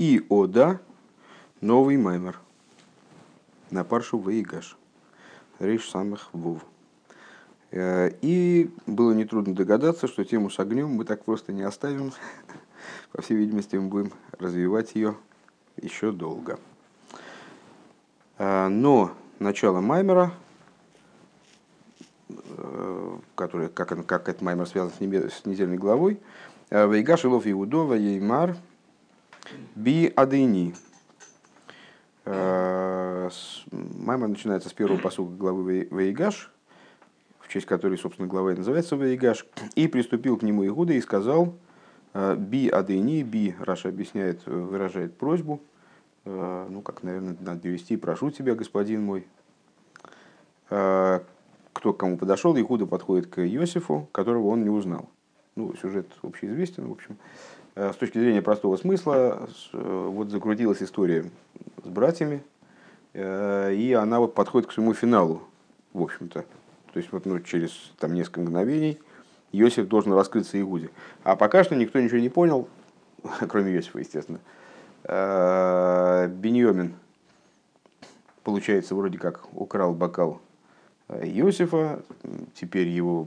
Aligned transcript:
И 0.00 0.24
Ода, 0.30 0.80
новый 1.60 1.98
маймер. 1.98 2.40
На 3.70 3.84
паршу 3.84 4.16
Ваигаш. 4.16 4.78
Рейш 5.58 5.90
самых 5.90 6.30
Вов. 6.32 6.64
Э, 7.70 8.10
и 8.22 8.70
было 8.86 9.12
нетрудно 9.12 9.54
догадаться, 9.54 10.08
что 10.08 10.24
тему 10.24 10.48
с 10.48 10.58
огнем 10.58 10.88
мы 10.88 11.04
так 11.04 11.22
просто 11.26 11.52
не 11.52 11.60
оставим. 11.60 12.14
По 13.12 13.20
всей 13.20 13.36
видимости, 13.36 13.76
мы 13.76 13.88
будем 13.88 14.12
развивать 14.38 14.94
ее 14.94 15.16
еще 15.76 16.12
долго. 16.12 16.58
Э, 18.38 18.68
но 18.68 19.12
начало 19.38 19.82
Маймера, 19.82 20.32
э, 22.30 23.18
который, 23.34 23.68
как, 23.68 24.06
как 24.06 24.30
этот 24.30 24.40
Маймер 24.40 24.66
связан 24.66 24.94
с, 24.96 25.00
небе, 25.00 25.28
с 25.28 25.44
недельной 25.44 25.76
главой, 25.76 26.18
Вейгаш 26.70 27.26
Илов 27.26 27.46
Иудова 27.46 27.92
Еймар 27.92 28.56
Би 29.74 30.12
Адыни. 30.14 30.74
Маймер 34.10 34.28
начинается 34.28 34.68
с 34.68 34.72
первого 34.72 34.98
посука 34.98 35.32
главы 35.34 35.88
Вейгаш, 35.90 36.50
в 37.40 37.48
честь 37.52 37.66
которой, 37.66 37.98
собственно, 37.98 38.28
глава 38.28 38.52
и 38.52 38.56
называется 38.56 38.96
Ваигаш, 38.96 39.46
и 39.74 39.88
приступил 39.88 40.36
к 40.36 40.42
нему 40.42 40.66
Игуда 40.66 40.92
и 40.92 41.00
сказал, 41.00 41.54
э, 42.14 42.36
«Би 42.36 42.68
адыни, 42.68 43.22
би», 43.22 43.56
Раша 43.58 43.88
объясняет, 43.88 44.42
э, 44.46 44.50
выражает 44.50 45.16
просьбу, 45.16 45.60
э, 46.24 46.66
ну, 46.70 46.80
как, 46.82 47.02
наверное, 47.02 47.36
надо 47.40 47.60
перевести, 47.60 47.96
«прошу 47.96 48.30
тебя, 48.30 48.54
господин 48.54 49.04
мой». 49.04 49.26
Кто 50.68 51.92
к 51.92 51.96
кому 51.96 52.16
подошел, 52.16 52.56
Игуда 52.56 52.86
подходит 52.86 53.26
к 53.26 53.40
Иосифу, 53.40 54.08
которого 54.12 54.46
он 54.48 54.62
не 54.62 54.70
узнал. 54.70 55.08
Ну, 55.56 55.74
сюжет 55.74 56.06
общеизвестен, 56.22 56.86
в 56.86 56.92
общем. 56.92 57.16
С 57.80 57.96
точки 57.96 58.18
зрения 58.18 58.42
простого 58.42 58.76
смысла, 58.76 59.48
вот 59.72 60.28
закрутилась 60.28 60.82
история 60.82 61.24
с 61.82 61.88
братьями, 61.88 62.44
и 63.14 63.96
она 63.98 64.20
вот 64.20 64.34
подходит 64.34 64.68
к 64.68 64.72
своему 64.72 64.92
финалу, 64.92 65.40
в 65.94 66.02
общем-то. 66.02 66.44
То 66.92 66.98
есть 66.98 67.10
вот 67.10 67.24
ну, 67.24 67.40
через 67.40 67.70
там, 67.98 68.12
несколько 68.12 68.42
мгновений 68.42 69.00
Иосиф 69.52 69.88
должен 69.88 70.12
раскрыться 70.12 70.60
Иуде. 70.60 70.90
А 71.24 71.36
пока 71.36 71.64
что 71.64 71.74
никто 71.74 71.98
ничего 71.98 72.18
не 72.18 72.28
понял, 72.28 72.68
кроме 73.48 73.72
Иосифа, 73.72 74.00
естественно. 74.00 74.40
Беньомин, 75.02 76.96
получается, 78.44 78.94
вроде 78.94 79.16
как 79.16 79.40
украл 79.54 79.94
бокал 79.94 80.42
Иосифа, 81.22 82.02
теперь 82.54 82.88
его 82.88 83.26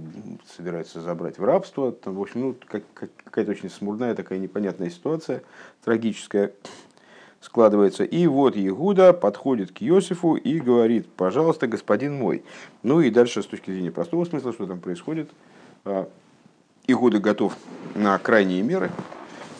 собираются 0.55 1.01
забрать 1.01 1.37
в 1.37 1.43
рабство. 1.43 1.91
Там, 1.91 2.15
в 2.15 2.21
общем, 2.21 2.41
ну, 2.41 2.55
какая-то 2.65 3.51
очень 3.51 3.69
смурная, 3.69 4.15
такая 4.15 4.39
непонятная 4.39 4.89
ситуация, 4.89 5.43
трагическая 5.83 6.53
складывается. 7.43 8.05
И 8.05 8.25
вот 8.27 8.55
Иуда 8.55 9.11
подходит 9.11 9.71
к 9.71 9.81
Иосифу 9.81 10.35
и 10.35 10.59
говорит, 10.59 11.07
пожалуйста, 11.09 11.67
господин 11.67 12.15
мой. 12.15 12.43
Ну 12.83 13.01
и 13.01 13.09
дальше 13.09 13.43
с 13.43 13.45
точки 13.45 13.71
зрения 13.71 13.91
простого 13.91 14.23
смысла, 14.25 14.53
что 14.53 14.65
там 14.65 14.79
происходит. 14.79 15.29
А, 15.83 16.07
Иуда 16.87 17.19
готов 17.19 17.57
на 17.95 18.17
крайние 18.17 18.61
меры. 18.61 18.91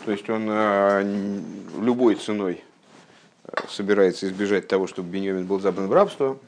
То 0.06 0.12
есть 0.12 0.28
он 0.30 0.46
а, 0.48 1.02
любой 1.78 2.14
ценой 2.14 2.64
а, 3.44 3.68
собирается 3.68 4.26
избежать 4.26 4.66
того, 4.66 4.86
чтобы 4.86 5.10
Беньямин 5.10 5.46
был 5.46 5.60
забран 5.60 5.88
в 5.88 5.92
рабство. 5.92 6.38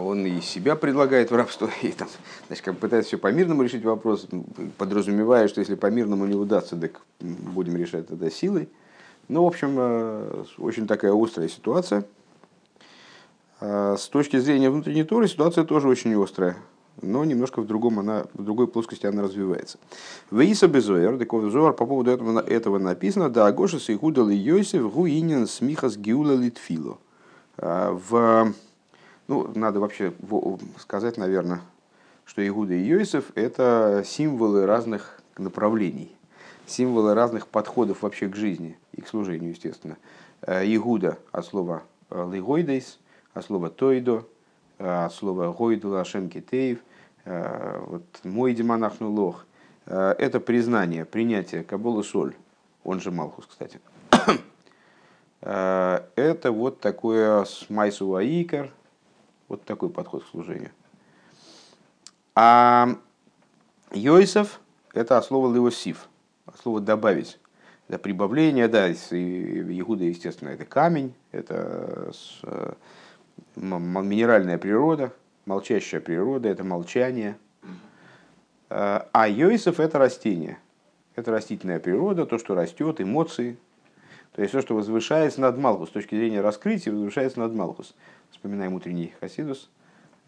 Он 0.00 0.24
и 0.24 0.40
себя 0.40 0.76
предлагает 0.76 1.30
в 1.30 1.34
рабство, 1.34 1.68
и 1.82 1.88
там, 1.88 2.08
значит, 2.46 2.64
как 2.64 2.78
пытается 2.78 3.08
все 3.08 3.18
по-мирному 3.18 3.62
решить 3.62 3.84
вопрос, 3.84 4.28
подразумевая, 4.76 5.48
что 5.48 5.60
если 5.60 5.74
по-мирному 5.74 6.26
не 6.26 6.34
удастся, 6.34 6.76
так 6.76 7.00
будем 7.20 7.76
решать 7.76 8.06
тогда 8.06 8.30
силой. 8.30 8.68
Ну, 9.28 9.44
в 9.44 9.46
общем, 9.46 9.74
э, 9.76 10.44
очень 10.58 10.86
такая 10.86 11.12
острая 11.12 11.48
ситуация. 11.48 12.04
А 13.60 13.96
с 13.96 14.08
точки 14.08 14.38
зрения 14.38 14.70
внутренней 14.70 15.04
туры 15.04 15.26
ситуация 15.26 15.64
тоже 15.64 15.88
очень 15.88 16.14
острая, 16.22 16.56
но 17.02 17.24
немножко 17.24 17.60
в, 17.60 17.66
другом 17.66 17.98
она, 17.98 18.26
в 18.34 18.44
другой 18.44 18.68
плоскости 18.68 19.06
она 19.06 19.22
развивается. 19.22 19.78
Вейса 20.30 20.68
Безоер, 20.68 21.18
такой 21.18 21.50
Зоар, 21.50 21.72
по 21.72 21.84
поводу 21.84 22.10
этого, 22.10 22.40
этого 22.40 22.78
написано, 22.78 23.28
да, 23.28 23.46
Агоша 23.46 23.80
Сейхудал 23.80 24.28
и 24.30 24.36
Йосиф 24.36 24.92
Гуинин 24.92 25.46
Смихас 25.46 25.96
Гиула 25.96 26.32
Литфило. 26.32 26.98
А 27.56 27.90
в, 27.92 28.54
ну, 29.28 29.50
надо 29.54 29.78
вообще 29.78 30.12
сказать, 30.78 31.16
наверное, 31.16 31.60
что 32.24 32.46
Игуда 32.46 32.74
и 32.74 32.80
Йосиф– 32.80 33.30
это 33.34 34.02
символы 34.04 34.66
разных 34.66 35.20
направлений 35.36 36.18
символы 36.68 37.14
разных 37.14 37.48
подходов 37.48 38.02
вообще 38.02 38.28
к 38.28 38.36
жизни 38.36 38.78
и 38.92 39.00
к 39.00 39.08
служению, 39.08 39.50
естественно. 39.50 39.96
Э, 40.42 40.64
Игуда 40.64 41.18
от 41.32 41.46
слова 41.46 41.82
э, 42.10 42.30
лигойдейс, 42.32 42.98
от 43.34 43.44
слова 43.44 43.70
тойдо, 43.70 44.24
э, 44.78 45.04
от 45.04 45.12
слова 45.12 45.52
гойду 45.52 45.90
лашем 45.90 46.28
китеев, 46.28 46.78
вот 47.24 48.04
мой 48.24 48.54
демонахну 48.54 49.10
лох. 49.10 49.44
Это 49.84 50.40
признание, 50.40 51.04
принятие 51.04 51.62
Кабола 51.62 52.02
Соль, 52.02 52.34
он 52.84 53.00
же 53.02 53.10
Малхус, 53.10 53.44
кстати. 53.44 53.80
Это 55.42 56.52
вот 56.52 56.80
такое 56.80 57.44
смайсу 57.44 58.14
аикар, 58.14 58.70
вот 59.48 59.64
такой 59.64 59.90
подход 59.90 60.24
к 60.24 60.28
служению. 60.28 60.70
А 62.34 62.96
Йосиф– 63.92 64.60
это 64.94 65.18
от 65.18 65.24
слова 65.24 65.52
левосив– 65.52 66.08
слово 66.62 66.80
добавить. 66.80 67.38
Это 67.88 67.98
прибавление, 67.98 68.68
да, 68.68 68.90
Иуда, 68.90 70.04
естественно, 70.04 70.50
это 70.50 70.66
камень, 70.66 71.14
это 71.32 72.12
э, 72.42 72.72
минеральная 73.56 74.58
природа, 74.58 75.12
молчащая 75.46 76.00
природа, 76.00 76.50
это 76.50 76.64
молчание. 76.64 77.38
Э, 78.68 79.04
а 79.10 79.28
Йосиф 79.28 79.80
это 79.80 79.98
растение, 79.98 80.58
это 81.16 81.30
растительная 81.30 81.78
природа, 81.78 82.26
то, 82.26 82.38
что 82.38 82.54
растет, 82.54 83.00
эмоции. 83.00 83.56
То 84.34 84.42
есть 84.42 84.52
то, 84.52 84.60
что 84.60 84.74
возвышается 84.74 85.40
над 85.40 85.56
Малхус, 85.56 85.88
с 85.88 85.92
точки 85.92 86.14
зрения 86.14 86.42
раскрытия, 86.42 86.92
возвышается 86.92 87.40
над 87.40 87.54
Малхус. 87.54 87.94
Вспоминаем 88.30 88.74
утренний 88.74 89.14
Хасидус, 89.20 89.68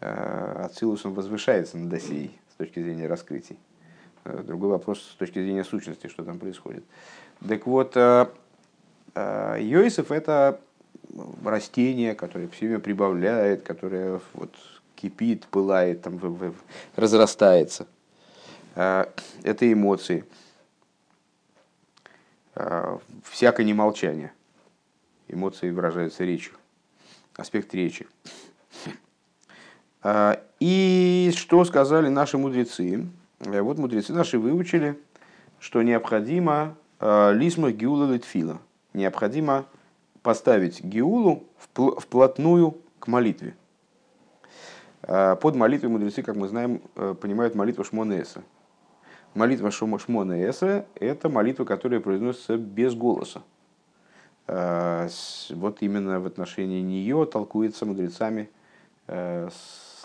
э, 0.01 0.63
Ацилус 0.65 1.05
он 1.05 1.13
возвышается 1.13 1.77
над 1.77 1.93
Осией 1.93 2.37
с 2.51 2.55
точки 2.55 2.81
зрения 2.81 3.07
раскрытий. 3.07 3.57
Э, 4.25 4.43
другой 4.45 4.69
вопрос 4.71 5.01
с 5.01 5.15
точки 5.15 5.39
зрения 5.41 5.63
сущности, 5.63 6.07
что 6.07 6.23
там 6.23 6.39
происходит. 6.39 6.83
Так 7.47 7.65
вот, 7.65 7.95
э, 7.95 8.27
Йосиф– 9.59 10.11
это 10.13 10.59
растение, 11.43 12.15
которое 12.15 12.47
все 12.47 12.67
время 12.67 12.79
прибавляет, 12.79 13.63
которое 13.63 14.21
вот 14.33 14.53
кипит, 14.95 15.47
пылает, 15.47 16.01
там, 16.01 16.19
разрастается. 16.95 17.87
Это 18.75 19.13
эмоции. 19.61 20.23
Всякое 23.23 23.65
немолчание. 23.65 24.31
Эмоции 25.27 25.71
выражаются 25.71 26.23
речью. 26.23 26.53
Аспект 27.35 27.73
речи. 27.73 28.07
И 30.59 31.33
что 31.35 31.65
сказали 31.65 32.07
наши 32.07 32.37
мудрецы? 32.37 33.07
Э, 33.39 33.61
вот 33.61 33.77
мудрецы 33.77 34.13
наши 34.13 34.37
выучили, 34.37 34.99
что 35.59 35.81
необходимо 35.81 36.75
э, 36.99 37.33
лисма 37.33 37.71
гиула 37.71 38.11
литфила. 38.11 38.59
Необходимо 38.93 39.65
поставить 40.21 40.83
гиулу 40.83 41.43
вплотную 41.73 42.77
к 42.99 43.07
молитве. 43.07 43.55
Э, 45.03 45.35
под 45.35 45.55
молитвой 45.55 45.89
мудрецы, 45.89 46.21
как 46.21 46.35
мы 46.35 46.47
знаем, 46.47 46.79
понимают 47.21 47.55
молитву 47.55 47.83
Шмона 47.83 48.13
Молитва 49.33 49.71
Шмона 49.71 50.33
это 50.95 51.29
молитва, 51.29 51.63
которая 51.63 52.01
произносится 52.01 52.57
без 52.57 52.93
голоса. 52.93 53.41
Вот 54.51 55.77
именно 55.79 56.19
в 56.19 56.25
отношении 56.25 56.81
нее 56.81 57.25
толкуется 57.25 57.85
мудрецами, 57.85 58.49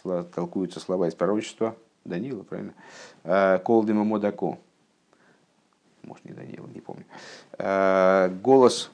толкуются 0.02 0.78
слова 0.78 1.08
из 1.08 1.14
пророчества 1.16 1.75
Данила, 2.06 2.43
правильно? 2.43 2.75
Э, 3.25 3.58
Колдима 3.58 4.04
Модако. 4.04 4.58
Может, 6.02 6.25
не 6.25 6.32
Данила, 6.32 6.66
не 6.69 6.81
помню. 6.81 7.04
Э, 7.58 8.28
голос, 8.43 8.90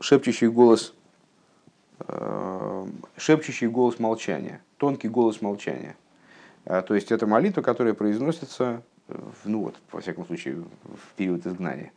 шепчущий 0.00 0.48
голос, 0.48 0.94
э, 2.00 2.86
шепчущий 3.16 3.66
голос 3.66 3.98
молчания, 3.98 4.62
тонкий 4.76 5.08
голос 5.08 5.40
молчания. 5.40 5.96
То 6.64 6.94
есть 6.94 7.10
это 7.10 7.26
молитва, 7.26 7.60
которая 7.60 7.92
произносится, 7.92 8.82
ну 9.44 9.64
вот, 9.64 9.74
во 9.90 10.00
всяком 10.00 10.24
случае, 10.24 10.62
в 10.84 11.14
период 11.16 11.44
изгнания, 11.44 11.90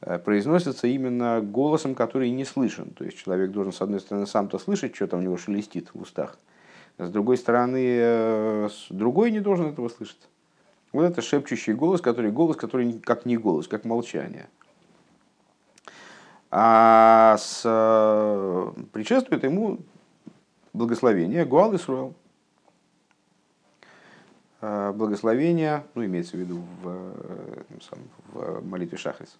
произносится 0.00 0.86
именно 0.86 1.40
голосом, 1.40 1.94
который 1.94 2.30
не 2.30 2.44
слышен. 2.44 2.90
То 2.90 3.04
есть 3.04 3.18
человек 3.18 3.50
должен, 3.50 3.72
с 3.72 3.82
одной 3.82 4.00
стороны, 4.00 4.26
сам-то 4.26 4.58
слышать, 4.58 4.94
что 4.96 5.06
там 5.06 5.20
у 5.20 5.22
него 5.22 5.36
шелестит 5.36 5.90
в 5.94 6.00
устах, 6.00 6.38
с 6.98 7.10
другой 7.10 7.36
стороны, 7.36 7.84
э, 7.84 8.68
другой 8.90 9.30
не 9.30 9.40
должен 9.40 9.66
этого 9.66 9.88
слышать. 9.88 10.28
Вот 10.92 11.04
это 11.04 11.22
шепчущий 11.22 11.72
голос, 11.72 12.00
который 12.00 12.30
голос, 12.30 12.56
который 12.56 12.92
как 12.94 13.24
не 13.24 13.36
голос, 13.36 13.68
как 13.68 13.84
молчание. 13.84 14.48
А 16.50 17.36
с, 17.38 17.62
предшествует 18.92 19.44
ему 19.44 19.78
благословение 20.72 21.44
Гуал 21.44 21.76
Исруэл. 21.76 22.14
Благословение, 24.60 25.84
ну, 25.94 26.04
имеется 26.04 26.36
в 26.36 26.40
виду 26.40 26.62
в, 26.82 27.14
в 28.32 28.66
молитве 28.66 28.98
Шахрис. 28.98 29.38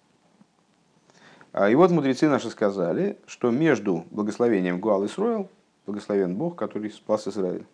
И 1.53 1.75
вот 1.75 1.91
мудрецы 1.91 2.29
наши 2.29 2.49
сказали, 2.49 3.17
что 3.25 3.51
между 3.51 4.05
благословением 4.11 4.79
Гуал 4.79 5.05
Исруэл, 5.05 5.49
благословен 5.85 6.35
Бог, 6.35 6.55
который 6.55 6.91
спас 6.91 7.27
Израиль, 7.27 7.65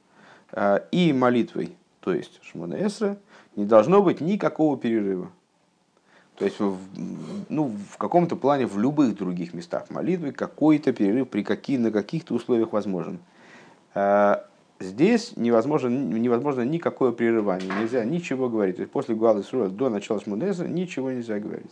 и 0.91 1.13
молитвой, 1.13 1.75
то 1.99 2.13
есть 2.13 2.39
Шмона 2.41 2.77
не 3.55 3.65
должно 3.65 4.01
быть 4.01 4.21
никакого 4.21 4.77
перерыва. 4.77 5.29
То 6.37 6.45
есть 6.45 6.59
в, 6.59 6.77
ну, 7.49 7.75
в 7.91 7.97
каком-то 7.97 8.35
плане 8.35 8.67
в 8.67 8.77
любых 8.79 9.15
других 9.15 9.53
местах 9.53 9.89
молитвы 9.89 10.31
какой-то 10.31 10.93
перерыв 10.93 11.29
при 11.29 11.43
каких, 11.43 11.79
на 11.79 11.91
каких-то 11.91 12.35
условиях 12.35 12.73
возможен. 12.73 13.19
А 13.95 14.45
здесь 14.79 15.35
невозможно, 15.35 15.87
невозможно 15.89 16.61
никакое 16.61 17.11
прерывание, 17.11 17.71
нельзя 17.79 18.05
ничего 18.05 18.49
говорить. 18.49 18.75
То 18.75 18.81
есть 18.83 18.91
после 18.91 19.15
Гуалы 19.15 19.41
Сура 19.41 19.67
до 19.67 19.89
начала 19.89 20.21
Шмудеза 20.21 20.67
ничего 20.67 21.11
нельзя 21.11 21.39
говорить. 21.39 21.71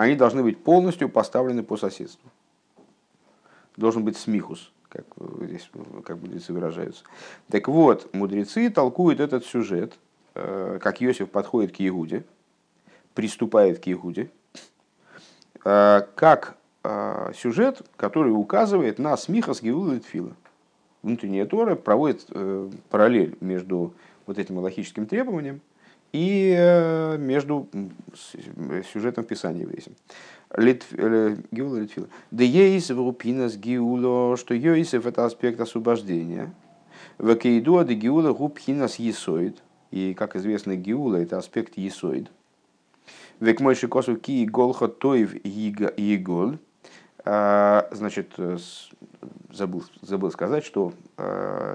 Они 0.00 0.14
должны 0.14 0.42
быть 0.42 0.56
полностью 0.56 1.10
поставлены 1.10 1.62
по 1.62 1.76
соседству. 1.76 2.30
Должен 3.76 4.02
быть 4.02 4.16
смихус, 4.16 4.72
как 4.88 5.04
здесь 5.42 5.70
как 6.06 6.16
мудрецы 6.16 6.54
выражаются. 6.54 7.04
Так 7.50 7.68
вот, 7.68 8.08
мудрецы 8.14 8.70
толкуют 8.70 9.20
этот 9.20 9.44
сюжет, 9.44 9.98
э, 10.34 10.78
как 10.80 11.02
Иосиф 11.02 11.28
подходит 11.28 11.76
к 11.76 11.82
Иуде, 11.86 12.24
приступает 13.12 13.80
к 13.80 13.88
Иуде, 13.88 14.30
э, 15.66 16.00
как 16.14 16.56
э, 16.82 17.32
сюжет, 17.36 17.82
который 17.98 18.30
указывает 18.30 18.98
на 18.98 19.14
смиха 19.18 19.52
с 19.52 19.60
Геула 19.60 19.96
и 19.96 19.98
Тфила. 19.98 20.34
Внутренняя 21.02 21.44
Тора 21.44 21.74
проводит 21.74 22.24
э, 22.30 22.70
параллель 22.88 23.36
между 23.42 23.92
вот 24.24 24.38
этим 24.38 24.56
логическим 24.60 25.04
требованием 25.04 25.60
и 26.12 27.16
между 27.18 27.68
сюжетом 28.92 29.24
Писания 29.24 29.66
весим. 29.66 29.94
Геула 30.52 31.78
Литфила. 31.78 32.08
Да 32.30 32.42
есть 32.42 32.90
в 32.90 33.48
с 33.48 33.56
Геула, 33.56 34.36
что 34.36 34.54
Йосиф 34.54 35.06
это 35.06 35.24
аспект 35.24 35.60
освобождения. 35.60 36.52
В 37.18 37.34
Кейдуа 37.36 37.84
де 37.84 37.94
Геула 37.94 38.32
Гупхинас 38.32 38.98
Есоид. 38.98 39.62
И, 39.92 40.14
как 40.14 40.36
известно, 40.36 40.74
Геула 40.76 41.16
это 41.16 41.38
аспект 41.38 41.76
Есоид. 41.76 42.30
Век 43.38 43.60
мой 43.60 43.74
шикосу 43.74 44.16
ки 44.16 44.44
голха 44.44 44.88
тоев 44.88 45.34
егол. 45.44 46.58
А, 47.24 47.88
значит, 47.92 48.32
забыл, 49.52 49.84
забыл 50.02 50.30
сказать, 50.30 50.64
что 50.64 50.92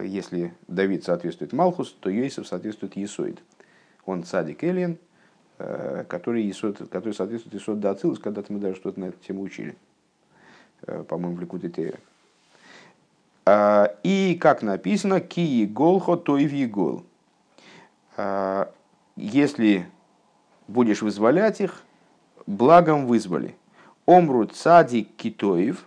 если 0.04 0.54
Давид 0.68 1.04
соответствует 1.04 1.54
Малхус, 1.54 1.96
то 2.00 2.10
Йосиф 2.10 2.48
соответствует 2.48 2.98
Есоид. 2.98 3.42
Он 4.06 4.24
цадик 4.24 4.64
Элиен, 4.64 4.98
а, 5.58 6.04
который, 6.06 6.44
Есод, 6.44 6.90
который 6.90 7.14
соответствует 7.14 7.56
Есод 7.56 7.80
Дацилус, 7.80 8.20
когда-то 8.20 8.52
мы 8.54 8.60
даже 8.60 8.76
что-то 8.76 9.00
на 9.00 9.06
эту 9.06 9.18
тему 9.20 9.42
учили. 9.42 9.76
По-моему, 11.08 11.36
в 11.38 11.40
Ликуте 11.40 11.70
Тейра. 11.70 12.00
И, 14.04 14.38
как 14.40 14.62
написано, 14.62 15.20
ки 15.20 15.66
голхо 15.66 16.16
тоев 16.16 16.52
егол. 16.52 17.04
Если 19.16 19.88
будешь 20.68 21.02
вызволять 21.02 21.62
их, 21.62 21.84
благом 22.48 23.08
вызвали. 23.08 23.56
Омру 24.06 24.46
цадик 24.46 25.16
китоев, 25.16 25.86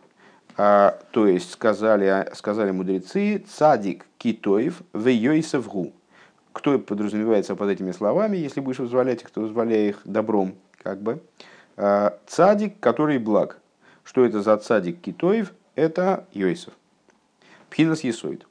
а, 0.57 0.99
то 1.13 1.27
есть 1.29 1.53
сказали, 1.53 2.29
сказали 2.35 2.73
мудрецы, 2.73 3.39
цадик 3.49 4.07
китоев 4.19 4.83
в 4.93 5.07
йойсевгу. 5.07 5.93
Кто 6.59 6.77
подразумевается 6.81 7.55
под 7.55 7.71
этими 7.71 7.93
словами, 7.93 8.37
если 8.37 8.59
будешь 8.59 8.81
вызволять 8.81 9.23
их, 9.23 9.31
то 9.31 9.41
вызволяй 9.43 9.91
их 9.91 10.01
добром, 10.05 10.57
как 10.83 11.01
бы. 11.01 11.23
А, 11.77 12.19
цадик, 12.27 12.81
который 12.81 13.19
благ. 13.19 13.61
Что 14.03 14.25
это 14.25 14.43
за 14.43 14.57
цадик 14.57 15.01
китоев? 15.01 15.53
Это 15.77 16.27
Йойсов. 16.33 16.75
Пхинас 17.71 18.03
Есоид. 18.03 18.45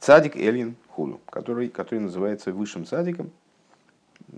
Цадик 0.00 0.34
Эльин 0.34 0.74
Худу, 0.88 1.20
который, 1.30 1.68
который 1.68 2.00
называется 2.00 2.52
высшим 2.52 2.84
цадиком, 2.84 3.30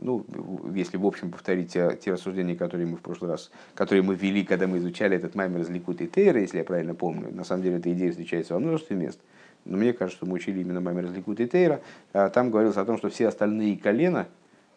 ну, 0.03 0.27
если 0.75 0.99
в 0.99 1.07
общем 1.07 1.31
повторить 1.31 1.73
те, 1.73 1.97
те 1.97 2.13
рассуждения, 2.13 2.57
которые 2.57 2.87
мы 2.87 2.99
в 2.99 3.01
прошлый 3.01 3.31
раз, 3.31 3.51
которые 3.75 4.03
мы 4.03 4.17
вели, 4.17 4.45
когда 4.45 4.67
мы 4.67 4.77
изучали 4.77 5.17
этот 5.17 5.35
маймер 5.35 5.61
из 5.61 5.71
Ликут 5.71 6.03
и 6.03 6.09
Тейра, 6.09 6.43
если 6.43 6.59
я 6.59 6.65
правильно 6.65 6.95
помню, 6.95 7.35
на 7.35 7.45
самом 7.45 7.63
деле 7.63 7.79
эта 7.79 7.91
идея 7.91 8.11
встречается 8.11 8.53
во 8.53 8.61
множестве 8.61 8.97
мест, 8.97 9.19
но 9.65 9.77
мне 9.77 9.93
кажется, 9.93 10.19
что 10.19 10.27
мы 10.27 10.35
учили 10.35 10.61
именно 10.61 10.81
маймер 10.81 11.11
Ликут 11.11 11.41
и 11.41 11.47
Тейра, 11.47 11.81
а 12.13 12.29
там 12.31 12.51
говорилось 12.51 12.77
о 12.77 12.85
том, 12.85 12.99
что 12.99 13.09
все 13.09 13.29
остальные 13.29 13.79
колена, 13.79 14.27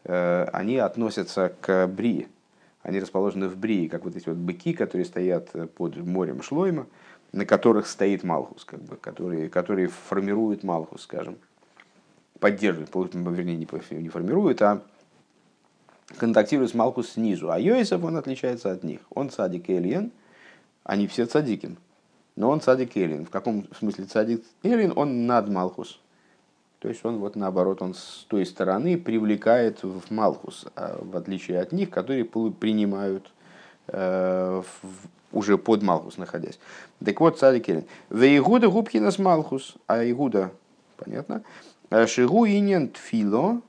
э, 0.04 0.48
они 0.54 0.78
относятся 0.78 1.54
к 1.62 1.88
Брии, 1.88 2.28
они 2.84 3.00
расположены 3.00 3.48
в 3.48 3.58
Брии, 3.58 3.88
как 3.88 4.06
вот 4.06 4.16
эти 4.16 4.30
вот 4.30 4.38
быки, 4.38 4.74
которые 4.74 5.06
стоят 5.06 5.52
под 5.76 5.98
морем 5.98 6.42
Шлойма, 6.42 6.88
на 7.32 7.46
которых 7.46 7.88
стоит 7.88 8.24
Малхус, 8.24 8.64
как 8.66 8.82
бы, 8.82 8.96
которые, 8.96 9.50
которые 9.50 9.88
формируют 9.88 10.64
Малхус, 10.64 11.02
скажем, 11.02 11.38
поддерживают, 12.40 13.14
вернее, 13.14 13.58
не 13.58 14.10
формируют, 14.10 14.62
а 14.62 14.82
контактирует 16.18 16.72
с 16.72 16.74
Малкус 16.74 17.12
снизу, 17.12 17.52
а 17.52 17.60
Йосиф, 17.60 18.04
он 18.04 18.18
отличается 18.18 18.72
от 18.72 18.84
них. 18.84 19.02
Он 19.10 19.30
цадик 19.30 19.70
Эльен, 19.70 20.12
они 20.84 21.08
все 21.08 21.26
цадикин. 21.26 21.78
Но 22.38 22.52
он 22.52 22.62
цадик 22.62 22.96
Эльен. 22.96 23.26
В 23.26 23.32
каком 23.32 23.66
смысле 23.78 24.06
цадик 24.06 24.44
Эльен? 24.64 24.94
Он 24.96 25.26
над 25.26 25.50
Малхус. 25.50 26.00
То 26.80 26.88
есть 26.88 27.04
он 27.04 27.18
вот 27.18 27.36
наоборот, 27.36 27.82
он 27.82 27.96
с 27.96 28.26
той 28.30 28.46
стороны 28.46 28.98
привлекает 28.98 29.82
в 29.82 30.12
Малхус, 30.12 30.68
а 30.76 31.00
в 31.02 31.18
отличие 31.18 31.60
от 31.60 31.72
них, 31.72 31.90
которые 31.90 32.24
принимают 32.26 33.32
э, 33.88 34.62
уже 35.32 35.58
под 35.58 35.82
Малхус 35.82 36.18
находясь. 36.18 36.60
Так 37.04 37.20
вот, 37.20 37.40
цадик 37.40 37.68
Эльен. 37.70 37.86
В 38.10 38.24
Игуда 38.24 38.70
губкинас 38.70 39.18
Малхус, 39.18 39.74
а 39.88 40.08
Игуда, 40.08 40.52
понятно, 40.96 41.42
Шигу 42.06 42.46
инен 42.46 42.90
тфило, 42.90 43.62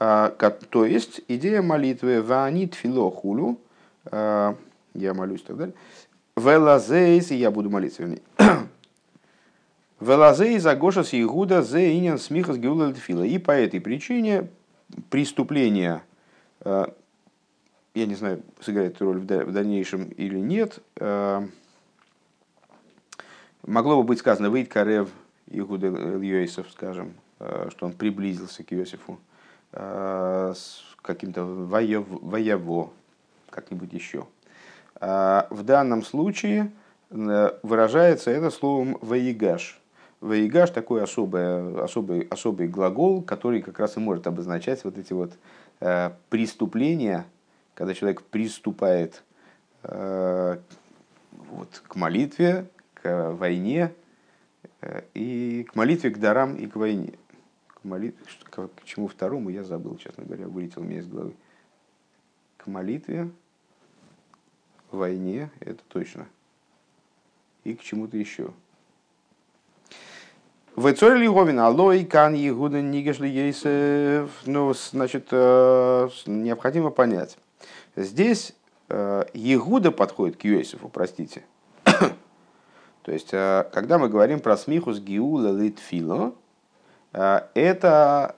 а, 0.00 0.30
то 0.70 0.84
есть 0.84 1.20
идея 1.28 1.62
молитвы 1.62 2.22
«Ваанит 2.22 2.74
филохулю» 2.74 3.58
а, 4.06 4.56
я 4.94 5.14
молюсь 5.14 5.42
и 5.42 5.44
так 5.44 5.56
далее. 5.56 5.74
«Велазейс» 6.38 7.30
я 7.30 7.50
буду 7.50 7.70
молиться, 7.70 8.02
вернее. 8.02 8.22
«Велазейс 10.00 10.64
агошас 10.66 11.12
Игуда 11.12 11.62
зе 11.62 11.96
инин 11.96 12.18
смихас 12.18 12.56
геула 12.56 12.92
фила». 12.94 13.22
И 13.22 13.38
по 13.38 13.52
этой 13.52 13.80
причине 13.80 14.48
преступление, 15.10 16.02
а, 16.60 16.94
я 17.94 18.06
не 18.06 18.14
знаю, 18.14 18.42
сыграет 18.60 19.00
роль 19.00 19.18
в 19.18 19.52
дальнейшем 19.52 20.04
или 20.10 20.38
нет, 20.38 20.78
могло 23.66 23.96
бы 23.96 24.02
быть 24.04 24.20
сказано 24.20 24.50
«Выйд 24.50 24.68
Карев 24.68 25.08
Игуда 25.46 25.86
Йосиф», 25.86 26.70
скажем, 26.70 27.14
что 27.38 27.86
он 27.86 27.92
приблизился 27.92 28.62
к 28.62 28.72
Иосифу 28.72 29.18
Э, 29.72 30.54
с 30.56 30.82
каким-то 31.02 31.44
воево, 31.44 32.90
как-нибудь 33.50 33.92
еще. 33.92 34.26
А 35.00 35.46
в 35.50 35.62
данном 35.62 36.02
случае 36.02 36.72
э, 37.10 37.50
выражается 37.62 38.30
это 38.30 38.50
словом 38.50 38.98
«воегаш». 39.00 39.80
«Воегаш» 40.20 40.70
такой 40.70 41.02
особый, 41.02 41.82
особый, 41.82 42.22
особый 42.22 42.68
глагол, 42.68 43.22
который 43.22 43.62
как 43.62 43.78
раз 43.78 43.96
и 43.96 44.00
может 44.00 44.26
обозначать 44.26 44.84
вот 44.84 44.98
эти 44.98 45.12
вот 45.12 45.32
э, 45.80 46.10
преступления, 46.28 47.24
когда 47.74 47.94
человек 47.94 48.22
приступает 48.22 49.22
вот, 49.80 50.60
к 51.86 51.94
молитве, 51.94 52.66
к 52.94 53.30
войне, 53.30 53.92
и 55.14 55.64
к 55.70 55.76
молитве, 55.76 56.10
к 56.10 56.18
дарам 56.18 56.56
и 56.56 56.66
к 56.66 56.74
войне 56.74 57.12
к 57.80 57.84
молитве, 57.84 58.24
к, 58.50 58.68
чему 58.84 59.08
второму 59.08 59.50
я 59.50 59.62
забыл, 59.62 59.96
честно 59.96 60.24
говоря, 60.24 60.48
вылетел 60.48 60.82
мне 60.82 60.98
из 60.98 61.06
головы. 61.06 61.34
К 62.56 62.66
молитве, 62.66 63.30
войне, 64.90 65.50
это 65.60 65.80
точно. 65.88 66.26
И 67.64 67.74
к 67.74 67.82
чему-то 67.82 68.16
еще. 68.16 68.50
В 70.78 70.92
Эцоре 70.92 71.18
Лиговин, 71.18 71.58
алой, 71.58 72.04
кан, 72.04 72.34
егуда, 72.34 72.80
нигешли, 72.80 73.28
ейсев. 73.28 74.30
Ну, 74.46 74.72
значит, 74.72 75.26
э, 75.32 76.08
необходимо 76.26 76.90
понять. 76.90 77.36
Здесь 77.96 78.54
э, 78.88 79.24
Егуда 79.34 79.90
подходит 79.90 80.36
к 80.36 80.44
Йосифу, 80.44 80.88
простите. 80.88 81.42
То 81.82 83.12
есть, 83.12 83.30
э, 83.32 83.68
когда 83.72 83.98
мы 83.98 84.08
говорим 84.08 84.38
про 84.38 84.56
смихус 84.56 85.00
гиула 85.00 85.50
литфило, 85.50 86.32
это 87.10 88.36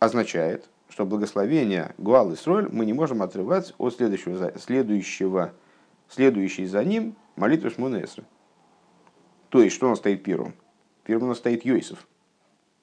означает, 0.00 0.68
что 0.88 1.04
благословение 1.04 1.94
Гуал 1.98 2.32
Исроль 2.34 2.68
мы 2.70 2.86
не 2.86 2.92
можем 2.92 3.22
отрывать 3.22 3.74
от 3.78 3.94
следующего, 3.94 4.52
следующего, 4.58 5.52
следующей 6.08 6.66
за 6.66 6.84
ним 6.84 7.16
молитвы 7.36 7.70
Шмонесры. 7.70 8.24
То 9.48 9.62
есть, 9.62 9.74
что 9.74 9.86
у 9.86 9.90
нас 9.90 9.98
стоит 9.98 10.22
первым? 10.22 10.54
Первым 11.04 11.26
у 11.26 11.28
нас 11.28 11.38
стоит 11.38 11.64
Йосиф, 11.64 12.06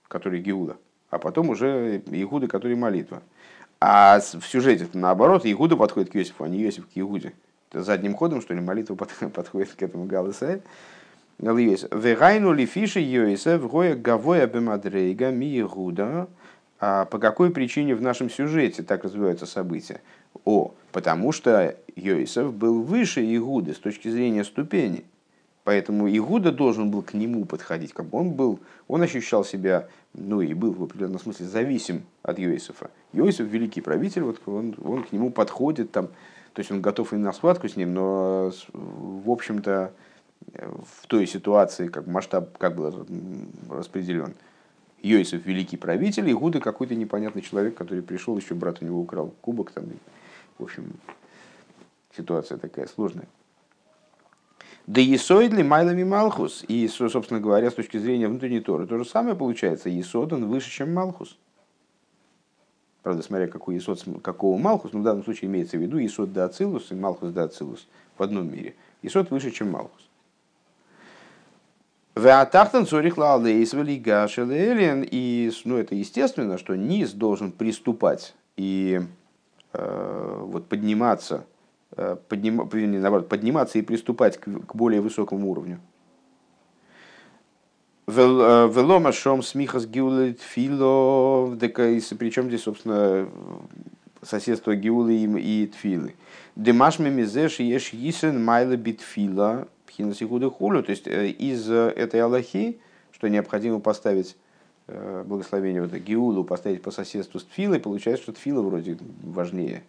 который 0.07 0.41
Геуда, 0.41 0.77
а 1.09 1.19
потом 1.19 1.49
уже 1.49 2.01
Игуда, 2.07 2.47
который 2.47 2.75
молитва. 2.75 3.21
А 3.79 4.19
в 4.19 4.45
сюжете 4.45 4.87
наоборот, 4.93 5.45
Игуда 5.45 5.75
подходит 5.75 6.11
к 6.11 6.15
Йосифу, 6.15 6.45
а 6.45 6.47
не 6.47 6.59
Йосиф 6.61 6.87
к 6.87 6.91
Игуде. 6.95 7.33
Это 7.69 7.83
задним 7.83 8.15
ходом, 8.15 8.41
что 8.41 8.53
ли, 8.53 8.61
молитва 8.61 8.95
подходит 9.33 9.73
к 9.73 9.81
этому 9.81 10.05
Галасай. 10.05 10.61
Вегайну 11.39 12.53
ли 12.53 12.65
фиши 12.65 13.01
Йосиф, 13.01 13.67
гоя 13.69 13.95
гавоя 13.95 14.47
бемадрейга 14.47 15.31
ми 15.31 15.59
Игуда. 15.59 16.29
А 16.85 17.05
по 17.05 17.17
какой 17.17 17.49
причине 17.49 17.95
в 17.95 18.01
нашем 18.01 18.29
сюжете 18.29 18.83
так 18.83 19.05
развиваются 19.05 19.45
события? 19.45 20.01
О, 20.43 20.73
потому 20.91 21.31
что 21.31 21.77
Йосиф 21.95 22.53
был 22.53 22.83
выше 22.83 23.23
Игуды 23.23 23.73
с 23.73 23.77
точки 23.79 24.09
зрения 24.09 24.43
ступени. 24.43 25.05
Поэтому 25.63 26.09
Игуда 26.09 26.51
должен 26.51 26.91
был 26.91 27.01
к 27.01 27.13
нему 27.13 27.45
подходить, 27.45 27.93
как 27.93 28.07
бы 28.07 28.17
он 28.17 28.31
был, 28.31 28.59
он 28.89 29.01
ощущал 29.01 29.45
себя, 29.45 29.87
ну 30.13 30.41
и 30.41 30.53
был 30.53 30.73
в 30.73 30.83
определенном 30.83 31.19
смысле 31.19 31.45
зависим 31.45 32.03
от 32.21 32.37
Йосифа. 32.37 32.91
Йосиф 33.13 33.47
великий 33.47 33.79
правитель, 33.79 34.23
вот 34.23 34.41
он, 34.45 34.75
он 34.83 35.05
к 35.05 35.13
нему 35.13 35.29
подходит, 35.29 35.93
там, 35.93 36.07
то 36.51 36.59
есть 36.59 36.69
он 36.69 36.81
готов 36.81 37.13
и 37.13 37.15
на 37.15 37.31
схватку 37.31 37.69
с 37.69 37.77
ним, 37.77 37.93
но 37.93 38.51
в 38.73 39.31
общем-то 39.31 39.93
в 40.51 41.07
той 41.07 41.27
ситуации 41.27 41.87
как 41.87 42.07
масштаб 42.07 42.57
как 42.57 42.75
был 42.75 43.07
распределен. 43.69 44.33
Йосиф 45.03 45.45
великий 45.45 45.75
правитель, 45.75 46.31
Игуда 46.31 46.61
какой-то 46.61 46.95
непонятный 46.95 47.41
человек, 47.41 47.75
который 47.75 48.01
пришел, 48.01 48.37
еще 48.37 48.55
брат 48.55 48.81
у 48.81 48.85
него 48.85 49.01
украл 49.01 49.33
кубок, 49.41 49.71
там, 49.71 49.85
в 50.57 50.63
общем, 50.63 50.93
ситуация 52.15 52.57
такая 52.57 52.87
сложная. 52.87 53.27
Да 54.87 55.01
Есоид 55.01 55.53
Майлами 55.53 56.03
Малхус. 56.03 56.63
И, 56.67 56.87
собственно 56.87 57.39
говоря, 57.39 57.71
с 57.71 57.73
точки 57.73 57.97
зрения 57.97 58.27
внутренней 58.27 58.59
Торы, 58.59 58.85
то 58.85 58.97
же 58.97 59.05
самое 59.05 59.35
получается. 59.35 59.89
Есод, 59.89 60.33
он 60.33 60.47
выше, 60.47 60.69
чем 60.69 60.93
Малхус. 60.93 61.37
Правда, 63.01 63.21
смотря 63.21 63.47
какой 63.47 63.75
Есод, 63.75 64.03
какого 64.21 64.57
Малхус, 64.57 64.93
но 64.93 64.99
в 64.99 65.03
данном 65.03 65.23
случае 65.23 65.49
имеется 65.49 65.77
в 65.77 65.81
виду 65.81 65.97
Есод 65.97 66.31
да 66.31 66.45
Ацилус 66.45 66.91
и 66.91 66.95
Малхус 66.95 67.31
да 67.31 67.43
Ацилус 67.43 67.87
в 68.17 68.23
одном 68.23 68.51
мире. 68.51 68.75
Есод 69.01 69.31
выше, 69.31 69.51
чем 69.51 69.71
Малхус. 69.71 70.09
Веатахтан 72.15 72.85
цорих 72.85 73.17
лалейс 73.17 73.73
велигашелелен. 73.73 75.07
И, 75.09 75.51
ну, 75.65 75.77
это 75.77 75.95
естественно, 75.95 76.57
что 76.57 76.75
низ 76.75 77.11
должен 77.11 77.51
приступать 77.51 78.35
и 78.55 79.01
э, 79.73 80.37
вот 80.41 80.67
подниматься 80.67 81.45
Э, 81.95 82.17
подним, 82.27 82.67
наоборот, 83.01 83.29
подниматься 83.29 83.77
и 83.77 83.81
приступать 83.83 84.37
к, 84.37 84.45
к 84.45 84.75
более 84.75 85.01
высокому 85.01 85.51
уровню. 85.51 85.79
Э, 88.07 88.11
велома 88.11 89.11
шом 89.11 89.43
смихас 89.43 89.85
гиулит 89.85 90.41
фило, 90.41 91.55
причем 91.55 92.47
здесь, 92.47 92.63
собственно, 92.63 93.29
соседство 94.23 94.75
гиулы 94.75 95.15
и 95.15 95.67
тфилы. 95.67 96.15
Демашми 96.55 97.09
мизеш 97.09 97.59
еш 97.59 97.93
йисен 97.93 98.43
майла 98.43 98.75
битфила 98.75 99.67
пхинасихуда 99.93 100.49
хулю. 100.49 100.83
То 100.83 100.91
есть 100.91 101.07
э, 101.07 101.29
из 101.29 101.69
этой 101.69 102.21
аллахи, 102.21 102.79
что 103.11 103.27
необходимо 103.29 103.79
поставить 103.79 104.35
благословение 104.85 105.81
вот, 105.81 105.93
гиулу, 105.93 106.43
поставить 106.43 106.81
по 106.81 106.91
соседству 106.91 107.39
с 107.39 107.45
тфилой, 107.45 107.79
получается, 107.79 108.23
что 108.23 108.33
тфила 108.33 108.61
вроде 108.61 108.97
важнее 109.23 109.83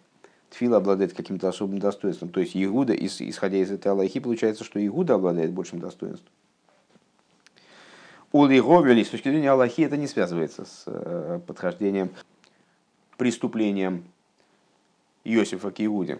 Тфила 0.55 0.77
обладает 0.77 1.13
каким-то 1.13 1.49
особым 1.49 1.79
достоинством. 1.79 2.29
То 2.29 2.39
есть 2.39 2.55
Игуда, 2.55 2.93
исходя 2.95 3.57
из 3.57 3.71
этой 3.71 3.89
Аллахи, 3.89 4.21
получается, 4.21 4.63
что 4.63 4.85
Игуда 4.85 5.15
обладает 5.15 5.51
большим 5.51 5.79
достоинством. 5.79 6.31
У 8.31 8.45
Лиговели, 8.45 9.03
с 9.03 9.09
точки 9.09 9.29
зрения 9.29 9.51
Аллахи, 9.51 9.81
это 9.81 9.97
не 9.97 10.07
связывается 10.07 10.65
с 10.65 10.83
э, 10.87 11.39
подхождением, 11.45 12.09
преступлением 13.17 14.05
Иосифа 15.23 15.71
к 15.71 15.81
Игуде. 15.81 16.19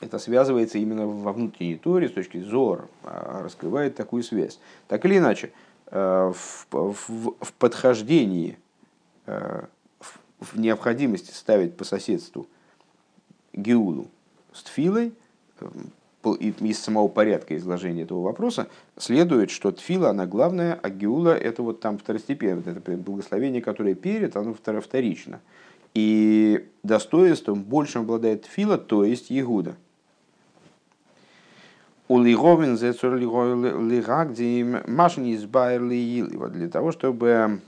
Это 0.00 0.18
связывается 0.18 0.78
именно 0.78 1.06
во 1.06 1.32
внутренней 1.32 1.76
торе, 1.76 2.08
с 2.08 2.12
точки 2.12 2.38
Зор, 2.40 2.88
а, 3.02 3.42
раскрывает 3.42 3.96
такую 3.96 4.22
связь. 4.22 4.60
Так 4.86 5.04
или 5.04 5.18
иначе, 5.18 5.52
э, 5.86 6.32
в, 6.32 6.66
в, 6.70 7.34
в 7.40 7.52
подхождении, 7.54 8.58
э, 9.26 9.64
в 10.38 10.58
необходимости 10.58 11.32
ставить 11.32 11.76
по 11.76 11.84
соседству– 11.84 12.46
Геулу 13.58 14.08
с 14.52 14.62
Тфилой, 14.62 15.12
из 16.50 16.78
самого 16.78 17.08
порядка 17.08 17.56
изложения 17.56 18.02
этого 18.02 18.22
вопроса, 18.22 18.68
следует, 18.96 19.50
что 19.50 19.72
Тфила, 19.72 20.10
она 20.10 20.26
главная, 20.26 20.78
а 20.82 20.90
Геула 20.90 21.36
это 21.36 21.62
вот 21.62 21.80
там 21.80 21.98
второстепенно, 21.98 22.60
это 22.60 22.96
благословение, 22.96 23.62
которое 23.62 23.94
перед, 23.94 24.36
оно 24.36 24.54
вторично. 24.54 25.40
И 25.94 26.68
достоинством 26.82 27.62
большим 27.62 28.02
обладает 28.02 28.42
Тфила, 28.42 28.78
то 28.78 29.04
есть 29.04 29.30
Егуда. 29.30 29.76
Улиговин 32.08 32.78
лигагдим 33.90 34.80
машни 34.86 35.34
избайрли 35.34 36.22
Для 36.22 36.68
того, 36.70 36.90
чтобы 36.90 37.60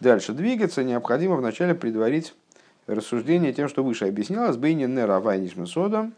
дальше 0.00 0.32
двигаться, 0.32 0.82
необходимо 0.82 1.36
вначале 1.36 1.76
предварить 1.76 2.34
рассуждение 2.88 3.52
тем, 3.52 3.68
что 3.68 3.84
выше 3.84 4.06
объяснялось, 4.06 4.56
Бейни 4.56 4.86
Нера 4.86 5.20
Вайнишмесода 5.20 6.10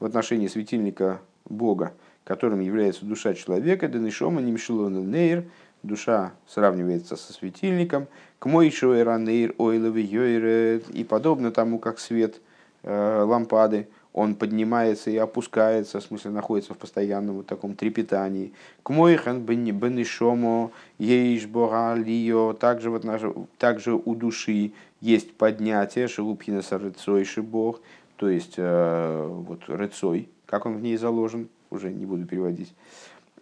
в 0.00 0.04
отношении 0.04 0.48
светильника 0.48 1.20
Бога, 1.44 1.92
которым 2.24 2.58
является 2.58 3.04
душа 3.04 3.34
человека, 3.34 3.86
Денишома 3.86 4.42
Нимшилона 4.42 4.98
Нейр, 4.98 5.44
душа 5.84 6.32
сравнивается 6.48 7.14
со 7.14 7.32
светильником, 7.32 8.08
к 8.40 8.46
мой 8.46 8.68
Нейр 8.70 9.54
Ойловый 9.58 10.02
Йойре, 10.02 10.78
и 10.92 11.04
подобно 11.04 11.52
тому, 11.52 11.78
как 11.78 12.00
свет 12.00 12.40
э, 12.82 13.22
лампады, 13.22 13.88
он 14.16 14.34
поднимается 14.34 15.10
и 15.10 15.16
опускается, 15.18 16.00
в 16.00 16.02
смысле 16.02 16.30
находится 16.30 16.72
в 16.72 16.78
постоянном 16.78 17.36
вот 17.36 17.46
таком 17.46 17.74
трепетании. 17.74 18.54
К 18.82 18.88
моихан 18.88 19.42
бенишомо 19.42 20.70
еиш 20.98 21.46
бога 21.46 21.94
лио, 21.94 22.54
также, 22.54 22.88
вот 22.88 23.04
наше, 23.04 23.32
также 23.58 23.92
у 23.92 24.14
души 24.14 24.72
есть 25.02 25.34
поднятие, 25.34 26.08
шелупхинаса 26.08 26.78
рыцойший 26.78 27.42
бог, 27.42 27.82
то 28.16 28.30
есть 28.30 28.54
э, 28.56 29.26
вот 29.28 29.68
рыцой, 29.68 30.30
как 30.46 30.64
он 30.64 30.78
в 30.78 30.80
ней 30.80 30.96
заложен, 30.96 31.50
уже 31.68 31.92
не 31.92 32.06
буду 32.06 32.24
переводить. 32.24 32.72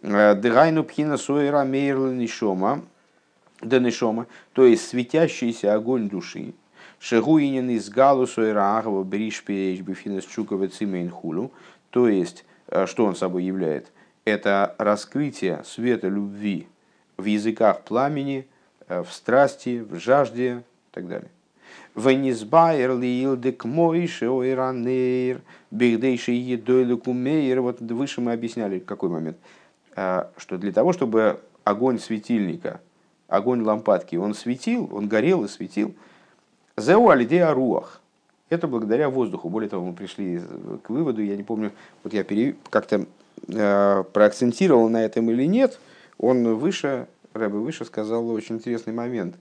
Э, 0.01 0.35
Дыгайну 0.35 0.83
пхина 0.83 1.15
сойра 1.15 1.63
мейрла 1.63 2.11
нишома, 2.11 2.81
то 3.61 4.65
есть 4.65 4.89
светящийся 4.89 5.73
огонь 5.73 6.09
души, 6.09 6.53
Шегуинин 6.99 7.69
из 7.69 7.89
Галусу 7.89 8.47
и 8.47 8.51
Раагова 8.51 9.03
Бришпеч 9.03 9.81
Бифинес 9.81 10.25
Чукова 10.25 10.67
Цимейнхулу. 10.67 11.51
То 11.89 12.07
есть, 12.07 12.45
что 12.85 13.05
он 13.05 13.15
собой 13.15 13.43
являет? 13.43 13.91
Это 14.23 14.75
раскрытие 14.77 15.63
света 15.65 16.07
любви 16.07 16.67
в 17.17 17.25
языках 17.25 17.81
пламени, 17.83 18.47
в 18.87 19.05
страсти, 19.11 19.85
в 19.87 19.99
жажде 19.99 20.57
и 20.57 20.93
так 20.93 21.07
далее. 21.07 21.29
Венисбайер 21.95 22.97
лилдек 22.97 23.65
мойши 23.65 24.29
ойранейр, 24.29 25.41
бигдейши 25.71 26.31
едойлю 26.31 26.97
кумейр. 26.97 27.61
Вот 27.61 27.81
выше 27.81 28.21
мы 28.21 28.33
объясняли, 28.33 28.79
какой 28.79 29.09
момент. 29.09 29.37
Что 29.93 30.57
для 30.57 30.71
того, 30.71 30.91
чтобы 30.91 31.39
огонь 31.63 31.99
светильника, 31.99 32.81
огонь 33.27 33.61
лампадки, 33.61 34.15
он 34.15 34.33
светил, 34.33 34.89
он 34.91 35.07
горел 35.07 35.45
и 35.45 35.47
светил– 35.47 35.93
Зеу 36.77 37.07
алидея 37.07 37.53
руах. 37.53 38.01
Это 38.49 38.67
благодаря 38.67 39.09
воздуху. 39.09 39.49
Более 39.49 39.69
того, 39.69 39.85
мы 39.85 39.93
пришли 39.93 40.41
к 40.83 40.89
выводу, 40.89 41.21
я 41.21 41.37
не 41.37 41.43
помню, 41.43 41.71
вот 42.03 42.13
я 42.13 42.25
пере... 42.25 42.57
как-то 42.69 43.05
э, 43.47 44.03
проакцентировал 44.11 44.89
на 44.89 45.05
этом 45.05 45.29
или 45.31 45.45
нет. 45.45 45.79
Он 46.17 46.55
выше, 46.55 47.07
Рэбе 47.33 47.59
выше 47.59 47.85
сказал 47.85 48.29
очень 48.29 48.55
интересный 48.55 48.91
момент. 48.91 49.37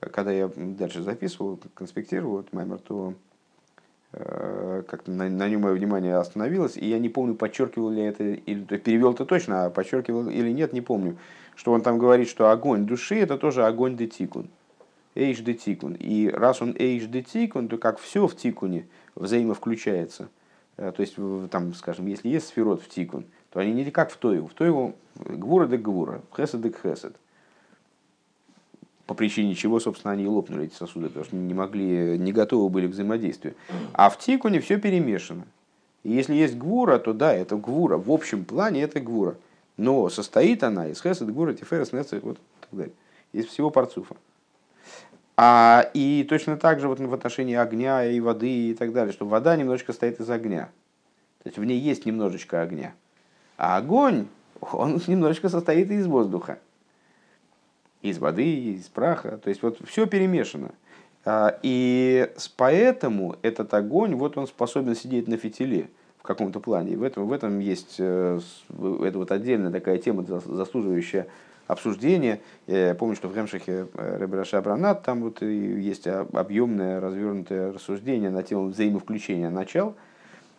Когда 0.00 0.32
я 0.32 0.50
дальше 0.56 1.02
записывал, 1.02 1.60
конспектировал 1.74 2.40
этот 2.40 2.52
маймер, 2.52 2.78
то 2.78 3.14
э, 4.12 4.82
как-то 4.88 5.12
на, 5.12 5.30
на 5.30 5.48
нем 5.48 5.60
мое 5.60 5.74
внимание 5.74 6.16
остановилось, 6.16 6.76
и 6.76 6.88
я 6.88 6.98
не 6.98 7.08
помню, 7.08 7.36
подчеркивал 7.36 7.90
ли 7.90 8.02
это, 8.02 8.24
или 8.24 8.64
перевел 8.76 9.12
это 9.12 9.24
точно, 9.24 9.66
а 9.66 9.70
подчеркивал 9.70 10.28
или 10.28 10.50
нет, 10.50 10.72
не 10.72 10.80
помню, 10.80 11.16
что 11.54 11.70
он 11.70 11.80
там 11.80 11.96
говорит, 11.96 12.28
что 12.28 12.50
огонь 12.50 12.86
души 12.86 13.20
это 13.20 13.38
тоже 13.38 13.64
огонь 13.64 13.96
детикун. 13.96 14.48
Де 15.16 15.54
тикун. 15.54 15.94
И 15.94 16.28
раз 16.28 16.60
он 16.60 16.74
де 16.74 17.22
тикун, 17.22 17.68
то 17.68 17.78
как 17.78 17.98
все 17.98 18.26
в 18.26 18.36
тикуне 18.36 18.86
взаимовключается. 19.14 20.28
Э, 20.76 20.92
то 20.94 21.00
есть, 21.00 21.16
там, 21.50 21.72
скажем, 21.74 22.06
если 22.06 22.28
есть 22.28 22.48
сферот 22.48 22.82
в 22.82 22.88
тикун, 22.88 23.24
то 23.50 23.60
они 23.60 23.72
не 23.72 23.90
как 23.90 24.10
в 24.10 24.18
Тойву. 24.18 24.46
В 24.46 24.52
Тойву 24.52 24.94
гвура 25.14 25.66
де 25.66 25.78
гвура, 25.78 26.20
хесед 26.36 26.60
де 26.60 26.70
хесед. 26.70 27.16
причине 29.06 29.54
чего, 29.54 29.80
собственно, 29.80 30.12
они 30.12 30.24
и 30.24 30.26
лопнули, 30.26 30.66
эти 30.66 30.74
сосуды, 30.74 31.06
потому 31.08 31.24
что 31.24 31.36
не 31.36 31.54
могли, 31.54 32.18
не 32.18 32.32
готовы 32.32 32.68
были 32.68 32.86
к 32.86 32.90
взаимодействию. 32.90 33.54
А 33.94 34.10
в 34.10 34.18
тикуне 34.18 34.60
все 34.60 34.78
перемешано. 34.78 35.46
И 36.04 36.12
если 36.12 36.34
есть 36.34 36.58
гвура, 36.58 36.98
то 36.98 37.14
да, 37.14 37.32
это 37.32 37.56
гвура. 37.56 37.96
В 37.96 38.10
общем 38.10 38.44
плане 38.44 38.82
это 38.82 39.00
гвура. 39.00 39.36
Но 39.78 40.10
состоит 40.10 40.62
она 40.62 40.88
из 40.88 41.00
хесед, 41.00 41.32
гвура, 41.32 41.54
тиферес, 41.54 41.92
нецет, 41.92 42.22
вот 42.22 42.38
так 42.60 42.78
далее. 42.78 42.94
Из 43.32 43.46
всего 43.46 43.70
парцуфа. 43.70 44.16
А, 45.36 45.90
и 45.92 46.24
точно 46.28 46.56
так 46.56 46.80
же 46.80 46.88
вот 46.88 46.98
в 46.98 47.12
отношении 47.12 47.56
огня 47.56 48.04
и 48.04 48.20
воды 48.20 48.70
и 48.70 48.74
так 48.74 48.92
далее, 48.92 49.12
что 49.12 49.26
вода 49.26 49.54
немножечко 49.56 49.92
стоит 49.92 50.18
из 50.18 50.30
огня. 50.30 50.70
То 51.42 51.48
есть 51.48 51.58
в 51.58 51.64
ней 51.64 51.78
есть 51.78 52.06
немножечко 52.06 52.62
огня. 52.62 52.94
А 53.58 53.76
огонь, 53.76 54.26
он 54.60 55.00
немножечко 55.06 55.48
состоит 55.48 55.90
из 55.90 56.06
воздуха. 56.06 56.58
Из 58.00 58.18
воды, 58.18 58.74
из 58.74 58.88
праха. 58.88 59.38
То 59.38 59.50
есть 59.50 59.62
вот 59.62 59.78
все 59.86 60.06
перемешано. 60.06 60.72
А, 61.24 61.58
и 61.62 62.30
поэтому 62.56 63.36
этот 63.42 63.74
огонь, 63.74 64.14
вот 64.14 64.38
он 64.38 64.46
способен 64.46 64.96
сидеть 64.96 65.28
на 65.28 65.36
фитиле 65.36 65.90
в 66.18 66.22
каком-то 66.22 66.60
плане. 66.60 66.92
И 66.92 66.96
в 66.96 67.02
этом, 67.02 67.26
в 67.26 67.32
этом 67.32 67.58
есть 67.58 67.96
э, 67.98 68.40
это 68.70 69.18
вот 69.18 69.30
отдельная 69.32 69.70
такая 69.70 69.98
тема, 69.98 70.24
заслуживающая 70.24 71.26
обсуждения. 71.66 72.40
Я 72.66 72.94
помню, 72.94 73.16
что 73.16 73.28
в 73.28 73.34
Гемшихе 73.34 73.86
э, 73.92 74.18
Ребраша 74.20 74.60
Бранат 74.60 75.02
там 75.02 75.22
вот 75.22 75.42
есть 75.42 76.06
объемное, 76.06 77.00
развернутое 77.00 77.72
рассуждение 77.72 78.30
на 78.30 78.42
тему 78.42 78.68
взаимовключения 78.68 79.50
начал. 79.50 79.94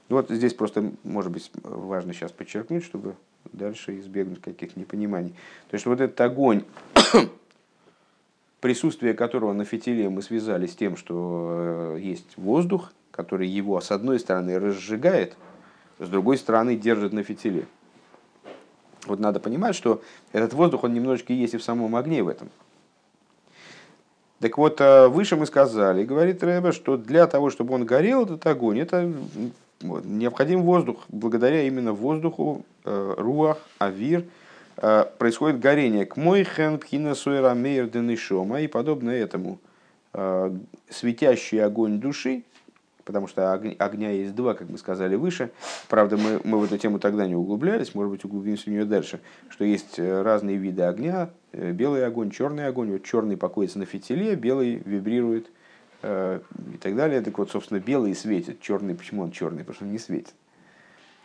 Вот 0.10 0.30
здесь 0.30 0.54
просто, 0.54 0.92
может 1.04 1.32
быть, 1.32 1.52
важно 1.64 2.14
сейчас 2.14 2.32
подчеркнуть, 2.32 2.84
чтобы 2.84 3.16
дальше 3.52 4.00
избегнуть 4.00 4.42
каких-то 4.42 4.80
непониманий. 4.80 5.32
То 5.70 5.76
есть 5.76 5.86
вот 5.86 6.00
этот 6.00 6.20
огонь, 6.22 6.64
присутствие 8.62 9.14
которого 9.14 9.54
на 9.54 9.66
фитиле 9.66 10.10
мы 10.10 10.22
связали 10.22 10.68
с 10.68 10.76
тем, 10.76 10.96
что 10.98 11.96
э, 11.96 12.00
есть 12.02 12.38
воздух, 12.38 12.94
который 13.12 13.48
его 13.48 13.80
с 13.82 13.92
одной 13.92 14.20
стороны 14.20 14.60
разжигает, 14.60 15.36
с 16.00 16.08
другой 16.08 16.38
стороны 16.38 16.76
держит 16.76 17.14
на 17.14 17.24
фитиле. 17.24 17.66
Вот 19.08 19.20
надо 19.20 19.40
понимать, 19.40 19.76
что 19.76 20.02
этот 20.34 20.54
воздух, 20.54 20.84
он 20.84 20.94
немножечко 20.94 21.34
есть 21.34 21.54
и 21.54 21.58
в 21.58 21.64
самом 21.64 21.96
огне 21.96 22.24
в 22.24 22.28
этом. 22.28 22.50
Так 24.40 24.58
вот, 24.58 24.80
э, 24.82 25.08
выше 25.08 25.36
мы 25.36 25.48
сказали, 25.48 26.06
говорит 26.06 26.44
Рэбе, 26.44 26.72
что 26.72 26.96
для 26.96 27.26
того, 27.26 27.50
чтобы 27.50 27.74
он 27.74 27.86
горел, 27.86 28.26
этот 28.26 28.46
огонь, 28.46 28.80
это 28.80 29.12
необходим 29.82 30.62
воздух. 30.62 31.06
Благодаря 31.08 31.64
именно 31.64 31.92
воздуху, 31.92 32.64
э, 32.86 33.16
руах, 33.18 33.58
авир, 33.80 34.26
э, 34.78 35.06
происходит 35.18 35.60
горение. 35.60 36.06
К 36.06 36.18
мой 36.18 36.44
хен 36.44 36.78
пхина 36.78 37.16
суэра 37.16 37.56
мейр 37.56 37.86
и 37.88 38.68
подобное 38.68 39.18
этому. 39.18 39.60
Светящий 40.90 41.64
огонь 41.64 42.00
души, 42.00 42.44
потому 43.08 43.26
что 43.28 43.54
огня 43.54 44.12
есть 44.12 44.36
два, 44.36 44.54
как 44.54 44.70
мы 44.70 44.78
сказали 44.78 45.16
выше. 45.16 45.50
Правда, 45.88 46.18
мы, 46.18 46.42
мы 46.44 46.60
в 46.60 46.66
эту 46.66 46.78
тему 46.78 47.00
тогда 47.00 47.26
не 47.26 47.36
углублялись, 47.36 47.96
может 47.96 48.12
быть, 48.12 48.26
углубимся 48.26 48.66
в 48.66 48.68
нее 48.68 48.84
дальше, 48.84 49.22
что 49.50 49.64
есть 49.64 49.98
э, 49.98 50.22
разные 50.22 50.58
виды 50.58 50.84
огня, 50.84 51.30
э, 51.54 51.72
белый 51.72 52.06
огонь, 52.06 52.32
черный 52.32 52.68
огонь. 52.68 52.92
Вот 52.92 53.04
черный 53.06 53.38
покоится 53.38 53.80
на 53.80 53.86
фитиле, 53.86 54.36
белый 54.36 54.82
вибрирует 54.84 55.50
э, 56.02 56.42
и 56.74 56.78
так 56.78 56.98
далее. 56.98 57.22
Так 57.22 57.38
вот, 57.38 57.50
собственно, 57.50 57.80
белый 57.80 58.14
светит, 58.14 58.60
черный, 58.60 58.94
почему 58.94 59.24
он 59.24 59.32
черный? 59.32 59.60
Потому 59.60 59.76
что 59.76 59.86
он 59.86 59.92
не 59.94 60.00
светит. 60.00 60.34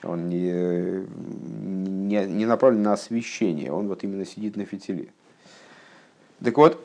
Он 0.05 0.29
не, 0.29 1.05
не, 2.09 2.27
не 2.27 2.47
направлен 2.47 2.83
на 2.83 2.93
освещение, 2.93 3.73
он 3.73 3.89
вот 3.89 4.05
именно 4.05 4.25
сидит 4.25 4.57
на 4.57 4.65
фитиле. 4.65 5.09
Так 6.45 6.57
вот, 6.57 6.81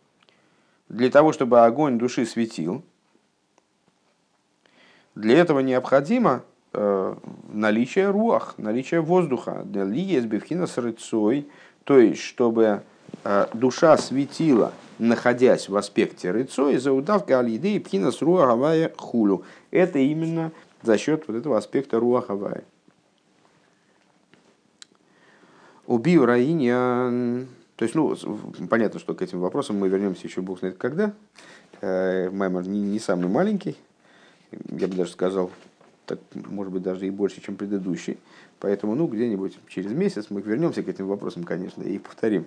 для 0.88 1.10
того, 1.10 1.32
чтобы 1.32 1.64
огонь 1.64 1.98
души 1.98 2.26
светил, 2.26 2.82
для 5.18 5.38
этого 5.38 5.58
необходимо 5.58 6.44
э, 6.72 7.14
наличие 7.52 8.10
руах, 8.10 8.54
наличие 8.56 9.00
воздуха. 9.00 9.62
Для 9.64 9.82
лиес 9.82 10.24
бифхина 10.24 10.68
с 10.68 10.78
рыцой, 10.78 11.48
то 11.82 11.98
есть, 11.98 12.22
чтобы 12.22 12.82
э, 13.24 13.46
душа 13.52 13.96
светила, 13.96 14.72
находясь 15.00 15.68
в 15.68 15.76
аспекте 15.76 16.30
рыцой, 16.30 16.78
за 16.78 16.92
удавка 16.92 17.40
алиды 17.40 17.74
и 17.74 17.78
пхина 17.80 18.12
с 18.12 18.22
руахавая 18.22 18.92
хулю. 18.96 19.42
Это 19.72 19.98
именно 19.98 20.52
за 20.82 20.96
счет 20.98 21.24
вот 21.26 21.36
этого 21.36 21.58
аспекта 21.58 21.98
руахавая. 21.98 22.62
Убил 25.88 26.26
Раиня. 26.26 27.44
То 27.74 27.84
есть, 27.84 27.96
ну, 27.96 28.14
понятно, 28.70 29.00
что 29.00 29.14
к 29.14 29.22
этим 29.22 29.40
вопросам 29.40 29.78
мы 29.78 29.88
вернемся 29.88 30.28
еще 30.28 30.42
бог 30.42 30.60
знает 30.60 30.76
когда. 30.76 31.12
Э, 31.80 32.30
Маймер 32.30 32.68
не 32.68 33.00
самый 33.00 33.26
маленький, 33.26 33.76
я 34.50 34.88
бы 34.88 34.94
даже 34.94 35.10
сказал, 35.10 35.50
так, 36.06 36.18
может 36.34 36.72
быть, 36.72 36.82
даже 36.82 37.06
и 37.06 37.10
больше, 37.10 37.40
чем 37.40 37.56
предыдущий. 37.56 38.18
Поэтому, 38.60 38.94
ну, 38.94 39.06
где-нибудь 39.06 39.58
через 39.68 39.92
месяц 39.92 40.26
мы 40.30 40.40
вернемся 40.40 40.82
к 40.82 40.88
этим 40.88 41.06
вопросам, 41.06 41.44
конечно, 41.44 41.82
и 41.82 41.98
повторим. 41.98 42.46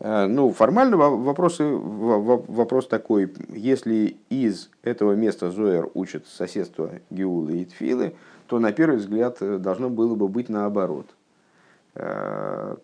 А, 0.00 0.26
ну, 0.26 0.52
формально 0.52 0.96
вопрос, 0.96 1.56
вопрос 1.58 2.86
такой, 2.88 3.32
если 3.48 4.16
из 4.28 4.70
этого 4.82 5.12
места 5.12 5.50
Зоер 5.50 5.88
учат 5.94 6.26
соседство 6.26 6.90
Геулы 7.10 7.62
и 7.62 7.64
Тфилы, 7.64 8.14
то 8.46 8.58
на 8.58 8.72
первый 8.72 8.98
взгляд 8.98 9.38
э, 9.40 9.58
должно 9.58 9.88
было 9.88 10.14
бы 10.14 10.28
быть 10.28 10.48
наоборот. 10.48 11.06
А, 11.94 12.76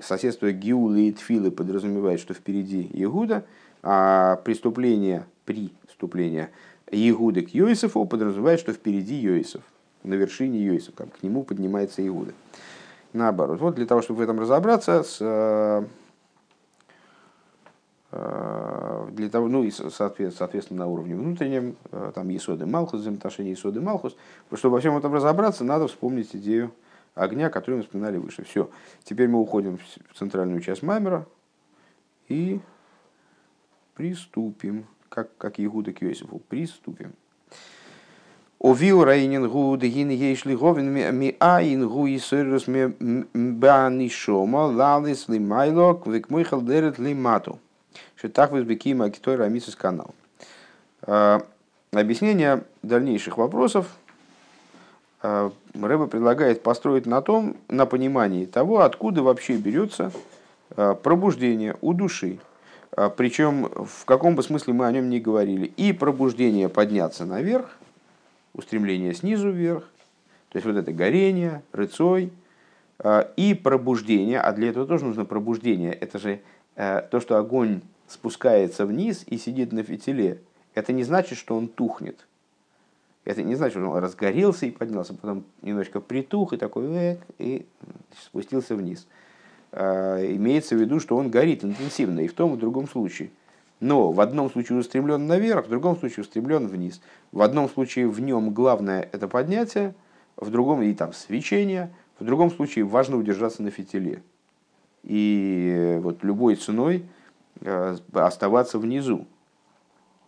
соседство 0.00 0.50
Геулы 0.50 1.08
и 1.08 1.12
Тфилы 1.12 1.50
подразумевает, 1.50 2.18
что 2.18 2.34
впереди 2.34 2.90
Иуда, 2.94 3.44
а 3.82 4.36
преступление, 4.44 5.26
при 5.44 5.70
преступление 5.96 6.50
Иуды 6.90 7.42
к 7.42 7.50
Йосифу 7.50 8.04
подразумевает, 8.04 8.60
что 8.60 8.72
впереди 8.72 9.14
Йосиф, 9.16 9.62
на 10.04 10.14
вершине 10.14 10.64
Йосиф, 10.64 10.94
как 10.94 11.12
к 11.18 11.22
нему 11.22 11.42
поднимается 11.42 12.06
Иуда. 12.06 12.32
Наоборот. 13.12 13.60
Вот 13.60 13.74
для 13.74 13.86
того, 13.86 14.02
чтобы 14.02 14.18
в 14.18 14.22
этом 14.22 14.38
разобраться, 14.38 15.02
с, 15.02 15.18
э, 15.20 15.84
э, 18.12 19.08
для 19.12 19.30
того, 19.30 19.48
ну 19.48 19.64
и 19.64 19.70
соответственно 19.70 20.80
на 20.80 20.86
уровне 20.86 21.16
внутреннем, 21.16 21.76
э, 21.92 22.12
там 22.14 22.28
Есоды 22.28 22.66
Малхус, 22.66 23.00
взаимоотношения 23.00 23.50
Есоды 23.50 23.80
Малхус, 23.80 24.16
чтобы 24.54 24.74
во 24.74 24.80
всем 24.80 24.96
этом 24.96 25.14
разобраться, 25.14 25.64
надо 25.64 25.88
вспомнить 25.88 26.36
идею 26.36 26.72
огня, 27.14 27.48
которую 27.50 27.78
мы 27.78 27.84
вспоминали 27.84 28.18
выше. 28.18 28.44
Все. 28.44 28.70
Теперь 29.02 29.28
мы 29.28 29.40
уходим 29.40 29.78
в 29.78 30.18
центральную 30.18 30.60
часть 30.60 30.82
Маймера 30.82 31.26
и 32.28 32.60
приступим 33.94 34.86
как, 35.08 35.36
как 35.38 35.58
Егуда 35.58 35.92
к 35.92 36.02
Йосифу. 36.02 36.40
Приступим. 36.48 37.12
Овил 38.58 39.04
рейнин 39.04 39.48
гу 39.48 39.76
дегин 39.76 40.08
ейшли 40.08 40.56
говин 40.56 40.90
ми 40.92 41.36
айн 41.38 41.86
гу 41.88 42.06
и 42.06 42.18
сырус 42.18 42.66
ми 42.66 42.88
бани 43.34 44.08
шома 44.08 44.66
лалис 44.66 45.28
ли 45.28 45.38
майлок 45.38 46.06
век 46.06 46.30
мойхал 46.30 46.62
дерет 46.62 46.98
ли 46.98 47.14
мату. 47.14 47.58
Что 48.16 48.28
так 48.28 48.52
возбекима 48.52 49.10
китой 49.10 49.36
рамисус 49.36 49.76
канал. 49.76 50.14
А, 51.02 51.42
объяснение 51.92 52.64
дальнейших 52.82 53.36
вопросов 53.36 53.86
а, 55.22 55.52
Рэба 55.74 56.06
предлагает 56.06 56.62
построить 56.62 57.06
на 57.06 57.20
том, 57.20 57.56
на 57.68 57.86
понимании 57.86 58.46
того, 58.46 58.80
откуда 58.80 59.22
вообще 59.22 59.56
берется 59.56 60.12
а, 60.76 60.94
пробуждение 60.94 61.76
у 61.80 61.92
души, 61.92 62.38
Причем 63.16 63.68
в 63.84 64.04
каком 64.06 64.36
бы 64.36 64.42
смысле 64.42 64.72
мы 64.72 64.86
о 64.86 64.92
нем 64.92 65.10
не 65.10 65.20
говорили. 65.20 65.66
И 65.76 65.92
пробуждение 65.92 66.68
подняться 66.70 67.26
наверх, 67.26 67.76
устремление 68.54 69.12
снизу 69.12 69.50
вверх, 69.50 69.84
то 70.48 70.56
есть 70.56 70.66
вот 70.66 70.76
это 70.76 70.92
горение, 70.92 71.62
рыцой, 71.72 72.32
а, 72.98 73.30
и 73.36 73.52
пробуждение, 73.52 74.40
а 74.40 74.52
для 74.52 74.70
этого 74.70 74.86
тоже 74.86 75.04
нужно 75.04 75.26
пробуждение. 75.26 75.92
Это 75.92 76.18
же 76.18 76.40
э, 76.76 77.02
то, 77.10 77.20
что 77.20 77.36
огонь 77.36 77.82
спускается 78.08 78.86
вниз 78.86 79.24
и 79.26 79.36
сидит 79.36 79.72
на 79.72 79.82
фитиле. 79.82 80.40
Это 80.74 80.92
не 80.94 81.04
значит, 81.04 81.36
что 81.36 81.56
он 81.56 81.68
тухнет. 81.68 82.26
Это 83.24 83.42
не 83.42 83.54
значит, 83.56 83.78
что 83.78 83.90
он 83.90 83.98
разгорелся 83.98 84.66
и 84.66 84.70
поднялся, 84.70 85.12
потом 85.12 85.44
немножко 85.60 86.00
притух 86.00 86.52
и 86.52 86.56
такой, 86.56 87.18
и 87.38 87.66
спустился 88.22 88.76
вниз. 88.76 89.06
А, 89.72 90.18
имеется 90.24 90.74
в 90.74 90.80
виду, 90.80 91.00
что 91.00 91.16
он 91.16 91.30
горит 91.30 91.64
интенсивно 91.64 92.20
и 92.20 92.28
в 92.28 92.34
том 92.34 92.54
и 92.54 92.56
в 92.56 92.58
другом 92.58 92.88
случае. 92.88 93.30
Но 93.80 94.10
в 94.10 94.20
одном 94.20 94.50
случае 94.50 94.78
устремлен 94.78 95.26
наверх, 95.26 95.66
в 95.66 95.68
другом 95.68 95.96
случае 95.96 96.22
устремлен 96.22 96.66
вниз. 96.66 97.00
В 97.32 97.42
одном 97.42 97.68
случае 97.68 98.08
в 98.08 98.20
нем 98.20 98.50
главное 98.50 99.08
это 99.12 99.28
поднятие, 99.28 99.94
в 100.36 100.50
другом 100.50 100.82
и 100.82 100.94
там 100.94 101.12
свечение, 101.12 101.92
в 102.18 102.24
другом 102.24 102.50
случае 102.50 102.84
важно 102.84 103.16
удержаться 103.18 103.62
на 103.62 103.70
фитиле. 103.70 104.22
И 105.02 105.98
вот 106.00 106.24
любой 106.24 106.56
ценой 106.56 107.04
а, 107.62 107.96
оставаться 108.14 108.78
внизу, 108.78 109.26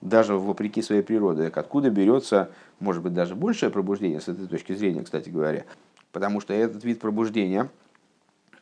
даже 0.02 0.34
вопреки 0.34 0.82
своей 0.82 1.02
природе. 1.02 1.46
Откуда 1.46 1.90
берется, 1.90 2.50
может 2.80 3.02
быть, 3.02 3.14
даже 3.14 3.34
большее 3.34 3.70
пробуждение 3.70 4.20
с 4.20 4.28
этой 4.28 4.46
точки 4.46 4.74
зрения, 4.74 5.02
кстати 5.02 5.30
говоря. 5.30 5.64
Потому 6.12 6.40
что 6.40 6.52
этот 6.52 6.84
вид 6.84 7.00
пробуждения– 7.00 7.70
Э, 7.87 7.87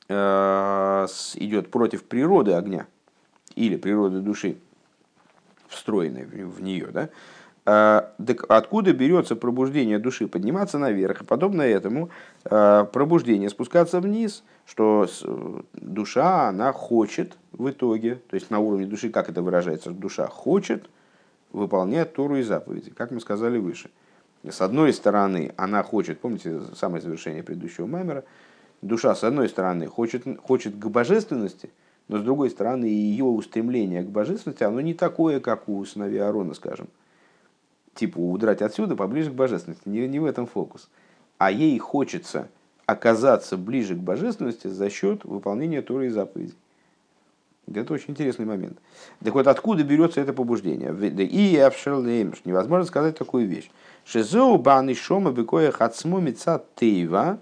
идет 0.08 1.70
против 1.70 2.04
природы 2.04 2.52
огня 2.52 2.86
или 3.54 3.76
природы 3.76 4.20
души, 4.20 4.56
встроенной 5.68 6.24
в 6.24 6.62
нее, 6.62 6.88
да, 6.92 7.10
так 7.66 8.44
откуда 8.48 8.92
берется 8.92 9.34
пробуждение 9.34 9.98
души 9.98 10.28
подниматься 10.28 10.78
наверх? 10.78 11.22
И 11.22 11.24
подобно 11.24 11.62
этому 11.62 12.10
а, 12.44 12.84
пробуждение 12.84 13.50
спускаться 13.50 13.98
вниз, 13.98 14.44
что 14.66 15.08
душа, 15.72 16.48
она 16.48 16.72
хочет 16.72 17.36
в 17.50 17.68
итоге, 17.68 18.20
то 18.30 18.36
есть 18.36 18.50
на 18.50 18.60
уровне 18.60 18.86
души, 18.86 19.10
как 19.10 19.28
это 19.28 19.42
выражается, 19.42 19.90
душа 19.90 20.28
хочет 20.28 20.88
выполнять 21.52 22.12
Тору 22.12 22.36
и 22.36 22.42
заповеди, 22.42 22.90
как 22.90 23.10
мы 23.10 23.20
сказали 23.20 23.58
выше. 23.58 23.90
С 24.48 24.60
одной 24.60 24.92
стороны, 24.92 25.52
она 25.56 25.82
хочет, 25.82 26.20
помните 26.20 26.60
самое 26.76 27.02
завершение 27.02 27.42
предыдущего 27.42 27.86
маймера, 27.86 28.22
душа 28.86 29.14
с 29.14 29.24
одной 29.24 29.48
стороны 29.48 29.86
хочет, 29.86 30.24
хочет 30.42 30.76
к 30.76 30.86
божественности, 30.86 31.70
но 32.08 32.18
с 32.18 32.22
другой 32.22 32.50
стороны 32.50 32.84
ее 32.84 33.24
устремление 33.24 34.02
к 34.02 34.08
божественности, 34.08 34.62
оно 34.62 34.80
не 34.80 34.94
такое, 34.94 35.40
как 35.40 35.68
у 35.68 35.84
сыновей 35.84 36.22
Аарона, 36.22 36.54
скажем 36.54 36.88
типа 37.96 38.18
удрать 38.18 38.62
отсюда 38.62 38.94
поближе 38.94 39.30
к 39.30 39.34
божественности. 39.34 39.88
Не, 39.88 40.06
не 40.06 40.20
в 40.20 40.24
этом 40.24 40.46
фокус. 40.46 40.88
А 41.38 41.50
ей 41.50 41.76
хочется 41.78 42.48
оказаться 42.84 43.56
ближе 43.56 43.96
к 43.96 43.98
божественности 43.98 44.68
за 44.68 44.88
счет 44.90 45.24
выполнения 45.24 45.82
Торы 45.82 46.06
и 46.06 46.10
заповедей. 46.10 46.54
Это 47.74 47.94
очень 47.94 48.10
интересный 48.10 48.46
момент. 48.46 48.78
Так 49.24 49.34
вот, 49.34 49.48
откуда 49.48 49.82
берется 49.82 50.20
это 50.20 50.32
побуждение? 50.32 50.94
И 51.24 51.56
невозможно 52.44 52.84
сказать 52.84 53.18
такую 53.18 53.48
вещь. 53.48 53.68
Шизоу 54.04 54.56
баны 54.56 54.94
шома 54.94 55.32
бекоя 55.32 55.72
хацму 55.72 56.20
мица 56.20 56.64
тейва 56.76 57.40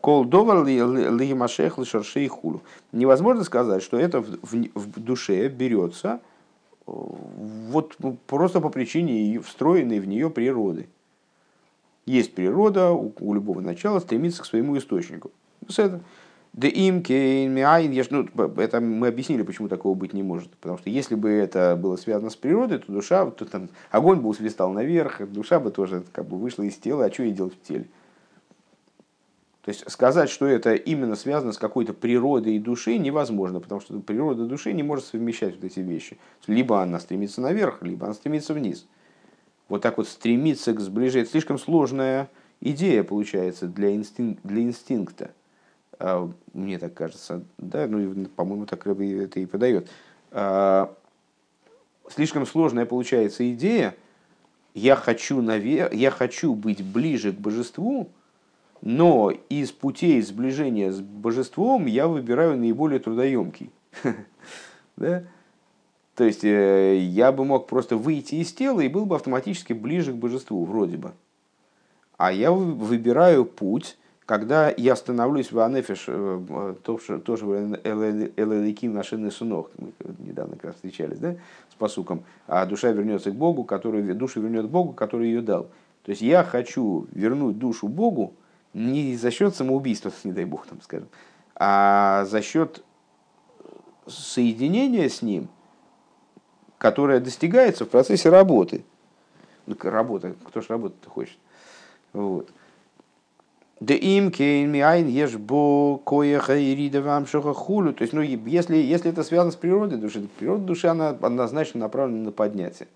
кол 0.00 0.24
довар 0.24 0.64
лигимашех 0.64 1.78
лишаршей 1.78 2.28
хулу. 2.28 2.62
Невозможно 2.92 3.44
сказать, 3.44 3.82
что 3.82 3.98
это 3.98 4.22
в, 4.22 4.38
в, 4.42 4.68
в 4.74 5.00
душе 5.00 5.48
берется 5.48 6.20
вот 6.86 7.96
просто 8.26 8.60
по 8.60 8.68
причине 8.68 9.38
встроенной 9.40 10.00
в 10.00 10.08
нее 10.08 10.30
природы. 10.30 10.88
Есть 12.06 12.34
природа, 12.34 12.92
у, 12.92 13.12
у 13.20 13.34
любого 13.34 13.60
начала 13.60 13.98
стремится 14.00 14.42
к 14.42 14.46
своему 14.46 14.76
источнику. 14.76 15.30
Это, 15.76 16.00
да 16.52 16.68
им 16.68 17.02
ну, 18.10 18.50
это 18.58 18.80
мы 18.80 19.08
объяснили, 19.08 19.42
почему 19.42 19.68
такого 19.68 19.94
быть 19.94 20.12
не 20.12 20.22
может. 20.22 20.50
Потому 20.56 20.78
что 20.78 20.90
если 20.90 21.14
бы 21.14 21.30
это 21.30 21.76
было 21.80 21.96
связано 21.96 22.30
с 22.30 22.36
природой, 22.36 22.78
то 22.78 22.92
душа, 22.92 23.30
то 23.30 23.44
там 23.44 23.68
огонь 23.90 24.20
бы 24.20 24.28
усвистал 24.28 24.70
наверх, 24.70 25.20
душа 25.30 25.58
бы 25.60 25.70
тоже 25.70 26.04
как 26.12 26.26
бы 26.26 26.36
вышла 26.36 26.62
из 26.62 26.76
тела, 26.76 27.06
а 27.06 27.12
что 27.12 27.22
ей 27.22 27.32
делать 27.32 27.54
в 27.54 27.66
теле? 27.66 27.86
То 29.64 29.70
есть 29.70 29.90
сказать, 29.90 30.28
что 30.28 30.44
это 30.46 30.74
именно 30.74 31.16
связано 31.16 31.52
с 31.52 31.58
какой-то 31.58 31.94
природой 31.94 32.58
души, 32.58 32.98
невозможно, 32.98 33.60
потому 33.60 33.80
что 33.80 33.98
природа 33.98 34.44
души 34.44 34.74
не 34.74 34.82
может 34.82 35.06
совмещать 35.06 35.54
вот 35.54 35.64
эти 35.64 35.80
вещи. 35.80 36.18
Либо 36.46 36.82
она 36.82 37.00
стремится 37.00 37.40
наверх, 37.40 37.82
либо 37.82 38.04
она 38.04 38.14
стремится 38.14 38.52
вниз. 38.52 38.86
Вот 39.70 39.80
так 39.80 39.96
вот 39.96 40.06
стремиться 40.06 40.74
к 40.74 40.80
сближению, 40.80 41.26
слишком 41.26 41.58
сложная 41.58 42.28
идея 42.60 43.04
получается 43.04 43.66
для, 43.66 43.94
инстинк, 43.94 44.38
для 44.44 44.60
инстинкта. 44.60 45.30
А, 45.98 46.30
мне 46.52 46.78
так 46.78 46.92
кажется, 46.92 47.42
да, 47.56 47.86
ну, 47.86 48.26
по-моему, 48.36 48.66
так 48.66 48.86
это 48.86 49.40
и 49.40 49.46
подает. 49.46 49.88
А, 50.30 50.94
слишком 52.10 52.44
сложная 52.44 52.84
получается 52.84 53.50
идея, 53.50 53.94
я 54.74 54.94
хочу, 54.94 55.40
навер... 55.40 55.90
я 55.94 56.10
хочу 56.10 56.54
быть 56.54 56.84
ближе 56.84 57.32
к 57.32 57.36
божеству, 57.36 58.10
но 58.84 59.32
из 59.48 59.72
путей 59.72 60.20
сближения 60.20 60.92
с 60.92 61.00
божеством 61.00 61.86
я 61.86 62.06
выбираю 62.06 62.58
наиболее 62.58 63.00
трудоемкий. 63.00 63.70
да? 64.96 65.24
То 66.14 66.24
есть 66.24 66.44
э, 66.44 66.98
я 66.98 67.32
бы 67.32 67.46
мог 67.46 67.66
просто 67.66 67.96
выйти 67.96 68.34
из 68.34 68.52
тела 68.52 68.82
и 68.82 68.88
был 68.88 69.06
бы 69.06 69.16
автоматически 69.16 69.72
ближе 69.72 70.12
к 70.12 70.16
божеству, 70.16 70.66
вроде 70.66 70.98
бы. 70.98 71.12
А 72.18 72.30
я 72.30 72.52
выбираю 72.52 73.46
путь, 73.46 73.96
когда 74.26 74.70
я 74.76 74.96
становлюсь 74.96 75.50
в 75.50 75.58
Анефиш, 75.60 76.04
э, 76.08 76.74
тоже 76.84 77.46
в 77.46 77.54
Элеликим 77.54 78.92
Нашины 78.92 79.30
Сунох, 79.30 79.70
мы 79.78 79.92
недавно 80.18 80.56
как 80.56 80.64
раз 80.64 80.74
встречались, 80.74 81.18
да, 81.18 81.36
с 81.70 81.74
посуком, 81.74 82.22
а 82.46 82.66
душа 82.66 82.92
вернется 82.92 83.30
к 83.30 83.34
Богу, 83.34 83.64
который, 83.64 84.02
душа 84.12 84.40
вернет 84.40 84.68
Богу, 84.68 84.92
который 84.92 85.28
ее 85.28 85.40
дал. 85.40 85.68
То 86.04 86.10
есть 86.10 86.20
я 86.20 86.44
хочу 86.44 87.06
вернуть 87.12 87.58
душу 87.58 87.88
Богу, 87.88 88.34
не 88.74 89.16
за 89.16 89.30
счет 89.30 89.54
самоубийства, 89.54 90.12
не 90.24 90.32
дай 90.32 90.44
бог, 90.44 90.66
там, 90.66 90.80
скажем, 90.82 91.08
а 91.54 92.24
за 92.26 92.42
счет 92.42 92.84
соединения 94.06 95.08
с 95.08 95.22
ним, 95.22 95.48
которое 96.78 97.20
достигается 97.20 97.84
в 97.84 97.88
процессе 97.88 98.28
работы. 98.28 98.84
Ну, 99.66 99.76
работа, 99.82 100.34
кто 100.46 100.60
же 100.60 100.66
работать 100.68 100.98
хочет. 101.06 101.38
Вот. 102.12 102.50
Да 103.80 103.94
им 103.94 104.30
кейн 104.30 104.70
миайн 104.70 105.08
ешь 105.08 105.36
бо 105.36 105.98
коеха 105.98 106.56
и 106.56 106.74
рида 106.74 107.00
вам 107.00 107.26
хулю. 107.26 107.92
То 107.92 108.02
есть, 108.02 108.12
ну, 108.12 108.20
если, 108.20 108.76
если 108.76 109.10
это 109.10 109.22
связано 109.22 109.52
с 109.52 109.56
природой 109.56 109.98
души, 109.98 110.28
природа 110.38 110.64
души, 110.64 110.86
она 110.88 111.10
однозначно 111.10 111.80
направлена 111.80 112.24
на 112.24 112.32
поднятие. 112.32 112.88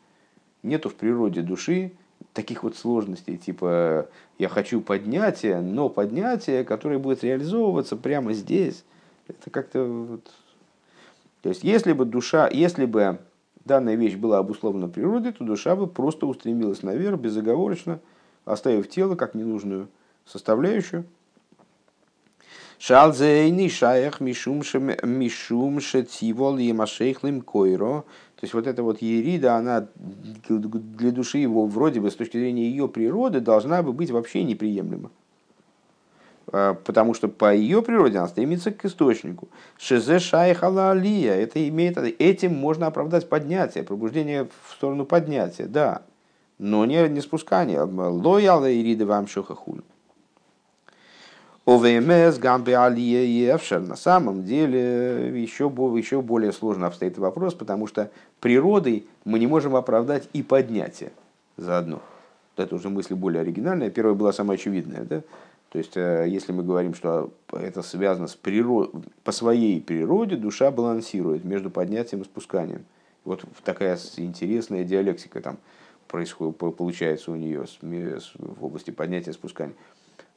Нету 0.62 0.88
в 0.88 0.94
природе 0.94 1.42
души 1.42 1.92
таких 2.32 2.62
вот 2.62 2.76
сложностей, 2.76 3.36
типа 3.36 4.08
я 4.38 4.48
хочу 4.48 4.80
поднятия, 4.80 5.60
но 5.60 5.88
поднятие, 5.88 6.64
которое 6.64 6.98
будет 6.98 7.24
реализовываться 7.24 7.96
прямо 7.96 8.32
здесь, 8.32 8.84
это 9.26 9.50
как-то 9.50 9.84
вот... 9.84 10.30
То 11.42 11.50
есть, 11.50 11.62
если 11.62 11.92
бы 11.92 12.04
душа, 12.04 12.48
если 12.48 12.84
бы 12.84 13.18
данная 13.64 13.94
вещь 13.94 14.16
была 14.16 14.38
обусловлена 14.38 14.88
природой, 14.88 15.32
то 15.32 15.44
душа 15.44 15.76
бы 15.76 15.86
просто 15.86 16.26
устремилась 16.26 16.82
наверх 16.82 17.20
безоговорочно, 17.20 18.00
оставив 18.44 18.88
тело 18.88 19.14
как 19.14 19.34
ненужную 19.34 19.88
составляющую. 20.24 21.04
Шалзейни 22.78 23.68
шаях 23.68 24.20
мишум 24.20 24.62
шетивол 25.80 26.58
и 26.58 26.72
машейхлим 26.72 27.40
койро 27.40 28.04
то 28.38 28.44
есть 28.44 28.54
вот 28.54 28.68
эта 28.68 28.84
вот 28.84 29.02
ерида, 29.02 29.56
она 29.56 29.88
для 30.48 31.10
души 31.10 31.38
его 31.38 31.66
вроде 31.66 32.00
бы 32.00 32.08
с 32.08 32.14
точки 32.14 32.36
зрения 32.36 32.70
ее 32.70 32.86
природы 32.86 33.40
должна 33.40 33.82
бы 33.82 33.92
быть 33.92 34.12
вообще 34.12 34.44
неприемлема. 34.44 35.10
А, 36.52 36.74
потому 36.74 37.14
что 37.14 37.26
по 37.26 37.52
ее 37.52 37.82
природе 37.82 38.18
она 38.18 38.28
стремится 38.28 38.70
к 38.70 38.84
источнику. 38.84 39.48
Шезе 39.76 40.20
шайхала 40.20 40.92
алия. 40.92 41.34
Это 41.34 41.68
имеет, 41.68 41.98
этим 41.98 42.54
можно 42.54 42.86
оправдать 42.86 43.28
поднятие, 43.28 43.82
пробуждение 43.82 44.44
в 44.44 44.72
сторону 44.72 45.04
поднятия, 45.04 45.66
да. 45.66 46.02
Но 46.58 46.84
не, 46.86 47.08
не 47.08 47.20
спускание. 47.20 47.80
Лояла 47.80 48.72
ирида 48.72 49.04
вам 49.04 49.26
шухахуль. 49.26 49.82
ОВМС, 51.68 52.38
Гамбе 52.38 52.78
Алия 52.78 53.24
и 53.24 53.44
Эвшер. 53.44 53.80
На 53.80 53.96
самом 53.96 54.42
деле 54.42 55.38
еще, 55.38 55.64
еще 55.96 56.22
более 56.22 56.50
сложно 56.52 56.86
обстоит 56.86 57.18
вопрос, 57.18 57.52
потому 57.52 57.86
что 57.86 58.10
природой 58.40 59.06
мы 59.26 59.38
не 59.38 59.46
можем 59.46 59.76
оправдать 59.76 60.30
и 60.32 60.42
поднятие 60.42 61.12
заодно. 61.58 62.00
Это 62.56 62.74
уже 62.74 62.88
мысль 62.88 63.14
более 63.14 63.42
оригинальная. 63.42 63.90
Первая 63.90 64.14
была 64.14 64.32
самая 64.32 64.56
очевидная. 64.56 65.04
Да? 65.04 65.20
То 65.68 65.76
есть, 65.76 65.94
э, 65.98 66.24
если 66.26 66.52
мы 66.52 66.62
говорим, 66.62 66.94
что 66.94 67.34
это 67.52 67.82
связано 67.82 68.28
с 68.28 68.34
природой, 68.34 69.02
по 69.22 69.32
своей 69.32 69.82
природе 69.82 70.36
душа 70.36 70.70
балансирует 70.70 71.44
между 71.44 71.68
поднятием 71.68 72.22
и 72.22 72.24
спусканием. 72.24 72.86
Вот 73.26 73.44
такая 73.62 73.98
интересная 74.16 74.84
диалектика 74.84 75.42
там 75.42 75.58
происходит, 76.06 76.56
получается 76.56 77.30
у 77.30 77.36
нее 77.36 77.66
в 77.82 78.64
области 78.64 78.90
поднятия 78.90 79.32
и 79.32 79.34
спускания. 79.34 79.74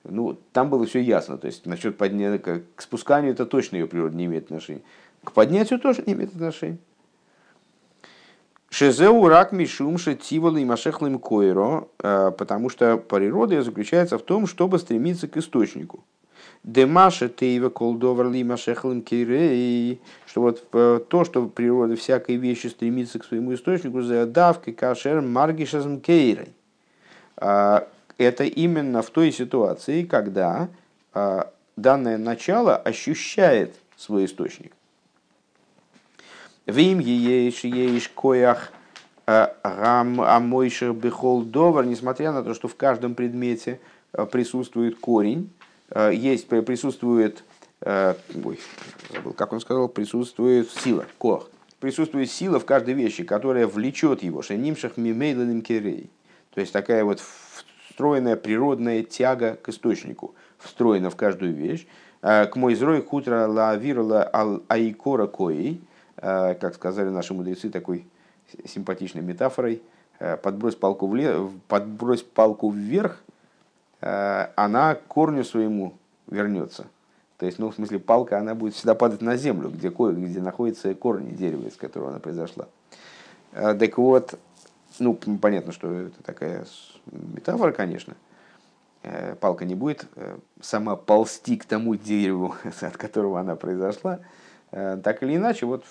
Ну, 0.04 0.38
там 0.52 0.70
было 0.70 0.86
все 0.86 1.00
ясно. 1.00 1.38
То 1.38 1.48
есть, 1.48 1.66
насчет 1.66 1.98
поднятия, 1.98 2.64
к 2.76 2.82
спусканию 2.82 3.34
это 3.34 3.46
точно 3.46 3.78
ее 3.78 3.88
природа 3.88 4.16
не 4.16 4.26
имеет 4.26 4.46
отношения. 4.46 4.82
К 5.24 5.32
поднятию 5.32 5.80
тоже 5.80 6.04
не 6.06 6.14
имеет 6.14 6.34
отношения. 6.34 6.80
Шезеу 8.70 9.28
рак 9.28 9.52
мишум 9.52 9.98
шетивола 9.98 10.58
и 10.58 10.66
машехлым 10.66 11.20
койро, 11.20 11.90
э, 12.00 12.32
потому 12.38 12.70
что 12.70 12.98
природа 12.98 13.62
заключается 13.62 14.18
в 14.18 14.22
том, 14.22 14.48
чтобы 14.48 14.80
стремиться 14.80 15.28
к 15.28 15.36
источнику. 15.36 16.06
Демаша 16.64 17.28
тейва 17.28 17.70
колдоверли 17.70 18.44
машехлым 18.44 19.02
кирей, 19.02 20.00
что 20.26 20.42
вот 20.42 20.64
э, 20.72 21.02
то, 21.08 21.26
что 21.26 21.48
природа 21.48 21.96
всякой 21.96 22.38
вещи 22.38 22.68
стремится 22.68 23.20
к 23.20 23.26
своему 23.26 23.54
источнику, 23.54 24.02
за 24.02 24.26
давкой 24.26 24.74
кашер 24.74 25.22
маргишазм 25.22 26.00
кейрой 26.00 26.54
а, 27.36 27.88
это 28.22 28.44
именно 28.44 29.02
в 29.02 29.10
той 29.10 29.32
ситуации, 29.32 30.04
когда 30.04 30.70
э, 31.14 31.44
данное 31.76 32.18
начало 32.18 32.76
ощущает 32.76 33.76
свой 33.98 34.26
источник. 34.26 34.74
Вим 36.66 37.00
ееш 37.00 37.64
ееш 37.64 38.10
коях 38.10 38.72
а, 39.26 39.56
гам 39.64 40.22
амойшер 40.22 40.94
бехол 40.94 41.42
довар, 41.44 41.86
несмотря 41.86 42.32
на 42.32 42.44
то, 42.44 42.54
что 42.54 42.68
в 42.68 42.76
каждом 42.76 43.16
предмете 43.16 43.80
а, 44.14 44.26
присутствует 44.26 45.00
корень, 45.00 45.50
есть, 46.14 46.48
присутствует, 46.48 47.44
ой, 47.82 48.60
забыл, 49.12 49.34
как 49.34 49.52
он 49.52 49.60
сказал, 49.60 49.90
присутствует 49.90 50.72
сила, 50.72 51.06
кох, 51.18 51.50
присутствует 51.82 52.32
сила 52.32 52.62
в 52.62 52.66
каждой 52.66 52.94
вещи, 52.94 53.26
которая 53.26 53.68
влечет 53.68 54.24
его. 54.24 54.42
Шенимшах 54.42 54.96
мимейланым 54.96 55.62
керей. 55.62 56.10
То 56.54 56.62
есть 56.62 56.72
такая 56.72 57.04
вот 57.04 57.22
встроенная 57.92 58.38
природная 58.38 59.04
тяга 59.04 59.58
к 59.62 59.70
источнику, 59.70 60.34
встроена 60.58 61.10
в 61.10 61.16
каждую 61.16 61.54
вещь. 61.54 61.86
Э, 62.22 62.46
к 62.46 62.56
мой 62.56 62.74
зрой 62.76 63.02
хутра 63.02 63.48
ла 63.48 63.76
вирла 63.76 64.24
айкора 64.70 65.28
коей, 65.28 65.82
э, 66.18 66.56
как 66.56 66.76
сказали 66.76 67.10
наши 67.10 67.34
мудрецы, 67.34 67.70
такой 67.70 68.08
симпатичной 68.66 69.22
метафорой, 69.22 69.82
э, 70.20 70.38
подбрось 70.38 70.76
палку, 70.76 71.08
вле... 71.08 71.36
подбрось 71.68 72.24
палку 72.24 72.70
вверх, 72.70 73.22
она 74.00 74.96
к 74.96 75.04
корню 75.04 75.44
своему 75.44 75.94
вернется. 76.26 76.88
То 77.38 77.46
есть, 77.46 77.60
ну, 77.60 77.70
в 77.70 77.76
смысле, 77.76 78.00
палка, 78.00 78.40
она 78.40 78.56
будет 78.56 78.74
всегда 78.74 78.96
падать 78.96 79.22
на 79.22 79.38
землю, 79.38 79.70
где, 79.70 79.90
где 79.90 80.42
находятся 80.42 80.96
корни 80.96 81.30
дерева, 81.30 81.68
из 81.68 81.76
которого 81.76 82.10
она 82.10 82.18
произошла. 82.18 82.68
Так 83.52 84.00
вот, 84.00 84.40
ну, 84.98 85.14
понятно, 85.14 85.72
что 85.72 85.94
это 85.94 86.24
такая 86.24 86.66
метафора, 87.06 87.72
конечно. 87.72 88.16
Э, 89.04 89.36
палка 89.40 89.66
не 89.66 89.76
будет 89.76 90.06
э, 90.16 90.38
сама 90.60 90.96
ползти 90.96 91.58
к 91.58 91.66
тому 91.66 91.96
дереву, 91.96 92.56
от 92.82 92.98
которого 92.98 93.40
она 93.40 93.56
произошла. 93.56 94.20
Э, 94.72 95.00
так 95.04 95.24
или 95.24 95.36
иначе, 95.36 95.66
вот 95.66 95.86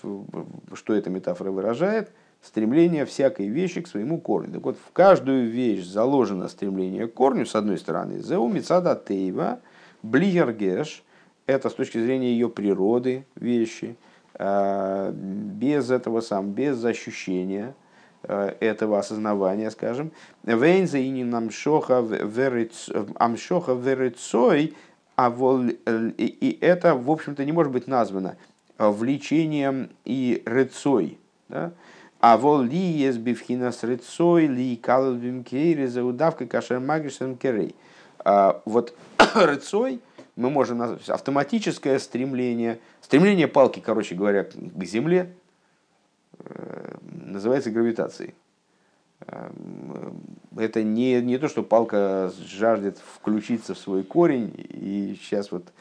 что 0.75 0.95
эта 0.95 1.11
метафора 1.11 1.51
выражает, 1.51 2.13
стремление 2.41 3.05
всякой 3.05 3.49
вещи 3.49 3.81
к 3.81 3.89
своему 3.89 4.21
корню. 4.21 4.53
Так 4.55 4.63
вот, 4.63 4.79
в 4.79 4.93
каждую 4.93 5.51
вещь 5.51 5.85
заложено 5.85 6.49
стремление 6.49 7.09
к 7.09 7.15
корню, 7.15 7.45
с 7.45 7.55
одной 7.55 7.79
стороны, 7.79 8.21
зеу 8.21 8.49
мицада 8.49 8.95
тейва, 8.95 9.61
блигергеш, 10.03 11.03
это 11.47 11.69
с 11.69 11.75
точки 11.75 11.99
зрения 11.99 12.33
ее 12.33 12.49
природы 12.49 13.27
вещи, 13.35 13.97
без 14.39 15.91
этого 15.91 16.21
сам, 16.21 16.53
без 16.53 16.83
ощущения– 16.85 17.75
этого 18.61 18.99
осознавания, 18.99 19.71
скажем, 19.71 20.13
Вейнза 20.45 20.99
и 20.99 21.09
не 21.09 21.23
амшоха 23.19 23.73
верецой, 23.73 24.75
а 25.17 25.31
э, 25.87 26.11
и 26.17 26.59
это, 26.61 26.95
в 26.95 27.11
общем-то, 27.11 27.45
не 27.45 27.53
может 27.53 27.73
быть 27.73 27.87
названо 27.87 28.37
влечением 28.79 29.91
и 30.05 30.43
рецой. 30.47 31.19
Да? 31.49 31.73
А 32.21 32.37
вол 32.37 32.63
ли 32.63 32.79
есть 32.79 33.19
бифхина 33.19 33.73
с 33.73 33.83
рецой, 33.83 34.47
ли 34.47 34.77
калвим 34.77 35.45
кейри 35.45 35.87
за 35.87 36.05
удавкой 36.05 36.47
кашер 36.47 36.81
магишем 36.81 37.37
керей. 37.37 37.75
А 38.25 38.63
вот 38.65 38.95
рецой 39.35 40.01
мы 40.37 40.51
можем 40.51 40.79
назвать 40.79 41.09
автоматическое 41.09 41.99
стремление, 41.99 42.79
стремление 43.03 43.49
палки, 43.49 43.81
короче 43.81 44.15
говоря, 44.15 44.45
к 44.45 44.85
земле, 44.85 45.31
Э, 45.31 45.40
называется 47.03 47.71
гравитацией. 47.71 48.35
Э, 49.27 49.51
это 50.57 50.83
не, 50.83 51.21
не 51.21 51.39
то, 51.39 51.49
что 51.49 51.63
палка 51.63 52.33
жаждет 52.39 52.99
включиться 52.99 53.75
в 53.75 53.79
свой 53.79 54.03
корень 54.03 54.53
и 54.57 55.19
сейчас 55.21 55.53
вот 55.53 55.73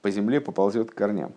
по 0.00 0.10
земле 0.10 0.40
поползет 0.40 0.90
к 0.90 0.94
корням. 0.94 1.32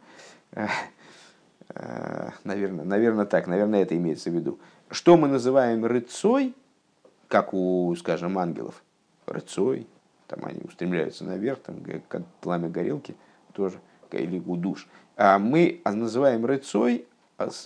Наверное, 2.44 2.86
наверное 2.86 3.26
так, 3.26 3.48
наверное, 3.48 3.82
это 3.82 3.96
имеется 3.98 4.30
в 4.30 4.34
виду. 4.34 4.60
Что 4.90 5.18
мы 5.18 5.28
называем 5.28 5.86
рыцой, 5.86 6.54
как 7.28 7.54
у, 7.54 7.94
скажем, 7.98 8.38
ангелов, 8.38 8.84
рыцой, 9.26 9.88
там 10.28 10.46
они 10.46 10.62
устремляются 10.64 11.26
наверх, 11.26 11.60
там, 11.60 11.78
как 12.08 12.26
пламя 12.42 12.70
горелки 12.70 13.16
тоже, 13.54 13.80
или 14.12 14.40
у 14.40 14.56
душ. 14.56 14.88
А 15.18 15.40
мы 15.40 15.82
называем 15.86 16.46
рыцой 16.46 17.08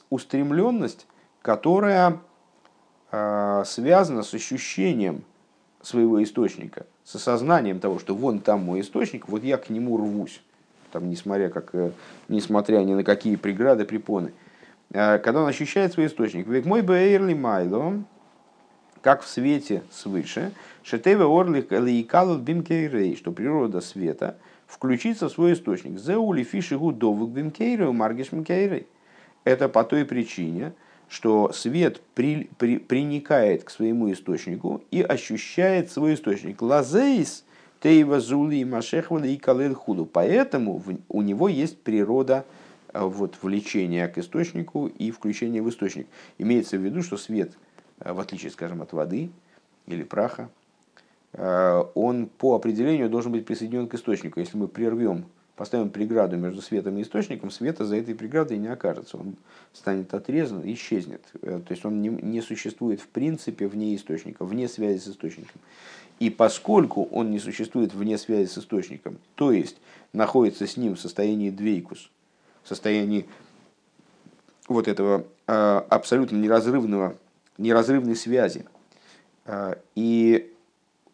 устремленность, 0.10 1.08
которая 1.42 2.20
а, 3.12 3.64
связана 3.66 4.24
с 4.24 4.34
ощущением 4.34 5.24
своего 5.82 6.22
источника, 6.24 6.86
с 7.04 7.16
осознанием 7.16 7.80
того, 7.80 8.00
что 8.00 8.16
вон 8.16 8.40
там 8.40 8.64
мой 8.64 8.82
источник, 8.82 9.28
вот 9.30 9.44
я 9.44 9.58
к 9.58 9.70
нему 9.70 9.98
рвусь, 9.98 10.42
там, 10.92 11.10
несмотря, 11.10 11.50
как, 11.50 11.74
э, 11.74 11.92
несмотря 12.28 12.80
ни 12.80 12.94
на 12.94 13.04
какие 13.04 13.36
преграды, 13.36 13.86
препоны. 13.86 14.34
А, 14.94 15.20
когда 15.20 15.42
он 15.42 15.48
ощущает 15.48 15.94
свой 15.94 16.08
источник, 16.08 16.48
ведь 16.48 16.66
мой 16.66 16.82
бэйрли 16.82 17.34
майло, 17.34 18.04
как 19.02 19.22
в 19.22 19.28
свете 19.28 19.84
свыше, 19.92 20.52
шетеве 20.84 21.26
орли 21.26 21.66
лейкалу 21.70 22.38
бимкейрей, 22.38 23.16
что 23.16 23.32
природа 23.32 23.80
света 23.80 24.38
включится 24.68 25.30
в 25.30 25.32
свой 25.32 25.54
источник. 25.54 25.98
Зеули 25.98 26.44
фиши 26.44 26.78
гудовык 26.78 27.30
бимкейрей, 27.30 27.92
маргиш 27.92 28.32
бимкейрей 28.32 28.88
это 29.44 29.70
по 29.70 29.84
той 29.84 30.06
причине, 30.06 30.74
что 31.10 31.52
свет 31.52 32.02
при, 32.14 32.50
при, 32.58 32.78
приникает 32.78 33.64
к 33.64 33.70
своему 33.72 34.12
источнику 34.12 34.84
и 34.92 35.02
ощущает 35.02 35.92
свой 35.92 36.14
источник. 36.14 36.62
Лазейс, 36.62 37.44
тейва 37.80 38.20
зули, 38.20 38.64
машехвали 38.64 39.30
и 39.30 39.38
калел 39.38 39.74
худу. 39.74 40.06
Поэтому 40.06 40.78
в, 40.78 40.96
у 41.10 41.22
него 41.22 41.50
есть 41.50 41.80
природа 41.80 42.46
э, 42.94 43.02
вот, 43.02 43.38
влечения 43.42 44.08
к 44.08 44.20
источнику 44.20 44.88
и 44.88 45.10
включения 45.10 45.62
в 45.62 45.70
источник. 45.70 46.08
Имеется 46.38 46.78
в 46.78 46.82
виду, 46.82 47.02
что 47.02 47.18
свет, 47.18 47.58
э, 48.00 48.14
в 48.14 48.20
отличие, 48.20 48.52
скажем, 48.52 48.82
от 48.84 48.94
воды 48.94 49.32
или 49.88 50.04
праха, 50.04 50.50
э, 51.34 51.84
он 51.96 52.28
по 52.28 52.56
определению 52.56 53.10
должен 53.10 53.32
быть 53.32 53.48
присоединен 53.48 53.88
к 53.88 53.96
источнику. 53.96 54.40
Если 54.40 54.58
мы 54.58 54.68
прервем 54.68 55.26
поставим 55.60 55.90
преграду 55.90 56.38
между 56.38 56.62
светом 56.62 56.98
и 56.98 57.02
источником, 57.02 57.52
света 57.52 57.84
за 57.84 57.98
этой 57.98 58.16
преградой 58.16 58.58
не 58.58 58.70
окажется. 58.70 59.18
Он 59.18 59.36
станет 59.74 60.14
отрезан 60.14 60.62
исчезнет. 60.64 61.22
Э, 61.42 61.60
то 61.60 61.74
есть 61.74 61.84
он 61.84 62.02
не, 62.02 62.08
не 62.08 62.40
существует 62.42 63.02
в 63.02 63.10
принципе 63.10 63.68
вне 63.68 63.94
источника, 63.94 64.46
вне 64.46 64.70
связи 64.70 65.00
с 65.00 65.10
источником. 65.10 65.60
И 66.20 66.30
поскольку 66.30 67.10
он 67.12 67.30
не 67.30 67.40
существует 67.40 67.94
вне 67.94 68.18
связи 68.18 68.48
с 68.48 68.58
источником, 68.58 69.18
то 69.36 69.52
есть 69.52 69.76
находится 70.14 70.66
с 70.66 70.78
ним 70.78 70.96
в 70.96 71.00
состоянии 71.02 71.50
двейкус, 71.50 72.10
в 72.64 72.70
состоянии 72.70 73.26
вот 74.70 74.88
этого 74.88 75.26
э, 75.46 75.82
абсолютно 75.90 76.38
неразрывного, 76.38 77.18
неразрывной 77.58 78.16
связи, 78.16 78.64
э, 79.46 79.76
и 79.96 80.54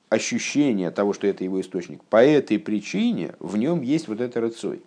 ощущение 0.09 0.91
того, 0.91 1.13
что 1.13 1.27
это 1.27 1.43
его 1.43 1.59
источник. 1.61 2.03
По 2.05 2.23
этой 2.23 2.59
причине 2.59 3.35
в 3.39 3.57
нем 3.57 3.81
есть 3.81 4.07
вот 4.07 4.21
это 4.21 4.41
рыцой. 4.41 4.81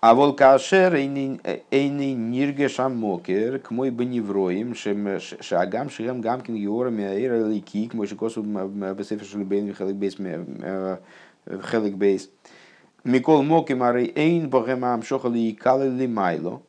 А 0.00 0.14
волкашер 0.14 0.94
эйный 0.96 2.14
нирге 2.14 2.68
шамокер 2.68 3.58
к 3.58 3.70
мой 3.70 3.90
бы 3.90 4.04
невроим 4.04 4.74
шагам 4.74 5.88
шигам 5.88 6.20
гамкин 6.20 6.56
георами 6.56 7.04
аэра 7.04 7.48
ликик 7.48 7.94
мой 7.94 8.06
шикосу 8.06 8.42
бесефер 8.42 9.24
шелебейн 9.24 9.74
хелик 9.74 9.96
бейс 11.96 12.30
Микол 13.04 13.42
моки 13.42 13.74
мары 13.74 14.10
эйн 14.14 14.48
богемам 14.48 15.02
шохали 15.02 15.38
и 15.38 15.52
калили 15.52 16.06
майло. 16.06 16.62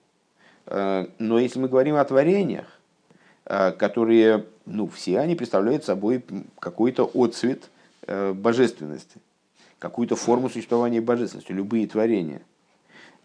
Э, 0.66 1.08
но 1.18 1.40
если 1.40 1.60
мы 1.60 1.70
говорим 1.70 1.96
о 1.96 2.04
творениях, 2.04 2.75
которые 3.46 4.46
ну, 4.66 4.88
все 4.88 5.20
они 5.20 5.36
представляют 5.36 5.86
собой 5.86 6.24
какой-то 6.60 7.10
отцвет 7.14 7.70
э, 8.08 8.34
божественности, 8.34 9.18
какую-то 9.80 10.16
форму 10.16 10.50
существования 10.50 11.02
божественности, 11.02 11.52
любые 11.52 11.88
творения. 11.88 12.42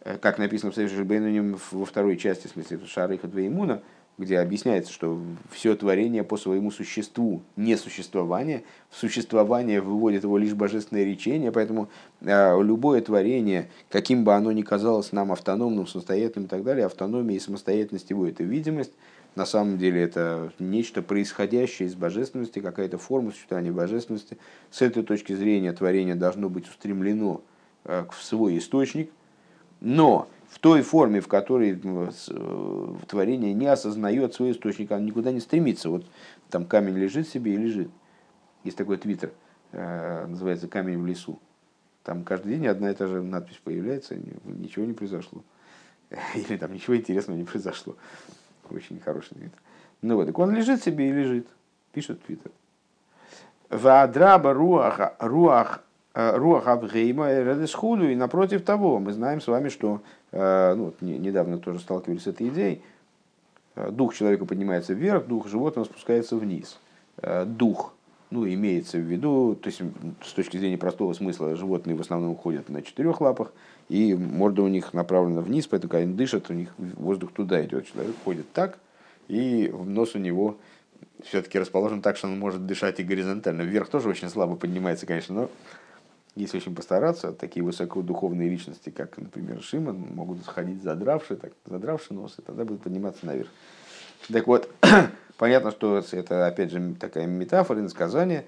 Э, 0.02 0.18
как 0.18 0.38
написано 0.38 0.72
в 0.72 0.74
Сейфе 0.74 1.02
Бейнуним 1.02 1.58
во 1.70 1.84
второй 1.84 2.16
части, 2.16 2.46
в 2.46 2.50
смысле 2.50 2.80
Шарыха 2.86 3.26
Двоимуна, 3.28 3.80
где 4.18 4.38
объясняется, 4.38 4.92
что 4.92 5.18
все 5.50 5.74
творение 5.74 6.24
по 6.24 6.36
своему 6.36 6.70
существу 6.70 7.40
несуществование, 7.56 8.64
в 8.90 8.98
существование 8.98 9.80
выводит 9.80 10.24
его 10.24 10.36
лишь 10.36 10.52
божественное 10.52 11.04
речение, 11.04 11.50
поэтому 11.50 11.88
э, 12.20 12.62
любое 12.62 13.00
творение, 13.00 13.70
каким 13.88 14.24
бы 14.24 14.34
оно 14.34 14.52
ни 14.52 14.60
казалось 14.60 15.12
нам 15.12 15.32
автономным, 15.32 15.86
самостоятельным 15.86 16.46
и 16.46 16.48
так 16.48 16.64
далее, 16.64 16.84
автономия 16.84 17.36
и 17.36 17.40
самостоятельность 17.40 18.10
его– 18.10 18.26
это 18.28 18.44
видимость, 18.44 18.92
на 19.36 19.46
самом 19.46 19.78
деле 19.78 20.02
это 20.02 20.52
нечто 20.58 21.02
происходящее 21.02 21.88
из 21.88 21.94
божественности, 21.94 22.60
какая-то 22.60 22.98
форма 22.98 23.30
существования 23.30 23.72
божественности. 23.72 24.38
С 24.70 24.82
этой 24.82 25.02
точки 25.02 25.32
зрения 25.34 25.72
творение 25.72 26.14
должно 26.14 26.48
быть 26.48 26.68
устремлено 26.68 27.42
э, 27.84 28.04
в 28.10 28.22
свой 28.22 28.58
источник, 28.58 29.10
но 29.80 30.28
в 30.48 30.58
той 30.58 30.82
форме, 30.82 31.20
в 31.20 31.28
которой 31.28 31.80
э, 31.80 32.94
творение 33.06 33.54
не 33.54 33.66
осознает 33.66 34.34
свой 34.34 34.50
источник, 34.50 34.90
оно 34.90 35.04
никуда 35.04 35.30
не 35.30 35.40
стремится. 35.40 35.90
Вот 35.90 36.04
там 36.50 36.66
камень 36.66 36.96
лежит 36.96 37.28
себе 37.28 37.54
и 37.54 37.56
лежит. 37.56 37.90
Есть 38.64 38.76
такой 38.76 38.98
твиттер, 38.98 39.32
э, 39.72 40.26
называется 40.26 40.66
«Камень 40.66 40.98
в 40.98 41.06
лесу». 41.06 41.38
Там 42.02 42.24
каждый 42.24 42.54
день 42.54 42.66
одна 42.66 42.90
и 42.90 42.94
та 42.94 43.06
же 43.06 43.22
надпись 43.22 43.60
появляется, 43.62 44.16
ничего 44.44 44.84
не 44.84 44.92
произошло. 44.92 45.44
Или 46.34 46.56
там 46.56 46.72
ничего 46.72 46.96
интересного 46.96 47.38
не 47.38 47.44
произошло. 47.44 47.96
Очень 48.70 49.00
хороший 49.00 49.34
твиттер. 49.34 49.58
Ну 50.02 50.16
вот, 50.16 50.26
так 50.26 50.38
он 50.38 50.52
лежит 50.52 50.82
себе 50.82 51.08
и 51.08 51.12
лежит. 51.12 51.46
Пишет 51.92 52.22
твиттер. 52.22 52.52
Вадраба 53.68 54.52
руах, 54.52 55.12
руах 55.18 55.82
Руахабгейма 56.12 57.40
Редесхуду, 57.40 58.08
и 58.08 58.16
напротив 58.16 58.64
того, 58.64 58.98
мы 58.98 59.12
знаем 59.12 59.40
с 59.40 59.46
вами, 59.46 59.68
что 59.68 60.00
ну, 60.32 60.92
недавно 61.00 61.58
тоже 61.58 61.78
сталкивались 61.78 62.24
с 62.24 62.26
этой 62.26 62.48
идеей, 62.48 62.82
дух 63.76 64.14
человека 64.14 64.44
поднимается 64.44 64.92
вверх, 64.92 65.26
дух 65.26 65.46
животного 65.46 65.84
спускается 65.84 66.36
вниз. 66.36 66.80
Дух, 67.46 67.94
ну, 68.30 68.46
имеется 68.46 68.98
в 68.98 69.00
виду, 69.00 69.56
то 69.60 69.68
есть 69.68 69.82
с 70.24 70.32
точки 70.32 70.56
зрения 70.56 70.78
простого 70.78 71.12
смысла, 71.12 71.56
животные 71.56 71.96
в 71.96 72.00
основном 72.00 72.36
ходят 72.36 72.68
на 72.68 72.82
четырех 72.82 73.20
лапах, 73.20 73.52
и 73.88 74.14
морда 74.14 74.62
у 74.62 74.68
них 74.68 74.94
направлена 74.94 75.40
вниз, 75.40 75.66
поэтому 75.66 75.90
когда 75.90 76.04
они 76.04 76.14
дышат, 76.14 76.48
у 76.48 76.54
них 76.54 76.72
воздух 76.78 77.32
туда 77.32 77.64
идет. 77.64 77.86
Человек 77.86 78.14
ходит 78.24 78.52
так, 78.52 78.78
и 79.26 79.68
нос 79.68 80.14
у 80.14 80.18
него 80.18 80.56
все-таки 81.24 81.58
расположен 81.58 82.02
так, 82.02 82.16
что 82.16 82.28
он 82.28 82.38
может 82.38 82.66
дышать 82.66 83.00
и 83.00 83.02
горизонтально. 83.02 83.62
Вверх 83.62 83.88
тоже 83.88 84.08
очень 84.08 84.28
слабо 84.28 84.56
поднимается, 84.56 85.06
конечно, 85.06 85.34
но 85.34 85.50
если 86.36 86.58
очень 86.58 86.74
постараться, 86.74 87.32
такие 87.32 87.64
высокодуховные 87.64 88.48
личности, 88.48 88.90
как, 88.90 89.18
например, 89.18 89.60
Шиман, 89.60 89.96
могут 90.14 90.44
сходить 90.44 90.82
задравши, 90.82 91.36
так, 91.36 91.52
задравши 91.66 92.14
нос, 92.14 92.36
и 92.38 92.42
тогда 92.42 92.64
будут 92.64 92.82
подниматься 92.82 93.26
наверх. 93.26 93.48
Так 94.32 94.46
вот, 94.46 94.70
понятно, 95.36 95.70
что 95.70 96.02
это, 96.12 96.46
опять 96.46 96.70
же, 96.70 96.94
такая 96.98 97.26
метафора, 97.26 97.80
иносказание, 97.80 98.46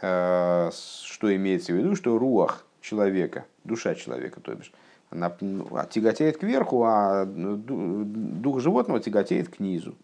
э, 0.00 0.70
что 1.04 1.34
имеется 1.34 1.72
в 1.72 1.76
виду, 1.76 1.96
что 1.96 2.18
руах 2.18 2.66
человека, 2.80 3.44
душа 3.64 3.94
человека, 3.94 4.40
то 4.40 4.54
бишь, 4.54 4.72
она 5.10 5.34
ну, 5.40 5.68
тяготеет 5.90 6.38
кверху, 6.38 6.84
а 6.84 7.24
ну, 7.24 7.56
дух 7.56 8.60
животного 8.60 9.00
тяготеет 9.00 9.48
к 9.48 9.60
низу. 9.60 9.94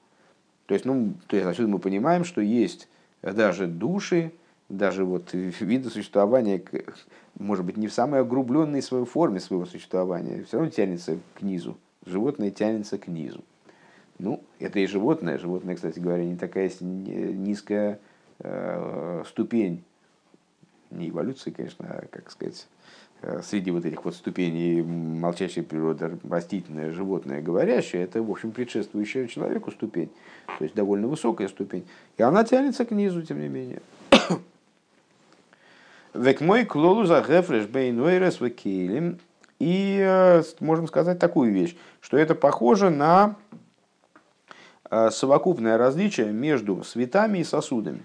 То 0.67 0.75
есть, 0.75 0.85
ну, 0.85 1.15
то 1.27 1.37
есть 1.37 1.49
отсюда 1.49 1.69
мы 1.69 1.79
понимаем, 1.79 2.25
что 2.25 2.41
есть 2.41 2.89
даже 3.21 3.67
души, 3.67 4.33
даже 4.69 5.05
вот 5.05 5.31
виды 5.33 5.91
существования, 5.91 6.63
может 7.39 7.65
быть, 7.65 7.77
не 7.77 7.89
в 7.89 7.93
самой 7.93 8.21
огрубленной 8.21 8.83
своей 8.83 9.05
форме 9.05 9.41
своего 9.41 9.67
существования, 9.67 10.45
все 10.45 10.59
равно 10.59 10.71
тянется 10.71 11.19
к 11.35 11.43
низу. 11.43 11.77
Животное 12.05 12.51
тянется 12.51 12.99
к 12.99 13.07
низу. 13.07 13.45
Ну, 14.23 14.41
это 14.61 14.79
и 14.79 14.87
животное. 14.87 15.37
Животное, 15.37 15.75
кстати 15.75 15.99
говоря, 15.99 16.25
не 16.25 16.37
такая 16.37 16.71
низкая 16.81 17.99
э, 18.39 19.25
ступень, 19.27 19.83
не 20.93 21.11
эволюции, 21.11 21.51
конечно, 21.51 21.87
а, 21.89 22.07
как 22.09 22.31
сказать, 22.31 22.69
э, 23.23 23.41
среди 23.43 23.73
вот 23.73 23.85
этих 23.85 24.05
вот 24.05 24.15
ступеней 24.15 24.81
молчащей 24.81 25.65
природы, 25.65 26.21
растительное, 26.31 26.93
животное, 26.93 27.43
говорящее, 27.43 28.05
это, 28.05 28.23
в 28.23 28.31
общем, 28.31 28.53
предшествующая 28.53 29.27
человеку 29.27 29.73
ступень, 29.73 30.13
то 30.57 30.63
есть 30.63 30.77
довольно 30.77 31.09
высокая 31.09 31.49
ступень. 31.49 31.85
И 32.17 32.23
она 32.23 32.45
тянется 32.45 32.85
к 32.85 32.93
низу, 32.93 33.23
тем 33.23 33.41
не 33.41 33.49
менее. 33.49 33.83
Век 36.15 36.41
мой 36.41 36.65
клолу 36.65 37.07
за 37.07 37.23
гефреш 37.23 37.67
бейнуэрес 37.67 38.41
векилим. 38.41 39.19
И 39.59 39.99
э, 40.01 40.43
можем 40.61 40.87
сказать 40.87 41.19
такую 41.19 41.53
вещь, 41.53 41.77
что 42.01 42.19
это 42.19 42.35
похоже 42.35 42.91
на 42.91 43.37
совокупное 45.11 45.79
различие 45.79 46.33
между 46.33 46.85
светами 46.85 47.39
и 47.39 47.45
сосудами. 47.45 48.05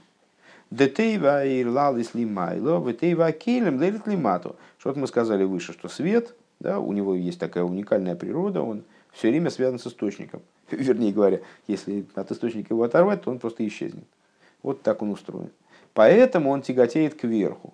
Детейва 0.71 1.45
и 1.45 1.63
лалис 1.63 2.13
ветейва 2.13 3.31
келем 3.31 3.81
лерит. 3.81 4.03
Что 4.77 4.93
мы 4.95 5.07
сказали 5.07 5.43
выше, 5.43 5.73
что 5.73 5.89
свет, 5.89 6.35
да, 6.59 6.79
у 6.79 6.91
него 6.93 7.15
есть 7.15 7.39
такая 7.39 7.63
уникальная 7.63 8.15
природа, 8.15 8.61
он 8.61 8.83
все 9.11 9.29
время 9.29 9.49
связан 9.49 9.79
с 9.79 9.87
источником. 9.87 10.41
Вернее 10.71 11.11
говоря, 11.11 11.39
если 11.67 12.05
от 12.15 12.31
источника 12.31 12.73
его 12.73 12.83
оторвать, 12.83 13.23
то 13.23 13.31
он 13.31 13.39
просто 13.39 13.67
исчезнет. 13.67 14.05
Вот 14.63 14.81
так 14.81 15.01
он 15.01 15.11
устроен. 15.11 15.51
Поэтому 15.93 16.49
он 16.51 16.61
тяготеет 16.61 17.15
кверху. 17.15 17.73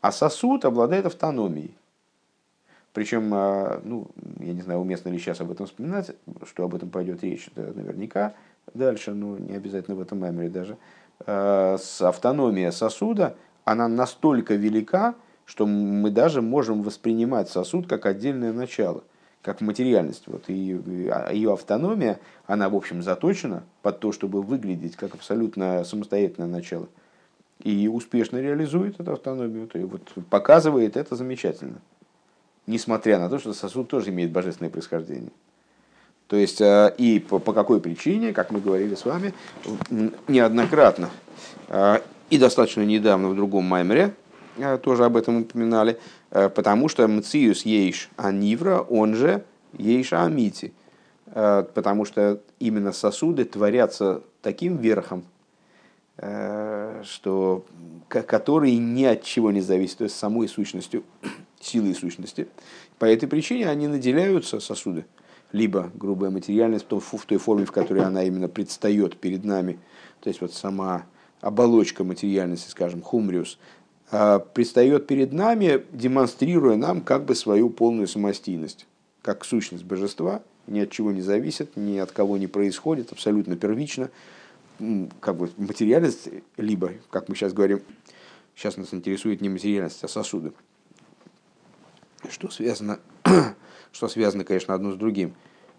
А 0.00 0.12
сосуд 0.12 0.64
обладает 0.64 1.06
автономией. 1.06 1.74
Причем, 2.92 3.30
а, 3.32 3.80
ну, 3.84 4.08
я 4.40 4.52
не 4.52 4.62
знаю, 4.62 4.80
уместно 4.80 5.10
ли 5.10 5.18
сейчас 5.18 5.40
об 5.40 5.50
этом 5.50 5.66
вспоминать, 5.66 6.10
что 6.44 6.64
об 6.64 6.74
этом 6.74 6.90
пойдет 6.90 7.22
речь, 7.22 7.48
это 7.54 7.72
наверняка 7.72 8.34
дальше, 8.74 9.12
но 9.12 9.38
не 9.38 9.54
обязательно 9.54 9.96
в 9.96 10.00
этом 10.00 10.18
меморе 10.18 10.48
даже. 10.48 10.76
А, 11.26 11.76
автономия 12.00 12.70
сосуда, 12.70 13.36
она 13.64 13.88
настолько 13.88 14.54
велика, 14.54 15.14
что 15.44 15.66
мы 15.66 16.10
даже 16.10 16.42
можем 16.42 16.82
воспринимать 16.82 17.48
сосуд 17.48 17.86
как 17.86 18.06
отдельное 18.06 18.52
начало, 18.52 19.04
как 19.42 19.60
материальность. 19.60 20.24
Вот, 20.26 20.48
и 20.48 20.54
ее 20.54 21.52
автономия, 21.52 22.18
она, 22.46 22.68
в 22.68 22.74
общем, 22.74 23.02
заточена 23.02 23.62
под 23.82 24.00
то, 24.00 24.12
чтобы 24.12 24.42
выглядеть 24.42 24.96
как 24.96 25.14
абсолютно 25.14 25.84
самостоятельное 25.84 26.48
начало– 26.48 26.88
и 27.62 27.88
успешно 27.88 28.38
реализует 28.38 28.98
эту 29.00 29.12
автономию, 29.12 29.66
то 29.66 29.78
и 29.78 29.84
вот 29.84 30.02
показывает 30.30 30.96
это 30.96 31.14
замечательно. 31.14 31.80
Несмотря 32.70 33.18
на 33.18 33.28
то, 33.28 33.40
что 33.40 33.52
сосуд 33.52 33.88
тоже 33.88 34.10
имеет 34.10 34.30
божественное 34.30 34.70
происхождение. 34.70 35.32
То 36.28 36.36
есть, 36.36 36.60
э, 36.60 36.94
и 36.96 37.18
по, 37.18 37.40
по 37.40 37.52
какой 37.52 37.80
причине, 37.80 38.32
как 38.32 38.52
мы 38.52 38.60
говорили 38.60 38.94
с 38.94 39.04
вами 39.04 39.34
неоднократно, 40.28 41.10
э, 41.66 41.98
и 42.30 42.38
достаточно 42.38 42.82
недавно 42.82 43.30
в 43.30 43.34
другом 43.34 43.64
маймере, 43.64 44.14
э, 44.56 44.78
тоже 44.78 45.04
об 45.04 45.16
этом 45.16 45.38
упоминали, 45.38 45.98
потому 46.30 46.86
что 46.86 47.08
мциус 47.08 47.62
ейш 47.62 48.08
анивра, 48.16 48.78
он 48.78 49.16
же 49.16 49.42
ейш 49.76 50.12
амити. 50.12 50.72
Потому 51.24 52.04
что 52.04 52.40
именно 52.60 52.92
сосуды 52.92 53.44
творятся 53.44 54.22
таким 54.42 54.76
верхом, 54.76 55.24
что, 56.16 57.64
который 58.08 58.76
ни 58.76 59.04
от 59.04 59.22
чего 59.22 59.52
не 59.52 59.60
зависит, 59.60 59.98
то 59.98 60.04
есть 60.04 60.16
самой 60.16 60.48
сущностью, 60.48 61.04
силой 61.60 61.94
сущности. 61.94 62.48
По 62.98 63.04
этой 63.04 63.28
причине 63.28 63.68
они 63.68 63.86
наделяются 63.86 64.60
сосуды, 64.60 65.04
либо 65.52 65.90
грубая 65.94 66.30
материальность 66.30 66.86
в 66.90 67.26
той 67.26 67.38
форме, 67.38 67.64
в 67.64 67.72
которой 67.72 68.04
она 68.04 68.24
именно 68.24 68.48
предстает 68.48 69.16
перед 69.18 69.44
нами, 69.44 69.78
то 70.20 70.28
есть 70.28 70.40
вот 70.40 70.52
сама 70.52 71.06
оболочка 71.40 72.04
материальности, 72.04 72.70
скажем, 72.70 73.02
хумриус, 73.02 73.58
э, 74.10 74.40
предстает 74.54 75.06
перед 75.06 75.32
нами, 75.32 75.84
демонстрируя 75.92 76.76
нам 76.76 77.00
как 77.00 77.24
бы 77.24 77.34
свою 77.34 77.70
полную 77.70 78.08
самостийность, 78.08 78.86
как 79.22 79.44
сущность 79.44 79.84
божества, 79.84 80.42
ни 80.66 80.80
от 80.80 80.90
чего 80.90 81.12
не 81.12 81.22
зависит, 81.22 81.76
ни 81.76 81.98
от 81.98 82.12
кого 82.12 82.36
не 82.36 82.46
происходит, 82.46 83.12
абсолютно 83.12 83.56
первично, 83.56 84.10
как 85.20 85.36
бы 85.36 85.50
материальность, 85.56 86.28
либо, 86.56 86.92
как 87.10 87.28
мы 87.28 87.34
сейчас 87.34 87.52
говорим, 87.52 87.82
сейчас 88.54 88.76
нас 88.76 88.94
интересует 88.94 89.40
не 89.40 89.48
материальность, 89.48 90.02
а 90.04 90.08
сосуды. 90.08 90.52
Что 92.28 92.50
связано, 92.50 93.00
что 93.92 94.08
связано, 94.08 94.44
конечно, 94.44 94.74
одно 94.74 94.92
с 94.92 94.96
другим. 94.96 95.34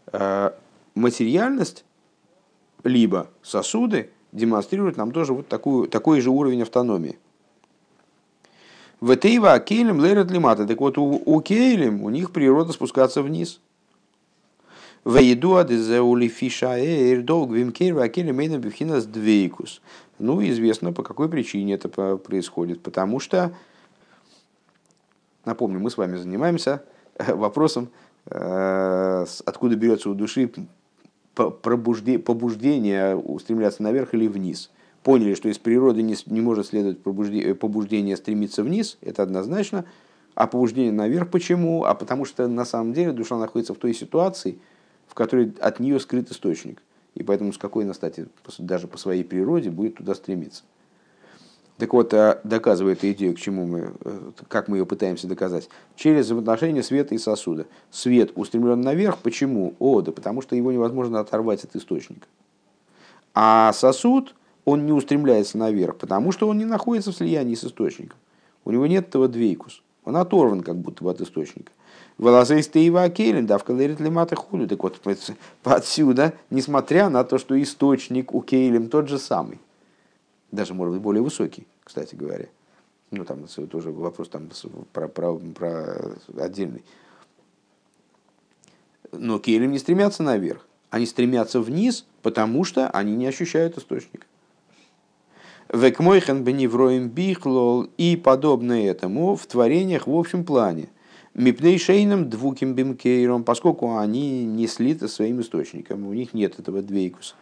А, 0.08 0.58
материальность, 0.96 1.86
либо 2.84 3.30
сосуды 3.44 4.10
демонстрируют 4.32 4.98
нам 4.98 5.12
тоже 5.12 5.34
вот 5.34 5.48
такую, 5.48 5.88
такой 5.88 6.22
же 6.22 6.30
уровень 6.30 6.64
автономии. 6.64 7.20
В 9.00 9.16
Этейва 9.16 9.60
Кейлем 9.60 10.04
Лерет 10.04 10.32
Лимата. 10.32 10.66
Так 10.68 10.80
вот, 10.80 10.98
у, 10.98 11.22
у 11.26 11.42
Кейлем 11.42 12.04
у 12.04 12.10
них 12.10 12.32
природа 12.32 12.74
спускаться 12.74 13.22
вниз– 13.22 13.60
Вейдуа 15.04 15.64
дезеули 15.64 16.28
фишаэр 16.28 17.24
долг 17.24 17.52
вимкер 17.52 17.96
вакели 17.96 18.32
мейна 18.32 18.60
бифхинас 18.60 19.06
двейкус. 19.06 19.82
Ну, 20.20 20.44
известно, 20.48 20.94
по 20.94 21.02
какой 21.02 21.28
причине 21.28 21.74
это 21.74 22.18
происходит. 22.18 22.84
Потому 22.84 23.20
что, 23.20 23.52
напомню, 25.46 25.80
мы 25.80 25.90
с 25.90 25.98
вами 25.98 26.18
занимаемся 26.18 26.84
вопросом, 27.18 27.90
э, 28.26 29.26
откуда 29.46 29.76
берется 29.76 30.10
у 30.10 30.14
души 30.14 30.52
побуждение 31.34 33.16
устремляться 33.16 33.84
наверх 33.84 34.14
или 34.14 34.28
вниз. 34.28 34.70
Поняли, 35.04 35.34
что 35.34 35.50
из 35.50 35.58
природы 35.58 36.02
не, 36.04 36.16
не 36.28 36.42
может 36.42 36.68
следовать 36.68 37.02
побуждение 37.02 38.18
стремиться 38.18 38.64
вниз, 38.64 38.98
это 39.02 39.24
однозначно. 39.24 39.86
А 40.36 40.48
побуждение 40.48 40.92
наверх 40.92 41.30
почему? 41.30 41.86
А 41.86 41.96
потому 41.96 42.26
что 42.26 42.48
на 42.48 42.66
самом 42.66 42.94
деле 42.94 43.12
душа 43.12 43.38
находится 43.38 43.74
в 43.74 43.78
той 43.78 43.94
ситуации, 43.94 44.60
в 45.08 45.14
которой 45.14 45.54
от 45.60 45.80
нее 45.80 46.00
скрыт 46.00 46.32
источник. 46.32 46.82
И 47.16 47.24
поэтому 47.24 47.52
спокойно, 47.52 47.94
кстати, 47.94 48.28
даже 48.60 48.88
по 48.88 48.98
своей 48.98 49.24
природе 49.24 49.70
будет 49.70 49.96
туда 49.96 50.16
стремиться. 50.16 50.64
Так 51.82 51.94
вот, 51.94 52.14
а 52.14 52.40
доказывая 52.44 52.94
эту 52.94 53.12
идею, 53.12 53.34
к 53.34 53.40
чему 53.40 53.66
мы, 53.66 53.92
э, 54.06 54.20
как 54.48 54.68
мы 54.68 54.78
ее 54.78 54.86
пытаемся 54.86 55.26
доказать, 55.26 55.68
через 55.96 56.26
взаимоотношения 56.26 56.84
света 56.84 57.16
и 57.16 57.18
сосуда. 57.18 57.66
Свет 57.90 58.34
устремлен 58.36 58.82
наверх, 58.82 59.18
почему? 59.18 59.74
О, 59.80 60.02
да 60.02 60.12
потому 60.12 60.44
что 60.44 60.56
его 60.56 60.72
невозможно 60.72 61.20
оторвать 61.20 61.64
от 61.64 61.76
источника. 61.76 62.28
А 63.34 63.74
сосуд, 63.74 64.36
он 64.64 64.86
не 64.86 64.92
устремляется 64.92 65.58
наверх, 65.58 65.98
потому 65.98 66.32
что 66.32 66.48
он 66.48 66.60
не 66.60 66.66
находится 66.66 67.12
в 67.12 67.16
слиянии 67.16 67.56
с 67.56 67.64
источником. 67.64 68.20
У 68.64 68.70
него 68.70 68.86
нет 68.86 69.08
этого 69.08 69.28
двейкус. 69.28 69.82
Он 70.06 70.18
оторван 70.18 70.62
как 70.62 70.76
будто 70.76 71.04
бы 71.04 71.10
от 71.10 71.20
источника. 71.20 71.72
Волосей 72.20 72.62
стейва 72.62 73.10
келин, 73.10 73.48
давка 73.48 73.74
лерит 73.74 74.00
лимата 74.00 74.36
худу. 74.36 74.68
Так 74.68 74.84
вот, 74.84 75.02
отсюда, 75.64 76.34
несмотря 76.52 77.10
на 77.10 77.24
то, 77.24 77.40
что 77.40 77.60
источник 77.60 78.36
у 78.36 78.42
кейлем 78.42 78.88
тот 78.88 79.10
же 79.10 79.18
самый, 79.18 79.58
даже, 80.52 80.74
может 80.76 80.94
быть, 80.94 81.02
более 81.02 81.24
высокий, 81.24 81.66
кстати 81.92 82.16
говоря, 82.16 82.46
ну 83.12 83.26
там 83.26 83.46
тоже 83.70 83.92
вопрос 83.92 84.30
там 84.30 84.50
про, 84.94 85.10
про, 85.10 85.36
про 85.36 86.16
отдельный. 86.38 86.86
Но 89.12 89.40
келем 89.40 89.72
не 89.72 89.78
стремятся 89.78 90.24
наверх, 90.24 90.66
они 90.90 91.06
стремятся 91.06 91.60
вниз, 91.60 92.06
потому 92.22 92.64
что 92.64 92.90
они 92.92 93.14
не 93.18 93.28
ощущают 93.28 93.78
источника. 93.78 94.26
Векмойхен 95.68 96.46
беневроем 96.46 97.10
бихлол 97.10 97.90
и 97.98 98.16
подобное 98.16 98.90
этому 98.90 99.36
в 99.36 99.46
творениях 99.48 100.08
в 100.08 100.16
общем 100.16 100.46
плане. 100.46 100.88
Мипней 101.34 101.78
шейном 101.78 102.30
двуким 102.30 102.74
бимкейром, 102.74 103.44
поскольку 103.44 103.98
они 103.98 104.46
не 104.46 104.66
слиты 104.68 105.10
своим 105.10 105.42
источником, 105.42 106.08
у 106.08 106.14
них 106.14 106.34
нет 106.34 106.58
этого 106.58 106.82
двейкуса. 106.82 107.36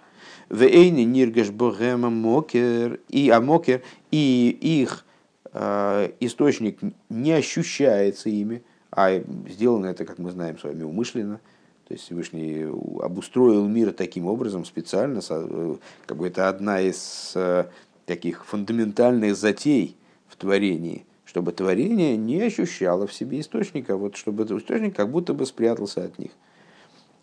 Вейни 0.49 1.03
ниргаш 1.03 1.51
богема 1.51 2.09
мокер 2.09 2.99
и 3.07 3.29
амокер 3.29 3.83
и 4.11 4.57
их 4.59 5.05
э, 5.53 6.11
источник 6.19 6.79
не 7.09 7.33
ощущается 7.33 8.29
ими, 8.29 8.63
а 8.91 9.21
сделано 9.47 9.87
это, 9.87 10.05
как 10.05 10.17
мы 10.17 10.31
знаем 10.31 10.57
с 10.57 10.63
вами, 10.63 10.83
умышленно. 10.83 11.39
То 11.87 11.93
есть 11.93 12.05
Всевышний 12.05 12.65
обустроил 13.01 13.67
мир 13.67 13.91
таким 13.93 14.25
образом 14.25 14.65
специально, 14.65 15.21
э, 15.29 15.75
как 16.05 16.17
бы 16.17 16.27
это 16.27 16.49
одна 16.49 16.81
из 16.81 17.33
э, 17.35 17.65
таких 18.05 18.45
фундаментальных 18.45 19.35
затей 19.35 19.95
в 20.27 20.35
творении, 20.35 21.05
чтобы 21.25 21.51
творение 21.51 22.17
не 22.17 22.41
ощущало 22.41 23.05
в 23.05 23.13
себе 23.13 23.39
источника, 23.39 23.97
вот 23.97 24.15
чтобы 24.15 24.43
этот 24.43 24.61
источник 24.61 24.95
как 24.95 25.11
будто 25.11 25.35
бы 25.35 25.45
спрятался 25.45 26.05
от 26.05 26.17
них. 26.17 26.31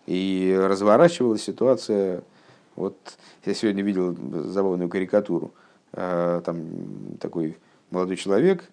И 0.07 0.57
разворачивалась 0.57 1.43
ситуация, 1.43 2.23
вот 2.77 2.97
я 3.45 3.55
сегодня 3.55 3.83
видел 3.83 4.17
забавную 4.45 4.89
карикатуру, 4.89 5.53
э, 5.93 6.43
там 6.45 7.17
такой 7.19 7.57
молодой 7.91 8.17
человек, 8.17 8.65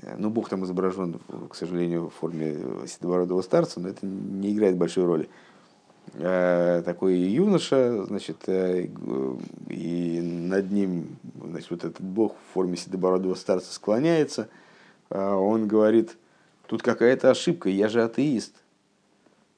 э, 0.00 0.16
ну, 0.18 0.30
Бог 0.30 0.48
там 0.48 0.64
изображен, 0.64 1.20
к 1.50 1.54
сожалению, 1.54 2.08
в 2.08 2.14
форме 2.14 2.56
седобородого 2.86 3.42
старца, 3.42 3.78
но 3.78 3.88
это 3.88 4.06
не 4.06 4.52
играет 4.52 4.76
большой 4.76 5.04
роли. 5.04 5.28
Э, 6.14 6.82
такой 6.84 7.16
юноша, 7.16 8.04
значит, 8.04 8.48
и 8.48 10.20
над 10.22 10.70
ним, 10.72 11.16
значит, 11.44 11.70
вот 11.70 11.84
этот 11.84 12.00
бог 12.00 12.34
в 12.34 12.54
форме 12.54 12.76
седобородого 12.76 13.34
старца 13.34 13.72
склоняется, 13.72 14.48
он 15.10 15.68
говорит, 15.68 16.16
тут 16.66 16.82
какая-то 16.82 17.30
ошибка, 17.30 17.68
я 17.68 17.88
же 17.88 18.02
атеист. 18.02 18.54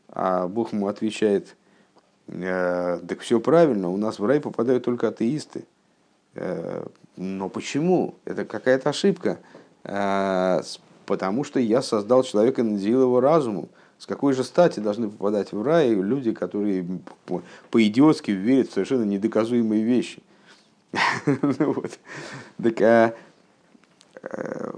А 0.09 0.49
Бог 0.49 0.73
ему 0.73 0.89
отвечает, 0.89 1.49
«Э, 1.49 1.58
так 2.31 3.21
все 3.21 3.41
правильно, 3.41 3.89
у 3.89 3.97
нас 3.97 4.19
в 4.19 4.27
рай 4.27 4.41
попадают 4.41 4.85
только 4.85 5.09
атеисты. 5.09 5.65
Но 7.17 7.49
почему? 7.49 8.15
Это 8.25 8.45
какая-то 8.45 8.91
ошибка. 8.91 9.39
Потому 9.83 11.45
что 11.45 11.59
я 11.59 11.81
создал 11.81 12.23
человека, 12.23 12.63
наделил 12.63 13.03
его 13.03 13.21
разумом. 13.21 13.69
С 13.99 14.07
какой 14.07 14.33
же 14.33 14.45
стати 14.45 14.79
должны 14.79 15.11
попадать 15.11 15.53
в 15.53 15.63
рай 15.63 15.91
люди, 15.91 16.33
которые 16.33 16.87
по-идиотски 17.71 18.31
верят 18.31 18.69
в 18.69 18.75
совершенно 18.75 19.05
недоказуемые 19.05 19.83
вещи? 19.83 20.23
Ну 21.59 21.75
так 22.63 22.81
а, 22.81 23.15
э, 24.23 24.73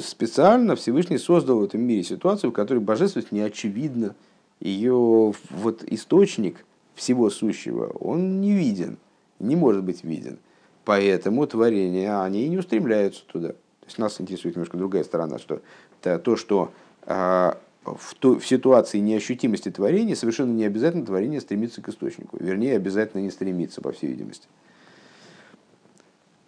специально 0.00 0.76
Всевышний 0.76 1.18
создал 1.18 1.60
в 1.60 1.64
этом 1.64 1.80
мире 1.80 2.02
ситуацию, 2.02 2.50
в 2.50 2.54
которой 2.54 2.78
божественность 2.78 3.32
не 3.32 3.40
очевидна. 3.40 4.14
Ее 4.60 5.32
вот 5.50 5.84
источник 5.84 6.64
всего 6.94 7.30
сущего, 7.30 7.88
он 8.00 8.40
не 8.40 8.52
виден, 8.52 8.98
не 9.38 9.54
может 9.54 9.84
быть 9.84 10.02
виден. 10.02 10.38
Поэтому 10.84 11.46
творения, 11.46 12.22
они 12.22 12.48
не 12.48 12.58
устремляются 12.58 13.24
туда. 13.26 13.48
То 13.48 13.86
есть 13.86 13.98
нас 13.98 14.20
интересует 14.20 14.56
немножко 14.56 14.76
другая 14.76 15.04
сторона, 15.04 15.38
что 15.38 15.60
то, 16.00 16.36
что 16.36 16.72
а, 17.02 17.58
в, 17.84 18.14
то, 18.14 18.38
в 18.38 18.46
ситуации 18.46 18.98
неощутимости 18.98 19.70
творения 19.70 20.14
совершенно 20.14 20.52
не 20.52 20.64
обязательно 20.64 21.04
творение 21.04 21.40
стремится 21.40 21.82
к 21.82 21.88
источнику. 21.88 22.36
Вернее, 22.40 22.76
обязательно 22.76 23.20
не 23.20 23.30
стремится, 23.30 23.80
по 23.80 23.92
всей 23.92 24.08
видимости. 24.08 24.48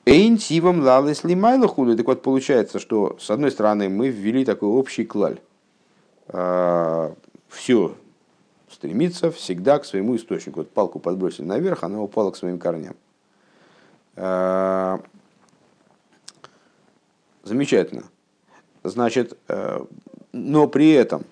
Эйн 0.04 0.38
сивом 0.38 0.80
лалес 0.80 1.22
лимайла. 1.24 1.68
Так 1.68 2.06
вот, 2.06 2.22
получается, 2.22 2.78
что 2.78 3.16
с 3.20 3.30
одной 3.30 3.50
стороны 3.50 3.88
мы 3.88 4.08
ввели 4.08 4.44
такой 4.44 4.68
общий 4.68 5.04
клаль. 5.04 5.38
Все 7.48 7.96
стремится 8.70 9.30
всегда 9.30 9.78
к 9.78 9.84
своему 9.84 10.16
источнику. 10.16 10.60
Вот 10.60 10.70
палку 10.70 10.98
подбросили 10.98 11.46
наверх, 11.46 11.82
она 11.84 12.00
упала 12.00 12.30
к 12.30 12.36
своим 12.36 12.58
корням. 12.58 12.96
А, 14.16 15.00
замечательно. 17.42 18.04
Значит, 18.84 19.36
э, 19.48 19.84
но 20.32 20.68
при 20.68 20.90
этом, 20.90 21.24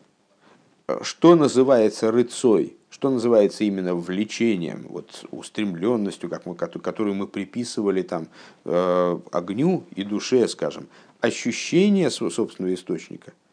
что 1.03 1.37
называется 1.37 2.11
рыцой, 2.11 2.77
что 2.91 3.11
называется 3.11 3.65
именно 3.65 3.95
влечением, 3.95 4.87
вот 4.89 5.25
устремленностью, 5.31 6.31
как 6.31 6.47
мы, 6.47 6.55
которую 6.55 7.15
мы 7.15 7.27
приписывали 7.27 8.03
там, 8.03 8.29
э, 8.65 9.19
огню 9.33 9.85
и 9.95 10.03
душе, 10.03 10.49
скажем, 10.49 10.89
ощущение 11.21 12.11
собственного 12.11 12.75
источника, 12.75 13.33
э, 13.33 13.46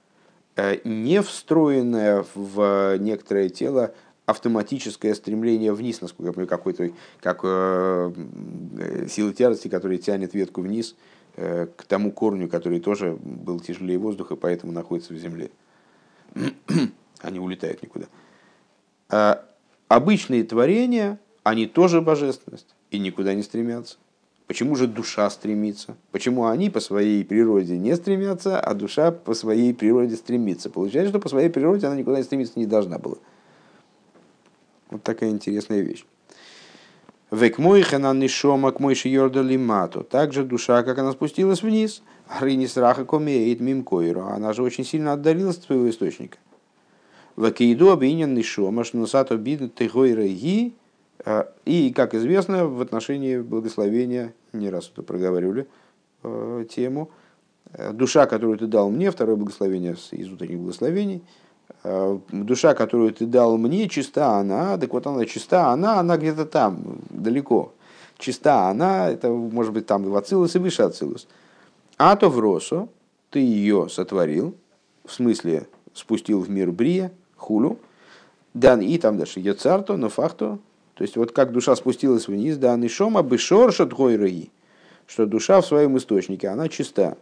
не 0.84 1.22
встроенное 1.22 2.26
в 2.36 2.97
некоторое 2.97 3.49
тело 3.49 3.93
автоматическое 4.26 5.14
стремление 5.16 5.74
вниз, 5.74 6.01
насколько 6.01 6.28
я 6.28 6.34
понимаю, 6.34 6.47
какой-то, 6.47 6.91
как 7.20 7.41
э, 7.43 9.08
сила 9.10 9.34
тяжести, 9.34 9.68
которая 9.68 9.97
тянет 9.97 10.34
ветку 10.34 10.62
вниз– 10.62 10.95
Э, 11.36 11.66
к 11.76 11.86
тому 11.86 12.12
корню, 12.12 12.47
который 12.47 12.80
тоже 12.80 13.18
был 13.20 13.60
тяжелее 13.60 13.97
воздуха, 13.97 14.36
поэтому 14.36 14.72
находится 14.72 15.14
в 15.14 15.18
земле. 15.18 15.49
они 17.22 17.39
улетают 17.39 17.82
никуда. 17.82 18.06
А 19.10 19.43
обычные 19.88 20.43
творения, 20.43 21.20
они 21.41 21.66
тоже 21.66 22.01
божественность 22.01 22.76
и 22.91 22.99
никуда 22.99 23.34
не 23.34 23.41
стремятся. 23.41 23.97
Почему 24.48 24.76
же 24.76 24.88
душа 24.88 25.30
стремится? 25.30 25.96
Почему 26.12 26.48
они 26.48 26.70
по 26.70 26.80
своей 26.80 27.24
природе 27.24 27.78
не 27.78 27.96
стремятся, 27.96 28.60
а 28.60 28.74
душа 28.74 29.12
по 29.12 29.34
своей 29.34 29.74
природе 29.74 30.16
стремится? 30.16 30.70
Получается, 30.70 31.10
что 31.10 31.20
по 31.20 31.30
своей 31.30 31.50
природе 31.50 31.88
она 31.88 31.96
никуда 31.96 32.18
не 32.18 32.24
стремиться 32.24 32.60
не 32.60 32.66
должна 32.66 32.98
была. 33.00 33.18
Вот 34.89 35.02
такая 35.02 35.30
интересная 35.30 35.82
вещь. 35.82 36.06
Век 37.32 37.58
мой 37.58 37.82
хана 37.82 38.14
нишома 38.14 38.72
к 38.72 38.80
мой 38.80 38.94
лимату. 38.94 40.04
Также 40.04 40.44
душа, 40.44 40.84
как 40.84 41.00
она 41.00 41.14
спустилась 41.14 41.64
вниз, 41.64 42.04
хрини 42.28 42.68
сраха 42.68 43.06
комеет 43.06 43.60
мим 43.60 43.84
койру. 43.84 44.28
Она 44.28 44.54
же 44.54 44.62
очень 44.62 44.86
сильно 44.86 45.14
отдалилась 45.14 45.58
от 45.58 45.64
своего 45.64 45.89
источника. 45.89 46.38
Вакейду 47.36 47.91
обинен 47.91 48.36
нишома, 48.36 48.84
что 48.84 48.98
носато 48.98 49.38
бидут 49.38 49.74
тегойра 49.74 50.28
ги. 50.28 50.76
А, 51.26 51.52
и, 51.66 51.92
как 51.94 52.14
известно, 52.16 52.68
в 52.68 52.82
отношении 52.82 53.40
благословения, 53.40 54.34
не 54.52 54.70
раз 54.70 54.90
это 54.92 55.04
проговаривали 55.04 55.68
э, 56.24 56.66
тему, 56.70 57.12
э, 57.74 57.92
душа, 57.94 58.26
которую 58.26 58.58
ты 58.58 58.68
дал 58.68 58.90
мне, 58.90 59.12
второе 59.12 59.36
благословение 59.36 59.96
из 60.12 60.32
утренних 60.32 60.60
благословений– 60.60 61.24
Э, 61.84 62.18
душа, 62.32 62.74
которую 62.74 63.14
ты 63.14 63.26
дал 63.26 63.58
мне, 63.58 63.90
чиста 63.90 64.38
она, 64.38 64.78
так 64.78 64.94
вот 64.94 65.06
она 65.06 65.26
чиста 65.26 65.70
она, 65.70 66.00
она 66.00 66.18
где-то 66.18 66.46
там, 66.46 67.00
далеко. 67.10 67.74
Чиста 68.18 68.70
она, 68.70 69.10
это 69.10 69.30
может 69.30 69.74
быть 69.74 69.86
там 69.86 70.04
в 70.04 70.16
Ацилус 70.16 70.56
и 70.56 70.60
выше 70.60 70.84
Ацилус. 70.84 71.28
А 71.98 72.16
то 72.16 72.30
в 72.30 72.40
Росу 72.40 72.90
ты 73.30 73.40
ее 73.40 73.90
сотворил, 73.90 74.56
в 75.04 75.12
смысле 75.12 75.68
спустил 75.94 76.40
в 76.40 76.50
мир 76.50 76.72
Брия, 76.72 77.12
хулю, 77.36 77.80
дан 78.54 78.82
и 78.82 78.98
там 78.98 79.18
дальше 79.18 79.40
Йоцарто, 79.42 79.98
но 79.98 80.10
факто, 80.10 80.60
то 80.96 81.02
есть 81.02 81.18
вот 81.18 81.32
как 81.32 81.52
душа 81.52 81.76
спустилась 81.76 82.28
вниз, 82.28 82.58
дан 82.58 82.84
и 82.84 82.88
шома 82.88 83.24
бы 83.24 83.38
шоршат 83.38 83.94
что 85.08 85.26
душа 85.26 85.62
в 85.62 85.66
своем 85.66 85.98
источнике, 85.98 86.48
она 86.48 86.70
чиста. 86.70 87.18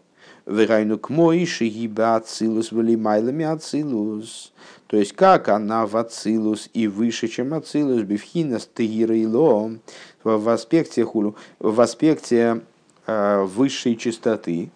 Вегайну 0.45 0.97
к 0.97 1.09
моиши 1.09 1.67
гиба 1.67 2.15
ацилус 2.15 2.71
валимайлами 2.71 3.45
ацилус. 3.45 4.51
То 4.87 4.97
есть, 4.97 5.13
как 5.13 5.49
она 5.49 5.85
в 5.85 5.95
ацилус 5.95 6.69
и 6.73 6.87
выше, 6.87 7.27
чем 7.27 7.53
ацилус, 7.53 8.01
бифхина 8.01 8.59
стыгира 8.59 9.15
и 9.15 9.25
ло, 9.25 9.71
в 10.23 10.49
аспекте 10.49 11.05
хулу, 11.05 11.35
в 11.59 11.79
аспекте 11.79 12.61
э, 13.05 13.43
высшей 13.43 13.95
чистоты, 13.95 14.71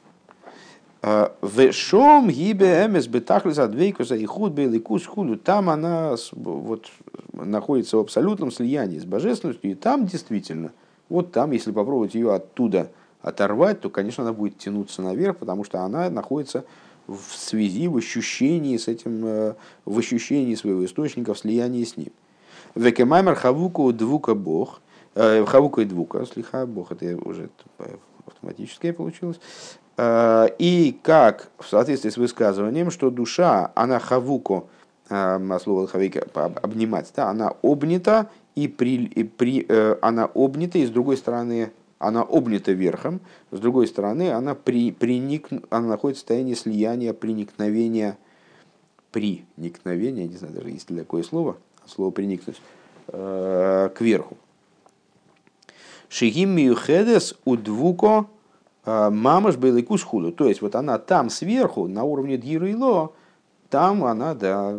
в 1.06 1.72
шом 1.72 2.30
гибе 2.30 2.84
эмес 2.88 3.06
бетахлис 3.06 3.60
адвейкуса 3.60 4.16
и 4.16 4.26
худ 4.26 4.54
беликус 4.54 5.06
худу. 5.06 5.38
Там 5.38 5.70
она 5.70 6.16
вот, 6.32 6.88
находится 7.32 7.98
в 7.98 8.00
абсолютном 8.00 8.52
слиянии 8.52 8.98
с 8.98 9.06
божественностью, 9.06 9.70
и 9.70 9.76
там 9.76 10.08
действительно, 10.08 10.72
вот 11.10 11.32
там, 11.32 11.52
если 11.52 11.72
попробовать 11.72 12.16
ее 12.16 12.34
оттуда 12.34 12.90
оторвать, 13.22 13.82
то, 13.82 13.92
конечно, 13.92 14.24
она 14.24 14.34
будет 14.34 14.58
тянуться 14.58 15.04
наверх, 15.04 15.38
потому 15.38 15.64
что 15.64 15.82
она 15.82 16.10
находится 16.10 16.66
в 17.06 17.36
связи, 17.38 17.88
в 17.88 17.98
ощущении 17.98 18.76
с 18.78 18.88
этим, 18.88 19.26
э, 19.28 19.54
в 19.86 20.00
ощущении 20.00 20.56
своего 20.56 20.84
источника, 20.86 21.36
в 21.36 21.40
слиянии 21.40 21.84
с 21.84 21.98
ним. 21.98 22.14
Векемаймер 22.74 23.36
хавуку 23.36 23.94
двука 23.94 24.34
бог, 24.34 24.82
э, 25.14 25.46
хавука 25.46 25.82
и 25.82 25.86
двука, 25.86 26.26
слиха 26.26 26.66
бог, 26.66 26.92
это 26.92 27.16
уже 27.18 27.50
автоматическое 28.26 28.92
получилось. 28.92 29.40
И 29.98 31.00
как 31.04 31.50
в 31.58 31.68
соответствии 31.68 32.10
с 32.10 32.18
высказыванием, 32.18 32.92
что 32.92 33.10
душа, 33.10 33.72
она 33.76 34.00
хавуко, 34.00 34.66
слово 35.08 35.88
хавика, 35.88 36.28
обнимать, 36.34 37.14
да, 37.16 37.30
она 37.30 37.54
обнята 37.62 38.30
и, 38.56 38.68
при, 38.68 39.06
и 39.06 39.24
при, 39.24 39.66
она 40.02 40.26
обнята, 40.26 40.80
и 40.80 40.86
с 40.86 40.90
другой 40.90 41.16
стороны 41.16 41.72
она 41.98 42.22
обнята 42.22 42.72
верхом, 42.72 43.22
с 43.52 43.60
другой 43.60 43.88
стороны, 43.88 44.32
она, 44.32 44.54
при, 44.54 44.92
приник, 44.92 45.48
она 45.70 45.88
находится 45.88 46.20
в 46.20 46.28
состоянии 46.28 46.54
слияния, 46.54 47.14
приникновения, 47.14 48.18
приникновения, 49.12 50.28
не 50.28 50.36
знаю 50.36 50.54
даже 50.54 50.70
есть 50.70 50.90
ли 50.90 51.00
такое 51.00 51.24
слово, 51.24 51.58
слово 51.88 52.12
приникнуть, 52.12 52.62
э, 53.08 53.90
к 53.96 54.02
верху. 54.02 54.38
Шигим 56.10 56.52
миюхедес 56.52 57.36
удвуко 57.46 58.28
э, 58.86 59.10
мамаш 59.10 59.58
беликус 59.58 60.04
худу. 60.04 60.32
То 60.32 60.48
есть 60.48 60.62
вот 60.62 60.76
она 60.76 60.98
там 60.98 61.30
сверху, 61.30 61.88
на 61.88 62.04
уровне 62.04 62.38
дьира 62.38 62.70
и 62.70 62.76
ло, 62.76 63.14
там 63.70 64.06
она 64.06 64.36
да, 64.36 64.78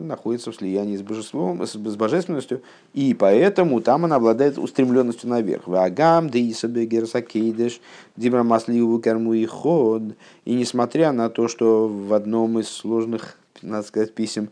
находится 0.00 0.50
в 0.50 0.56
слиянии 0.56 0.96
с 0.96 1.02
божеством, 1.02 1.64
с, 1.64 1.76
божественностью, 1.76 2.62
и 2.92 3.14
поэтому 3.14 3.80
там 3.80 4.04
она 4.04 4.16
обладает 4.16 4.58
устремленностью 4.58 5.30
наверх. 5.30 5.66
Вагам, 5.66 6.28
Деисабе, 6.28 6.84
Герсакейдеш, 6.84 7.80
Дибрамасливу, 8.16 9.00
Карму 9.00 9.34
и 9.34 9.46
Ход. 9.46 10.02
И 10.44 10.54
несмотря 10.54 11.12
на 11.12 11.30
то, 11.30 11.48
что 11.48 11.88
в 11.88 12.12
одном 12.12 12.58
из 12.58 12.68
сложных, 12.68 13.38
надо 13.62 13.86
сказать, 13.86 14.12
писем 14.14 14.50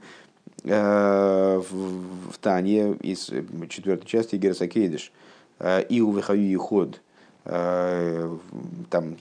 э, 0.64 1.60
в, 1.70 2.32
в 2.32 2.38
Тане 2.38 2.92
из 3.02 3.30
четвертой 3.68 4.06
части 4.06 4.36
Герсакейдеш, 4.36 5.12
э, 5.58 5.82
и 5.88 6.00
у 6.00 6.16
и 6.16 6.56
Ход, 6.56 7.00
там 7.46 9.16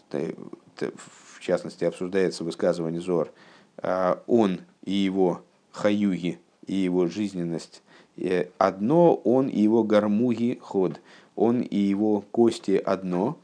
в 0.80 1.39
частности 1.39 1.84
обсуждается 1.84 2.43
высказывание 2.43 2.99
Зор, 2.99 3.32
а, 3.78 4.23
он 4.26 4.61
и 4.84 4.93
его 4.93 5.43
хаюги, 5.71 6.39
и 6.65 6.76
его 6.76 7.05
жизненность 7.07 7.84
одно, 8.57 9.13
он 9.13 9.47
и 9.47 9.61
его 9.61 9.84
гармуги 9.84 10.57
ход, 10.61 11.01
он 11.36 11.61
и 11.61 11.78
его 11.78 12.21
кости 12.32 12.82
одно, 12.84 13.38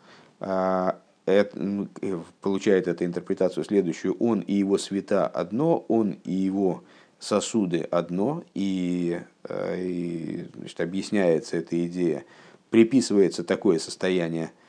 это, 1.25 1.87
э, 2.01 2.19
получает 2.41 2.87
эту 2.87 3.05
интерпретацию 3.05 3.63
следующую, 3.63 4.15
он 4.19 4.39
и 4.39 4.53
его 4.53 4.77
света 4.77 5.27
одно, 5.27 5.85
он 5.87 6.17
и 6.23 6.31
его 6.31 6.83
сосуды 7.19 7.81
одно, 7.91 8.43
и, 8.53 9.21
э, 9.43 9.81
и 9.81 10.45
значит, 10.55 10.81
объясняется 10.81 11.57
эта 11.57 11.85
идея, 11.85 12.25
приписывается 12.69 13.43
такое 13.43 13.77
состояние, 13.77 14.45
э, 14.45 14.60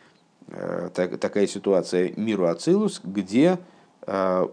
так, 0.95 1.19
такая 1.19 1.47
ситуация 1.47 2.13
миру 2.17 2.47
Ацилус, 2.47 3.01
где 3.03 3.59
Э, 4.05 4.49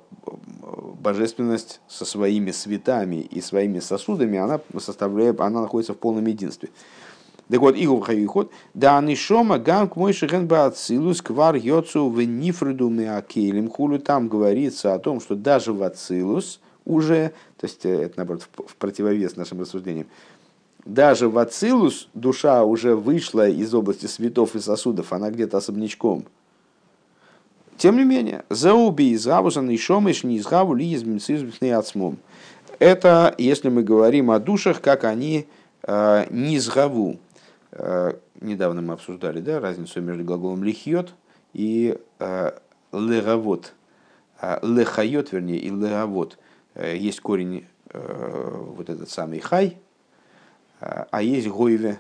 божественность 1.00 1.82
со 1.88 2.06
своими 2.06 2.52
светами 2.52 3.16
и 3.16 3.42
своими 3.42 3.80
сосудами, 3.80 4.38
она, 4.38 4.60
составляет, 4.78 5.40
она 5.40 5.62
находится 5.62 5.94
в 5.94 5.98
полном 5.98 6.28
единстве. 6.28 6.70
Так 7.50 7.60
вот, 7.60 7.76
Игу 7.76 8.00
Хаюхот, 8.00 8.52
да 8.76 9.00
анишома 9.00 9.58
гам 9.58 9.90
к 9.90 9.96
мой 9.96 10.14
шехен 10.14 10.48
бацилус 10.48 11.24
квар 11.24 11.56
йоцу 11.56 12.10
в 12.10 12.22
нифреду 12.22 12.90
меакелем 12.90 13.70
хулю. 13.70 13.98
Там 13.98 14.28
говорится 14.28 14.94
о 14.94 15.00
том, 15.00 15.20
что 15.20 15.36
даже 15.36 15.74
в 15.74 15.82
ацилус 15.82 16.60
уже, 16.86 17.32
то 17.58 17.66
есть 17.66 17.86
э, 17.86 18.04
это 18.04 18.14
наоборот 18.18 18.48
в 18.56 18.76
противовес 18.76 19.36
нашим 19.36 19.62
рассуждениям, 19.62 20.06
даже 20.86 21.30
в 21.30 21.38
ацилус 21.38 22.10
душа 22.14 22.64
уже 22.64 22.96
вышла 22.96 23.48
из 23.48 23.74
области 23.74 24.06
светов 24.06 24.56
и 24.56 24.60
сосудов, 24.60 25.14
она 25.14 25.30
где-то 25.30 25.58
особнячком– 25.58 26.26
тем 27.80 27.96
не 27.96 28.04
менее, 28.04 28.44
зауби 28.50 29.14
из 29.14 29.26
авузан 29.26 29.70
и 29.70 29.78
шомыш 29.78 30.26
не 30.26 30.38
изгаву 30.38 30.74
ли 30.74 30.92
из 30.92 31.72
отсмом. 31.72 32.18
Это 32.78 33.34
если 33.38 33.70
мы 33.70 33.84
говорим 33.84 34.32
о 34.32 34.40
душах, 34.40 34.82
как 34.82 35.06
они 35.06 35.48
э, 35.84 36.26
не 36.30 36.60
сгаву. 36.60 37.20
Э, 37.72 38.16
недавно 38.42 38.82
мы 38.82 38.96
обсуждали 38.96 39.40
да, 39.40 39.62
разницу 39.62 40.02
между 40.02 40.26
глаголом 40.26 40.62
лихьет 40.62 41.14
и 41.54 41.98
э, 42.20 42.52
леговод. 42.92 43.74
Э, 44.42 44.60
лехайот, 44.62 45.32
вернее, 45.32 45.60
и 45.60 45.70
леговод. 45.70 46.38
Э, 46.76 46.98
есть 46.98 47.22
корень 47.22 47.66
э, 47.92 48.56
вот 48.76 48.90
этот 48.90 49.10
самый 49.10 49.40
хай, 49.40 49.78
а 50.80 51.22
есть 51.22 51.48
гойве, 51.48 52.00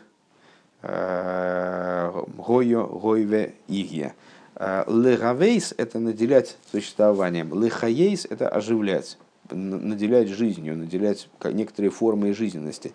э, 0.81 2.23
гойо, 2.37 2.85
гойве, 2.85 3.55
игья. 3.67 4.15
Э, 4.55 4.83
Легавейс– 4.87 5.73
это 5.77 5.99
наделять 5.99 6.57
существованием. 6.71 7.61
Лехаейс– 7.61 8.25
это 8.29 8.47
оживлять, 8.47 9.17
наделять 9.49 10.29
жизнью, 10.29 10.77
наделять 10.77 11.29
некоторые 11.43 11.91
формы 11.91 12.33
жизненности. 12.33 12.93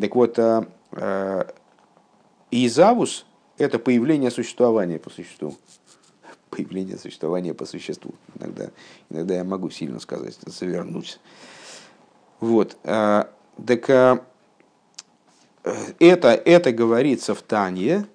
Так 0.00 0.14
вот, 0.14 0.38
э, 0.38 1.44
Изавус– 2.50 3.26
это 3.58 3.78
появление 3.78 4.30
существования 4.30 4.98
по 4.98 5.10
существу. 5.10 5.56
Появление 6.50 6.96
существования 6.96 7.54
по 7.54 7.64
существу. 7.64 8.14
Иногда, 8.38 8.70
иногда 9.10 9.34
я 9.34 9.44
могу 9.44 9.70
сильно 9.70 9.98
сказать, 9.98 10.38
завернуть. 10.46 11.18
Вот. 12.38 12.76
Так 12.82 14.24
это, 15.98 16.28
это 16.28 16.72
говорится 16.72 17.34
в 17.34 17.42
Тане 17.42 18.06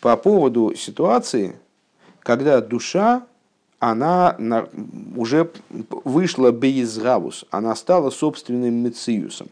по 0.00 0.16
поводу 0.16 0.74
ситуации, 0.74 1.56
когда 2.20 2.60
душа, 2.60 3.26
она 3.78 4.36
уже 5.16 5.50
вышла 6.04 6.52
бейзгавус, 6.52 7.44
она 7.50 7.74
стала 7.74 8.10
собственным 8.10 8.74
мециусом. 8.74 9.48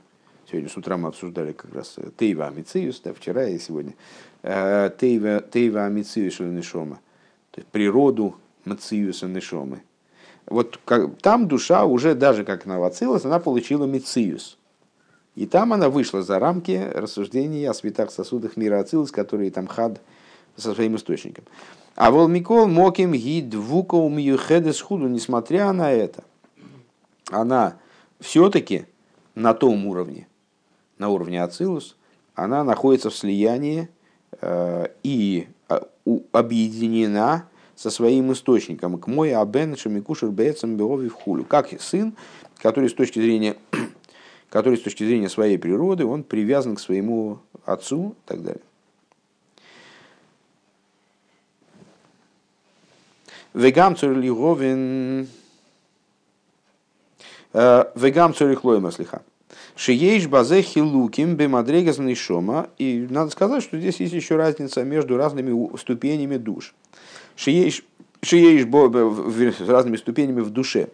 Сегодня 0.50 0.68
с 0.68 0.76
утра 0.76 0.96
мы 0.96 1.08
обсуждали 1.08 1.52
как 1.52 1.74
раз 1.74 1.96
Тейва 2.16 2.46
Амициус, 2.46 3.00
да, 3.00 3.12
вчера 3.12 3.46
и 3.46 3.58
сегодня. 3.58 3.94
Э, 4.42 4.90
Тейва, 4.98 5.40
тейва 5.40 5.84
Амициус 5.84 6.40
Нишома. 6.40 7.00
То 7.50 7.60
есть 7.60 7.68
природу 7.68 8.36
Мациуса 8.64 9.26
Нишомы. 9.26 9.82
Вот 10.46 10.78
как, 10.84 11.18
там 11.20 11.48
душа 11.48 11.84
уже, 11.84 12.14
даже 12.14 12.44
как 12.44 12.66
она 12.66 12.78
она 13.24 13.38
получила 13.40 13.84
Мициус. 13.86 14.57
И 15.38 15.46
там 15.46 15.72
она 15.72 15.88
вышла 15.88 16.20
за 16.20 16.40
рамки 16.40 16.90
рассуждений 16.92 17.64
о 17.70 17.72
светах 17.72 18.10
сосудах 18.10 18.56
мира 18.56 18.80
Ацилус, 18.80 19.12
которые 19.12 19.52
там 19.52 19.68
хад 19.68 20.00
со 20.56 20.74
своим 20.74 20.96
источником. 20.96 21.44
А 21.94 22.10
вол 22.10 22.26
Микол 22.26 22.66
Моким 22.66 23.12
ги 23.12 23.40
двука 23.40 23.94
умиюхедес 23.94 24.80
худу, 24.80 25.06
несмотря 25.06 25.70
на 25.72 25.92
это, 25.92 26.24
она 27.30 27.76
все-таки 28.18 28.86
на 29.36 29.54
том 29.54 29.86
уровне, 29.86 30.26
на 30.98 31.08
уровне 31.08 31.40
Ацилус, 31.40 31.96
она 32.34 32.64
находится 32.64 33.08
в 33.08 33.14
слиянии 33.14 33.88
э, 34.40 34.88
и 35.04 35.46
э, 35.68 35.80
объединена 36.32 37.48
со 37.76 37.90
своим 37.90 38.32
источником. 38.32 38.98
К 38.98 39.06
мой 39.06 39.32
абен 39.36 39.76
шамикушер 39.76 40.30
бецам 40.30 40.76
беови 40.76 41.08
в 41.08 41.12
хулю. 41.12 41.44
Как 41.44 41.80
сын, 41.80 42.16
который 42.60 42.90
с 42.90 42.94
точки 42.94 43.20
зрения 43.20 43.54
который 44.50 44.78
с 44.78 44.82
точки 44.82 45.04
зрения 45.04 45.28
своей 45.28 45.58
природы, 45.58 46.04
он 46.04 46.22
привязан 46.22 46.76
к 46.76 46.80
своему 46.80 47.40
отцу 47.64 48.14
и 48.24 48.28
так 48.28 48.42
далее. 48.42 48.62
Вегам 53.54 53.96
цурлиговин. 53.96 55.28
Э, 57.52 57.84
вегам 57.94 58.34
цурлихлоема 58.34 58.92
слиха. 58.92 59.22
Шиеш 59.74 60.26
базе 60.26 60.62
хилуким 60.62 61.34
бемадрегас 61.36 61.98
шома. 62.16 62.68
И 62.78 63.06
надо 63.10 63.30
сказать, 63.30 63.62
что 63.62 63.78
здесь 63.78 64.00
есть 64.00 64.12
еще 64.12 64.36
разница 64.36 64.84
между 64.84 65.16
разными 65.16 65.76
ступенями 65.76 66.36
душ. 66.36 66.74
Шиеш 67.36 67.84
Шиеш 68.22 68.66
с 68.66 69.68
разными 69.68 69.96
ступенями 69.96 70.40
в 70.40 70.50
душе. 70.50 70.88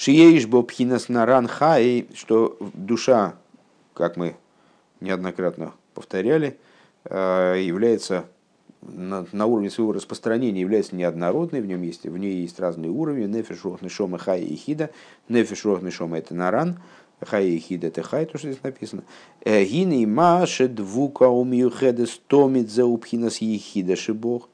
Шиеш 0.00 0.46
бо 0.46 0.62
пхинас 0.62 1.10
наран 1.10 1.46
хай, 1.46 2.06
что 2.14 2.56
душа, 2.72 3.34
как 3.92 4.16
мы 4.16 4.34
неоднократно 5.00 5.74
повторяли, 5.92 6.56
э, 7.04 7.60
является 7.62 8.24
на, 8.80 9.26
на 9.32 9.44
уровне 9.44 9.68
своего 9.68 9.92
распространения 9.92 10.62
является 10.62 10.96
неоднородной, 10.96 11.60
в, 11.60 11.66
нем 11.66 11.82
есть, 11.82 12.04
в 12.04 12.16
ней 12.16 12.40
есть 12.40 12.58
разные 12.58 12.90
уровни, 12.90 13.26
нефиш 13.26 13.62
рох 13.62 13.82
нишома 13.82 14.16
хай 14.16 14.40
и 14.40 14.56
хида, 14.56 14.88
нефиш 15.28 15.64
нишома 15.64 16.16
это 16.16 16.34
наран, 16.34 16.80
хай 17.20 17.48
и 17.48 17.58
хида 17.58 17.88
это 17.88 18.02
хай, 18.02 18.24
то, 18.24 18.38
что 18.38 18.50
здесь 18.50 18.62
написано. 18.62 19.02
«Э, 19.44 19.62
Гины 19.62 20.06
маше 20.06 20.68
двука 20.68 21.28
умиюхедес 21.28 22.22
томит 22.26 22.70
за 22.70 22.86
упхинас 22.86 23.42
ехида 23.42 23.96
шибох. 23.96 24.48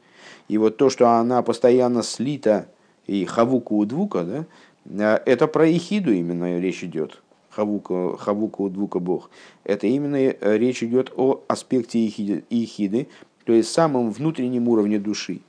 И 0.48 0.58
вот 0.58 0.76
то, 0.76 0.90
что 0.90 1.08
она 1.08 1.40
постоянно 1.42 2.02
слита, 2.02 2.66
и 3.06 3.24
хавука 3.24 3.72
у 3.74 3.84
двука, 3.84 4.24
да, 4.24 4.46
это 4.90 5.46
про 5.46 5.66
ехиду 5.66 6.12
именно 6.12 6.58
речь 6.58 6.84
идет. 6.84 7.22
Хавука, 7.50 8.16
хавука 8.18 8.68
двука 8.68 8.98
бог. 8.98 9.30
Это 9.64 9.86
именно 9.86 10.16
э, 10.16 10.58
речь 10.58 10.82
идет 10.82 11.10
о 11.16 11.42
аспекте 11.48 12.04
ехиды, 12.04 12.44
ехиды 12.50 13.08
то 13.44 13.52
есть 13.52 13.72
самом 13.72 14.10
внутреннем 14.10 14.68
уровне 14.68 14.98
души. 14.98 15.40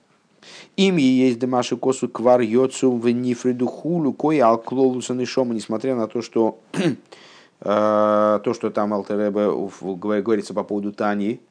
Им 0.77 0.97
есть 0.97 1.39
Дамаши 1.39 1.75
Косу 1.75 2.07
Квар 2.07 2.41
Йоцу 2.41 2.91
в 2.91 3.09
Нифриду 3.09 3.67
Хулю, 3.67 4.13
Кой 4.13 4.39
Алклолуса 4.39 5.13
Нишома, 5.13 5.53
несмотря 5.53 5.95
на 5.95 6.07
то, 6.07 6.21
что 6.21 6.59
то, 7.59 8.51
что 8.53 8.69
там 8.69 8.93
Алтеребе 8.93 9.49
говорится 10.21 10.53
по 10.53 10.63
поводу 10.63 10.93
Тани, 10.93 11.41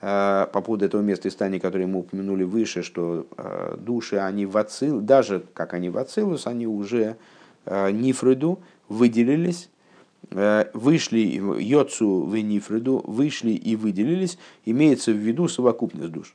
по 0.00 0.62
поводу 0.64 0.84
этого 0.84 1.00
места 1.00 1.28
из 1.28 1.34
Тани, 1.34 1.58
которое 1.58 1.86
мы 1.86 2.00
упомянули 2.00 2.44
выше, 2.44 2.82
что 2.82 3.26
души, 3.78 4.16
они 4.16 4.44
в 4.44 4.56
Ацил, 4.56 5.00
даже 5.00 5.44
как 5.54 5.72
они 5.74 5.88
в 5.88 5.98
Ацилус, 5.98 6.46
они 6.46 6.66
уже 6.66 7.16
Нифриду 7.66 8.58
выделились, 8.88 9.70
вышли 10.30 11.40
Йоцу 11.60 12.22
в 12.22 12.36
Нифриду, 12.36 13.02
вышли 13.06 13.52
и 13.52 13.76
выделились, 13.76 14.38
имеется 14.64 15.12
в 15.12 15.16
виду 15.16 15.48
совокупность 15.48 16.12
душ. 16.12 16.34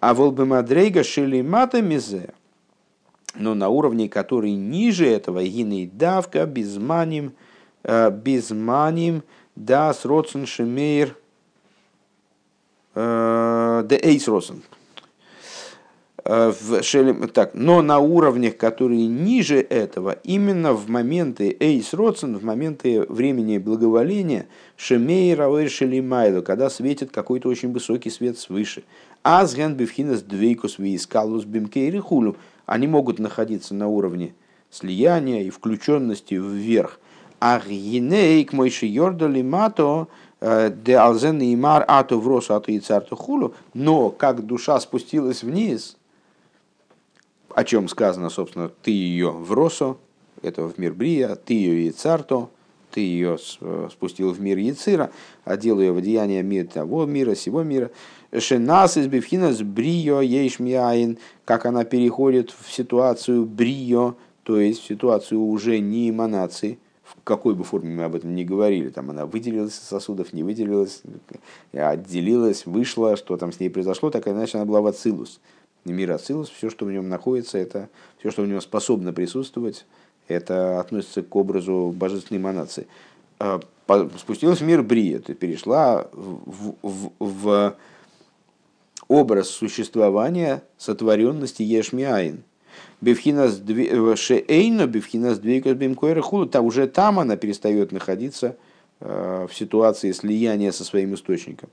А 0.00 0.14
волбемадрейга 0.14 1.04
шили 1.04 1.42
мата 1.42 1.80
мизе. 1.80 2.34
Но 3.34 3.54
на 3.54 3.68
уровне, 3.68 4.08
который 4.08 4.52
ниже 4.52 5.06
этого, 5.06 5.42
гиней 5.42 5.86
давка, 5.86 6.44
безманим, 6.44 7.32
э, 7.84 8.10
безманим, 8.10 9.22
да, 9.56 9.94
с 9.94 10.04
родсен 10.04 10.44
шемейр, 10.44 11.16
э, 12.94 13.84
эйс 14.02 14.28
родсен. 14.28 14.62
Э, 16.24 16.52
в 16.52 16.82
шелем, 16.82 17.28
так, 17.28 17.54
но 17.54 17.82
на 17.82 17.98
уровнях, 17.98 18.56
которые 18.56 19.06
ниже 19.06 19.56
этого, 19.56 20.18
именно 20.22 20.72
в 20.72 20.88
моменты 20.88 21.56
эйс 21.58 21.92
родсен, 21.92 22.38
в 22.38 22.44
моменты 22.44 23.02
времени 23.08 23.58
благоволения, 23.58 24.46
шемей 24.76 25.34
равэр 25.34 25.68
шелимайло, 25.68 26.42
когда 26.42 26.70
светит 26.70 27.10
какой-то 27.10 27.48
очень 27.48 27.72
высокий 27.72 28.10
свет 28.10 28.38
свыше. 28.38 28.84
Азген 29.24 29.74
бифхинас 29.74 30.22
двейкус 30.22 30.78
виискалус 30.78 31.44
бимкейри. 31.44 32.02
Они 32.66 32.86
могут 32.86 33.18
находиться 33.18 33.74
на 33.74 33.88
уровне 33.88 34.34
слияния 34.70 35.42
и 35.42 35.50
включенности 35.50 36.34
вверх. 36.34 36.98
Агинейк 37.38 38.52
мойши 38.52 38.86
йордали 38.86 39.42
мато 39.42 40.06
э, 40.06 40.31
де 40.42 40.94
алзен 40.94 41.40
и 41.40 41.54
мар 41.56 41.84
ато 41.86 42.18
вросу 42.18 42.54
ато 42.54 42.72
и 42.72 42.80
царту 42.80 43.16
хулу. 43.16 43.54
Но 43.74 44.10
как 44.10 44.44
душа 44.44 44.80
спустилась 44.80 45.42
вниз, 45.42 45.96
о 47.54 47.64
чем 47.64 47.88
сказано, 47.88 48.30
собственно, 48.30 48.68
ты 48.68 48.90
ее 48.90 49.30
в 49.30 49.52
Росо, 49.52 49.96
это 50.42 50.64
в 50.64 50.78
мир 50.78 50.94
Брия, 50.94 51.36
ты 51.36 51.54
ее 51.54 51.88
и 51.88 51.90
царто, 51.90 52.48
ты 52.90 53.00
ее 53.00 53.38
спустил 53.90 54.32
в 54.32 54.40
мир 54.40 54.58
Яцира, 54.58 55.10
одел 55.44 55.80
ее 55.80 55.92
в 55.92 55.98
одеяние 55.98 56.42
мира 56.42 56.66
того 56.66 57.06
мира, 57.06 57.34
сего 57.34 57.62
мира. 57.62 57.90
Шенас 58.36 58.96
из 58.96 59.06
Бифхина 59.06 59.52
с 59.52 59.62
Брио 59.62 60.20
Ейшмиаин, 60.22 61.18
как 61.44 61.66
она 61.66 61.84
переходит 61.84 62.50
в 62.58 62.72
ситуацию 62.72 63.44
Брио, 63.44 64.14
то 64.42 64.58
есть 64.58 64.80
в 64.80 64.86
ситуацию 64.86 65.40
уже 65.40 65.78
не 65.78 66.10
эманации, 66.10 66.78
в 67.02 67.22
какой 67.24 67.54
бы 67.54 67.64
форме 67.64 67.94
мы 67.94 68.04
об 68.04 68.14
этом 68.14 68.34
не 68.34 68.44
говорили, 68.44 68.88
там 68.88 69.10
она 69.10 69.26
выделилась 69.26 69.74
из 69.78 69.82
сосудов, 69.82 70.32
не 70.32 70.42
выделилась, 70.42 71.02
отделилась, 71.72 72.66
вышла, 72.66 73.16
что 73.16 73.36
там 73.36 73.52
с 73.52 73.60
ней 73.60 73.68
произошло, 73.68 74.10
так 74.10 74.26
или 74.26 74.34
иначе 74.34 74.58
она 74.58 74.64
была 74.64 74.80
в 74.80 74.86
Ацилус 74.86 75.40
мир 75.84 76.12
Ацилус, 76.12 76.48
все, 76.48 76.70
что 76.70 76.84
в 76.84 76.92
нем 76.92 77.08
находится, 77.08 77.58
это 77.58 77.88
все, 78.18 78.30
что 78.30 78.42
в 78.42 78.46
нем 78.46 78.60
способно 78.60 79.12
присутствовать, 79.12 79.86
это 80.28 80.80
относится 80.80 81.22
к 81.22 81.34
образу 81.34 81.92
божественной 81.94 82.40
манации. 82.40 82.86
А, 83.38 83.60
спустилась 84.18 84.60
в 84.60 84.64
мир 84.64 84.82
Брия, 84.82 85.18
ты 85.18 85.34
перешла 85.34 86.08
в, 86.12 86.76
в, 86.82 87.12
в 87.18 87.76
образ 89.08 89.48
существования 89.48 90.62
сотворенности 90.78 91.62
Ешмиаин. 91.62 92.44
Бевхинас 93.00 93.60
шеэйно, 94.16 94.86
бевхинас 94.86 95.38
двейкос 95.38 95.74
бимкойрахулу, 95.74 96.46
там 96.46 96.66
уже 96.66 96.86
там 96.86 97.18
она 97.18 97.36
перестает 97.36 97.92
находиться 97.92 98.56
а, 99.00 99.46
в 99.46 99.54
ситуации 99.54 100.12
слияния 100.12 100.72
со 100.72 100.84
своим 100.84 101.14
источником. 101.14 101.68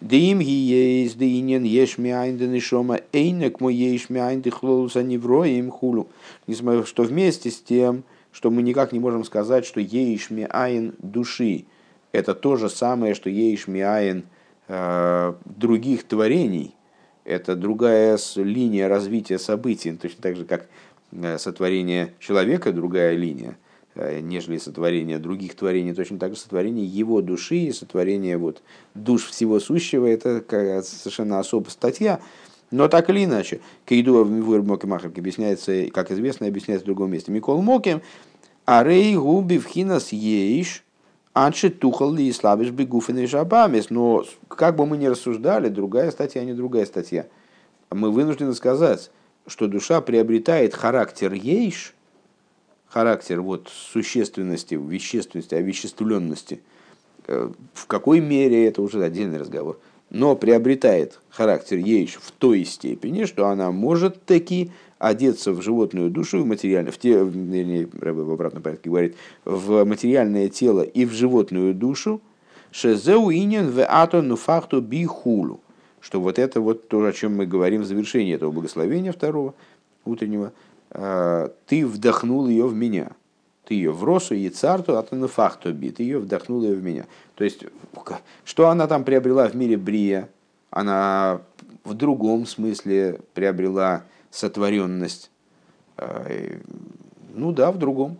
דעם 0.00 0.38
היות 0.38 1.18
דענין 1.18 1.64
יש 1.64 1.98
מאין 1.98 2.38
דהנשמה 2.38 3.00
אינו 3.12 3.60
כמו 3.60 3.74
היש 3.74 4.10
מאין 4.10 4.40
דכללות 4.42 5.02
הנבראים 5.02 5.70
כו'. 5.70 6.08
Несмотря 6.46 6.84
что 6.84 7.02
вместе 7.02 7.50
с 7.50 7.60
тем, 7.60 8.04
что 8.30 8.50
мы 8.50 8.62
никак 8.62 8.92
не 8.92 9.00
можем 9.00 9.24
сказать, 9.24 9.66
что 9.66 9.80
יש 9.80 10.30
מאין 10.30 10.94
души 10.98 11.64
это 12.12 12.34
то 12.34 12.56
же 12.56 12.68
самое, 12.68 13.14
что 13.14 13.28
יש 13.28 13.66
מאין 13.66 14.24
э, 14.68 15.32
других 15.44 16.04
творений. 16.04 16.74
Это 17.28 17.56
другая 17.56 18.18
линия 18.36 18.88
развития 18.88 19.38
событий, 19.38 19.92
точно 19.92 20.22
так 20.22 20.36
же, 20.36 20.44
как 20.44 20.66
э, 21.12 21.38
сотворение 21.38 22.14
человека, 22.18 22.72
другая 22.72 23.14
линия– 23.14 23.56
Э, 23.98 24.20
нежели 24.20 24.58
сотворение 24.58 25.18
других 25.18 25.56
творений, 25.56 25.92
точно 25.92 26.20
так 26.20 26.34
же 26.34 26.38
сотворение 26.38 26.86
его 26.86 27.20
души 27.20 27.56
и 27.56 27.72
сотворение 27.72 28.36
вот, 28.38 28.62
душ 28.94 29.24
всего 29.24 29.58
сущего, 29.58 30.06
это 30.06 30.44
совершенно 30.84 31.40
особая 31.40 31.70
статья. 31.70 32.20
Но 32.70 32.86
так 32.86 33.10
или 33.10 33.24
иначе, 33.24 33.60
Кейдуа 33.86 34.22
в 34.22 34.30
Мивуэр 34.30 34.62
Мокимахарке 34.62 35.20
объясняется, 35.20 35.86
как 35.92 36.12
известно, 36.12 36.46
объясняется 36.46 36.84
в 36.84 36.86
другом 36.86 37.10
месте. 37.10 37.32
Микол 37.32 37.60
Моким, 37.60 38.00
Арей 38.66 39.16
губи 39.16 39.58
вхинас 39.58 40.12
ейш, 40.12 40.84
анши 41.46 41.70
тухал 41.70 42.12
ли 42.12 42.32
слабишь 42.32 42.70
бегуфины 42.70 43.26
жабамес. 43.26 43.90
Но 43.90 44.24
как 44.48 44.76
бы 44.76 44.86
мы 44.86 44.96
ни 44.96 45.06
рассуждали, 45.06 45.68
другая 45.68 46.10
статья, 46.10 46.44
не 46.44 46.54
другая 46.54 46.86
статья. 46.86 47.26
Мы 47.90 48.10
вынуждены 48.10 48.54
сказать, 48.54 49.10
что 49.46 49.66
душа 49.66 50.00
приобретает 50.00 50.74
характер 50.74 51.32
ейш– 51.32 51.94
характер 52.88 53.40
вот 53.40 53.68
существенности, 53.68 54.74
вещественности, 54.74 55.54
овеществленности, 55.54 56.60
э, 57.26 57.50
в 57.74 57.86
какой 57.86 58.20
мере 58.20 58.66
это 58.66 58.82
уже 58.82 59.02
отдельный 59.02 59.38
разговор, 59.38 59.78
но 60.10 60.36
приобретает 60.36 61.20
характер 61.28 61.78
ейш 61.78 62.18
в 62.20 62.30
той 62.32 62.64
степени, 62.64 63.24
что 63.24 63.46
она 63.46 63.70
может 63.70 64.24
таки 64.24 64.72
одеться 64.98 65.52
в 65.52 65.62
животную 65.62 66.10
душу, 66.10 66.42
в 66.42 66.46
материальное, 66.46 66.92
в 66.92 66.98
те, 66.98 67.12
вернее, 67.12 67.88
Рэбе 68.00 68.22
в 68.22 68.30
обратном 68.30 68.62
порядке 68.62 68.90
говорит, 68.90 69.16
в 69.44 69.84
материальное 69.84 70.48
тело 70.48 70.82
и 70.82 71.04
в 71.04 71.12
животную 71.12 71.74
душу, 71.74 72.20
шезеу 72.70 73.30
инин 73.30 73.70
в 73.70 73.84
атону 73.84 74.36
факту 74.36 74.80
бихулу, 74.80 75.60
что 76.00 76.20
вот 76.20 76.38
это 76.38 76.60
вот 76.60 76.88
то, 76.88 77.04
о 77.04 77.12
чем 77.12 77.36
мы 77.36 77.46
говорим 77.46 77.82
в 77.82 77.86
завершении 77.86 78.34
этого 78.34 78.50
благословения 78.50 79.12
второго 79.12 79.54
утреннего– 80.04 80.52
Э, 80.90 81.48
ты 81.66 81.86
вдохнул 81.86 82.46
ее 82.48 82.66
в 82.66 82.74
меня. 82.74 83.12
Ты 83.64 83.74
ее 83.74 83.92
в 83.92 84.02
росу 84.04 84.34
и 84.34 84.48
царту, 84.48 84.96
а 84.96 85.02
ты 85.02 85.14
на 85.16 85.28
фахту 85.28 85.72
би, 85.72 85.90
ты 85.90 86.02
ее 86.02 86.18
вдохнул 86.18 86.62
ее 86.62 86.74
в 86.74 86.82
меня. 86.82 87.04
То 87.34 87.44
есть, 87.44 87.64
что 88.44 88.68
она 88.68 88.86
там 88.86 89.04
приобрела 89.04 89.46
в 89.48 89.54
мире 89.54 89.76
Брия? 89.76 90.28
Она 90.70 91.42
в 91.84 91.94
другом 91.94 92.46
смысле 92.46 93.20
приобрела 93.34 94.04
сотворенность. 94.30 95.30
Э, 95.96 96.58
ну 97.34 97.52
да, 97.52 97.72
в 97.72 97.78
другом. 97.78 98.18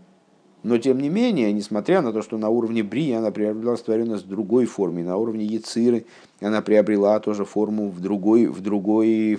Но 0.64 0.76
тем 0.76 0.98
не 0.98 1.08
менее, 1.08 1.52
несмотря 1.52 2.02
на 2.02 2.12
то, 2.12 2.20
что 2.20 2.36
на 2.36 2.48
уровне 2.48 2.82
Бри 2.82 3.12
она 3.12 3.30
приобрела 3.30 3.76
сотворенность 3.76 4.24
в 4.24 4.28
другой 4.28 4.66
форме, 4.66 5.04
на 5.04 5.16
уровне 5.16 5.44
Яциры 5.44 6.04
она 6.40 6.62
приобрела 6.62 7.18
тоже 7.20 7.44
форму 7.44 7.90
в 7.90 8.00
другой, 8.00 8.46
в 8.46 8.60
другой 8.60 9.38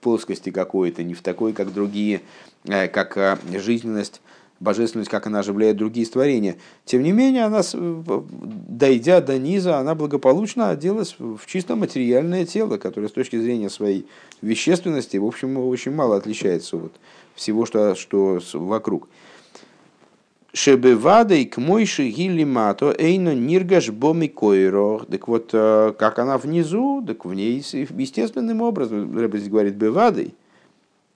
плоскости 0.00 0.50
какой-то, 0.50 1.02
не 1.02 1.14
в 1.14 1.22
такой, 1.22 1.54
как 1.54 1.72
другие, 1.72 2.20
э, 2.64 2.86
как 2.88 3.16
э, 3.16 3.38
жизненность, 3.58 4.20
божественность, 4.60 5.10
как 5.10 5.26
она 5.26 5.40
оживляет 5.40 5.76
другие 5.76 6.06
творения. 6.06 6.56
Тем 6.84 7.02
не 7.02 7.12
менее, 7.12 7.44
она, 7.44 7.62
дойдя 7.72 9.20
до 9.20 9.38
низа, 9.38 9.78
она 9.78 9.94
благополучно 9.94 10.70
оделась 10.70 11.16
в 11.18 11.40
чисто 11.46 11.76
материальное 11.76 12.44
тело, 12.44 12.76
которое 12.76 13.08
с 13.08 13.12
точки 13.12 13.38
зрения 13.38 13.70
своей 13.70 14.06
вещественности, 14.42 15.16
в 15.16 15.24
общем, 15.24 15.58
очень 15.58 15.92
мало 15.92 16.16
отличается 16.16 16.76
от 16.76 16.92
всего, 17.34 17.66
что, 17.66 17.94
что 17.94 18.40
вокруг. 18.54 19.08
Шебевадой 20.54 21.44
к 21.44 21.58
мойши 21.58 22.08
гилимато 22.08 22.94
эйно 22.98 23.34
ниргаш 23.34 23.90
боми 23.90 24.28
койрох. 24.28 25.06
Так 25.06 25.28
вот, 25.28 25.50
э, 25.52 25.92
как 25.96 26.18
она 26.18 26.38
внизу, 26.38 27.04
так 27.06 27.24
в 27.26 27.34
ней 27.34 27.58
естественным 27.58 28.62
образом, 28.62 29.16
Рэбби 29.16 29.38
здесь 29.38 29.50
говорит 29.50 29.74
бевадой, 29.74 30.34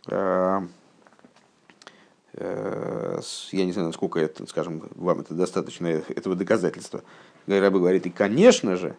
э, 0.07 0.13
э, 0.15 0.61
я 2.35 3.65
не 3.65 3.73
знаю, 3.73 3.89
насколько 3.89 4.19
это, 4.19 4.47
скажем, 4.47 4.89
вам 4.95 5.21
это 5.21 5.35
достаточно 5.35 5.87
этого 5.87 6.35
доказательства. 6.35 7.03
Рэбби 7.47 7.79
говорит, 7.79 8.07
и 8.07 8.11
конечно 8.11 8.77
же, 8.77 8.97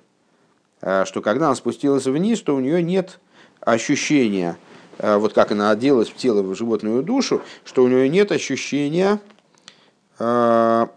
что 0.79 1.21
когда 1.21 1.47
она 1.47 1.55
спустилась 1.55 2.05
вниз, 2.05 2.41
то 2.41 2.55
у 2.55 2.59
нее 2.59 2.83
нет 2.83 3.19
ощущения, 3.59 4.57
вот 4.99 5.33
как 5.33 5.51
она 5.51 5.71
оделась 5.71 6.09
в 6.09 6.15
тело, 6.15 6.43
в 6.43 6.55
животную 6.55 7.01
душу, 7.01 7.41
что 7.65 7.83
у 7.83 7.87
нее 7.87 8.07
нет 8.07 8.31
ощущения 8.31 9.19
а, 10.19 10.89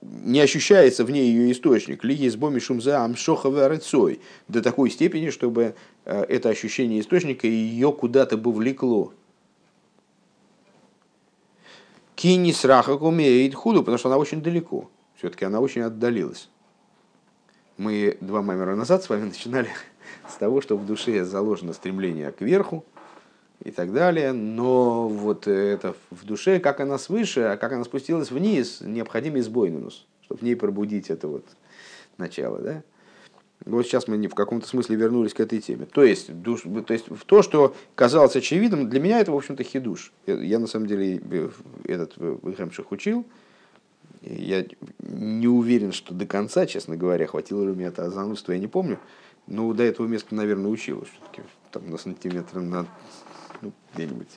не 0.00 0.40
ощущается 0.40 1.04
в 1.04 1.10
ней 1.10 1.30
ее 1.30 1.52
источник, 1.52 2.04
ли 2.04 2.14
есть 2.14 2.36
боми 2.36 2.60
шумза 2.60 3.04
амшохова 3.04 3.68
рыцой, 3.68 4.20
до 4.46 4.62
такой 4.62 4.90
степени, 4.90 5.30
чтобы 5.30 5.74
э, 6.04 6.22
это 6.28 6.48
ощущение 6.48 7.00
источника 7.00 7.46
ее 7.46 7.92
куда-то 7.92 8.36
бы 8.36 8.52
влекло. 8.52 9.12
Кини 12.18 12.50
сраха 12.50 12.96
умеет 12.96 13.54
худу, 13.54 13.78
потому 13.78 13.96
что 13.96 14.08
она 14.08 14.18
очень 14.18 14.42
далеко. 14.42 14.90
Все-таки 15.14 15.44
она 15.44 15.60
очень 15.60 15.82
отдалилась. 15.82 16.48
Мы 17.76 18.18
два 18.20 18.42
маймера 18.42 18.74
назад 18.74 19.04
с 19.04 19.08
вами 19.08 19.24
начинали 19.26 19.68
с 20.28 20.34
того, 20.34 20.60
что 20.60 20.76
в 20.76 20.84
душе 20.84 21.24
заложено 21.24 21.72
стремление 21.72 22.32
к 22.32 22.40
верху, 22.40 22.84
и 23.62 23.70
так 23.70 23.92
далее. 23.92 24.32
Но 24.32 25.06
вот 25.06 25.46
это 25.46 25.94
в 26.10 26.24
душе, 26.24 26.58
как 26.58 26.80
она 26.80 26.98
свыше, 26.98 27.42
а 27.42 27.56
как 27.56 27.72
она 27.72 27.84
спустилась 27.84 28.32
вниз, 28.32 28.80
необходим 28.80 29.38
избойнус, 29.38 30.04
чтобы 30.24 30.40
в 30.40 30.42
ней 30.42 30.56
пробудить 30.56 31.10
это 31.10 31.28
вот 31.28 31.44
начало. 32.16 32.58
Да? 32.58 32.82
Вот 33.64 33.84
сейчас 33.84 34.08
мы 34.08 34.16
в 34.28 34.34
каком-то 34.34 34.66
смысле 34.66 34.96
вернулись 34.96 35.34
к 35.34 35.40
этой 35.40 35.60
теме. 35.60 35.86
То 35.86 36.04
есть, 36.04 36.32
душ, 36.32 36.62
то 36.86 36.92
есть 36.92 37.10
в 37.10 37.24
то, 37.24 37.42
что 37.42 37.74
казалось 37.94 38.36
очевидным, 38.36 38.88
для 38.88 39.00
меня 39.00 39.20
это, 39.20 39.32
в 39.32 39.36
общем-то, 39.36 39.64
хидуш. 39.64 40.12
Я, 40.26 40.34
я 40.34 40.58
на 40.58 40.66
самом 40.66 40.86
деле 40.86 41.20
этот 41.84 42.16
Гремших 42.16 42.92
учил. 42.92 43.26
Я 44.22 44.66
не 45.00 45.48
уверен, 45.48 45.92
что 45.92 46.14
до 46.14 46.26
конца, 46.26 46.66
честно 46.66 46.96
говоря, 46.96 47.26
хватило 47.26 47.64
ли 47.64 47.72
мне 47.72 47.86
это 47.86 48.10
занудство, 48.10 48.52
я 48.52 48.58
не 48.58 48.68
помню. 48.68 48.98
Но 49.46 49.72
до 49.72 49.82
этого 49.82 50.06
места, 50.06 50.34
наверное, 50.34 50.70
учил 50.70 51.04
все-таки 51.04 51.42
там 51.72 51.90
на 51.90 51.98
сантиметр 51.98 52.60
на 52.60 52.86
ну, 53.60 53.72
где-нибудь. 53.94 54.28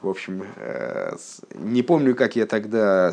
В 0.00 0.08
общем, 0.08 0.44
э, 0.56 1.16
не 1.54 1.82
помню, 1.82 2.14
как 2.14 2.36
я 2.36 2.46
тогда 2.46 3.12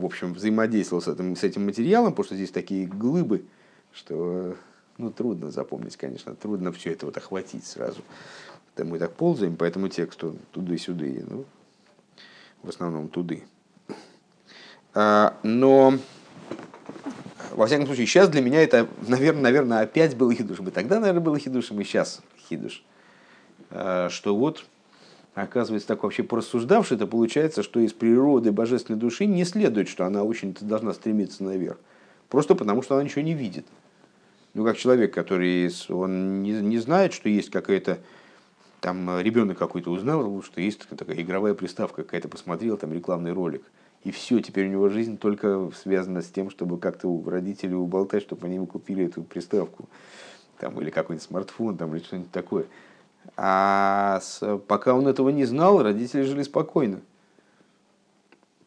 в 0.00 0.04
общем, 0.04 0.32
взаимодействовал 0.32 1.02
с 1.02 1.08
этим, 1.08 1.36
с 1.36 1.44
этим 1.44 1.66
материалом, 1.66 2.12
потому 2.12 2.24
что 2.24 2.34
здесь 2.34 2.50
такие 2.50 2.86
глыбы, 2.86 3.44
что 3.92 4.56
ну, 4.98 5.10
трудно 5.10 5.50
запомнить, 5.50 5.96
конечно, 5.96 6.34
трудно 6.34 6.72
все 6.72 6.92
это 6.92 7.06
вот 7.06 7.16
охватить 7.16 7.66
сразу. 7.66 8.02
Да 8.76 8.84
мы 8.84 8.98
так 8.98 9.12
ползаем 9.12 9.56
по 9.56 9.64
этому 9.64 9.88
тексту 9.88 10.36
туды-сюды, 10.52 11.24
ну, 11.28 11.44
в 12.62 12.68
основном 12.68 13.08
туды. 13.08 13.42
А, 14.94 15.36
но, 15.42 15.98
во 17.52 17.66
всяком 17.66 17.86
случае, 17.86 18.06
сейчас 18.06 18.28
для 18.28 18.42
меня 18.42 18.62
это, 18.62 18.88
наверное, 19.06 19.42
наверное 19.42 19.80
опять 19.80 20.16
был 20.16 20.30
хидуш. 20.32 20.60
И 20.60 20.70
тогда, 20.70 21.00
наверное, 21.00 21.22
был 21.22 21.36
хидушем, 21.36 21.80
и 21.80 21.84
сейчас 21.84 22.20
хидуш. 22.48 22.84
А, 23.70 24.08
что 24.10 24.36
вот, 24.36 24.66
оказывается, 25.34 25.88
так 25.88 26.02
вообще 26.02 26.22
порассуждавший, 26.22 26.96
это 26.96 27.06
получается, 27.06 27.62
что 27.62 27.80
из 27.80 27.92
природы 27.92 28.52
божественной 28.52 28.98
души 28.98 29.26
не 29.26 29.44
следует, 29.44 29.88
что 29.88 30.04
она 30.04 30.24
очень 30.24 30.56
должна 30.60 30.92
стремиться 30.92 31.44
наверх. 31.44 31.78
Просто 32.28 32.54
потому, 32.54 32.82
что 32.82 32.94
она 32.94 33.04
ничего 33.04 33.22
не 33.22 33.34
видит. 33.34 33.66
Ну, 34.54 34.64
как 34.64 34.76
человек, 34.76 35.14
который 35.14 35.70
он 35.88 36.42
не, 36.42 36.52
не 36.52 36.78
знает, 36.78 37.12
что 37.12 37.28
есть 37.28 37.50
какая-то 37.50 37.98
там 38.80 39.20
ребенок 39.20 39.58
какой-то 39.58 39.90
узнал, 39.90 40.42
что 40.42 40.60
есть 40.60 40.88
такая 40.88 41.20
игровая 41.20 41.54
приставка 41.54 42.02
какая-то, 42.02 42.28
посмотрел 42.28 42.76
там 42.76 42.92
рекламный 42.92 43.32
ролик. 43.32 43.62
И 44.02 44.10
все, 44.10 44.40
теперь 44.40 44.66
у 44.66 44.70
него 44.70 44.88
жизнь 44.88 45.18
только 45.18 45.70
связана 45.76 46.22
с 46.22 46.28
тем, 46.28 46.50
чтобы 46.50 46.78
как-то 46.78 47.08
у 47.08 47.28
родителей 47.28 47.74
уболтать, 47.74 48.22
чтобы 48.22 48.46
они 48.46 48.56
ему 48.56 48.66
купили 48.66 49.04
эту 49.04 49.22
приставку. 49.22 49.88
Там, 50.58 50.80
или 50.80 50.90
какой-нибудь 50.90 51.26
смартфон, 51.26 51.76
там, 51.76 51.94
или 51.94 52.02
что-нибудь 52.02 52.30
такое. 52.30 52.64
А 53.36 54.20
с, 54.22 54.58
пока 54.66 54.94
он 54.94 55.06
этого 55.06 55.28
не 55.28 55.44
знал, 55.44 55.82
родители 55.82 56.22
жили 56.22 56.42
спокойно. 56.42 57.00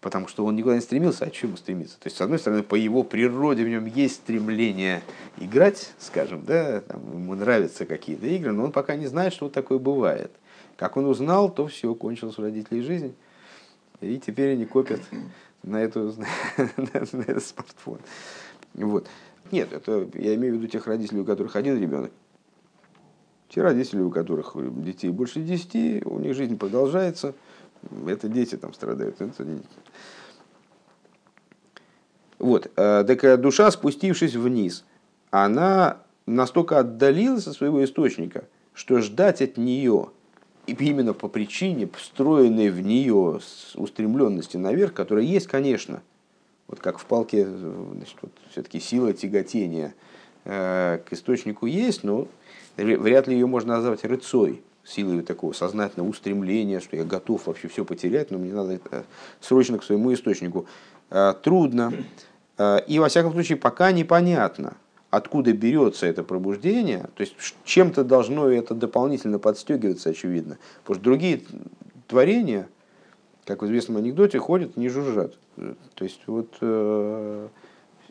Потому 0.03 0.27
что 0.27 0.45
он 0.45 0.57
никуда 0.57 0.75
не 0.75 0.81
стремился, 0.81 1.23
а 1.23 1.29
к 1.29 1.31
чему 1.31 1.55
стремиться? 1.55 1.97
То 1.97 2.07
есть, 2.07 2.17
с 2.17 2.21
одной 2.21 2.37
стороны, 2.37 2.61
по 2.61 2.75
его 2.75 3.03
природе 3.03 3.63
в 3.63 3.69
нем 3.69 3.85
есть 3.85 4.15
стремление 4.15 5.01
играть, 5.37 5.93
скажем, 5.97 6.43
да, 6.43 6.81
там, 6.81 7.01
ему 7.13 7.35
нравятся 7.35 7.85
какие-то 7.85 8.27
игры, 8.27 8.51
но 8.51 8.65
он 8.65 8.73
пока 8.73 8.97
не 8.97 9.07
знает, 9.07 9.31
что 9.31 9.45
вот 9.45 9.53
такое 9.53 9.79
бывает. 9.79 10.29
Как 10.75 10.97
он 10.97 11.05
узнал, 11.05 11.49
то 11.49 11.67
все, 11.67 11.95
кончилось 11.95 12.37
у 12.37 12.41
родителей 12.41 12.81
жизнь. 12.81 13.15
И 14.01 14.19
теперь 14.19 14.51
они 14.51 14.65
копят 14.65 14.99
на, 15.63 15.77
эту, 15.77 16.13
на 16.57 17.21
этот 17.21 17.43
смартфон. 17.43 17.99
Вот. 18.73 19.07
Нет, 19.51 19.71
это 19.71 20.09
я 20.15 20.35
имею 20.35 20.55
в 20.55 20.57
виду 20.57 20.67
тех 20.67 20.85
родителей, 20.85 21.21
у 21.21 21.25
которых 21.25 21.55
один 21.55 21.79
ребенок. 21.79 22.11
Те 23.47 23.61
родители, 23.61 24.01
у 24.01 24.09
которых 24.09 24.53
детей 24.83 25.11
больше 25.11 25.39
десяти, 25.39 26.01
у 26.03 26.19
них 26.19 26.35
жизнь 26.35 26.57
продолжается, 26.57 27.35
это 28.07 28.27
дети 28.27 28.57
там 28.57 28.73
страдают. 28.73 29.21
Это... 29.21 29.43
Вот. 32.43 32.69
Э, 32.75 33.05
так 33.07 33.23
э, 33.23 33.37
душа, 33.37 33.71
спустившись 33.71 34.35
вниз, 34.35 34.83
она 35.31 35.99
настолько 36.25 36.79
отдалилась 36.79 37.47
от 37.47 37.55
своего 37.55 37.81
источника, 37.85 38.43
что 38.73 38.99
ждать 38.99 39.41
от 39.41 39.55
нее, 39.55 40.09
именно 40.67 41.13
по 41.13 41.29
причине 41.29 41.87
встроенной 41.97 42.69
в 42.69 42.81
нее 42.81 43.39
устремленности 43.75 44.57
наверх, 44.57 44.93
которая 44.93 45.23
есть, 45.23 45.47
конечно, 45.47 46.01
вот 46.67 46.81
как 46.81 46.99
в 46.99 47.05
палке, 47.05 47.47
значит, 47.47 48.17
вот 48.21 48.33
все-таки 48.51 48.81
сила 48.81 49.13
тяготения 49.13 49.93
э, 50.43 50.99
к 51.07 51.13
источнику 51.13 51.65
есть, 51.65 52.03
но 52.03 52.27
вряд 52.75 53.27
ли 53.27 53.35
ее 53.35 53.47
можно 53.47 53.75
назвать 53.77 54.03
рыцой, 54.03 54.61
силой 54.83 55.21
такого 55.21 55.53
сознательного 55.53 56.09
устремления, 56.09 56.81
что 56.81 56.97
я 56.97 57.05
готов 57.05 57.47
вообще 57.47 57.69
все 57.69 57.85
потерять, 57.85 58.31
но 58.31 58.37
мне 58.37 58.51
надо 58.51 58.81
срочно 59.39 59.77
к 59.77 59.83
своему 59.85 60.13
источнику. 60.13 60.65
Э, 61.09 61.33
трудно. 61.41 61.93
Э, 62.57 62.79
и, 62.87 62.99
во 62.99 63.09
всяком 63.09 63.33
случае, 63.33 63.57
пока 63.57 63.91
непонятно, 63.91 64.77
откуда 65.09 65.53
берется 65.53 66.07
это 66.07 66.23
пробуждение, 66.23 67.09
то 67.15 67.21
есть 67.21 67.35
чем-то 67.63 68.03
должно 68.03 68.49
это 68.49 68.73
дополнительно 68.73 69.39
подстегиваться, 69.39 70.09
очевидно. 70.09 70.57
Потому 70.81 70.95
что 70.95 71.03
другие 71.03 71.41
творения, 72.07 72.67
как 73.45 73.61
в 73.61 73.65
известном 73.65 73.97
анекдоте, 73.97 74.39
ходят, 74.39 74.75
не 74.77 74.89
жужжат. 74.89 75.37
То 75.55 76.03
есть 76.03 76.21
вот 76.25 76.55
э, 76.61 77.47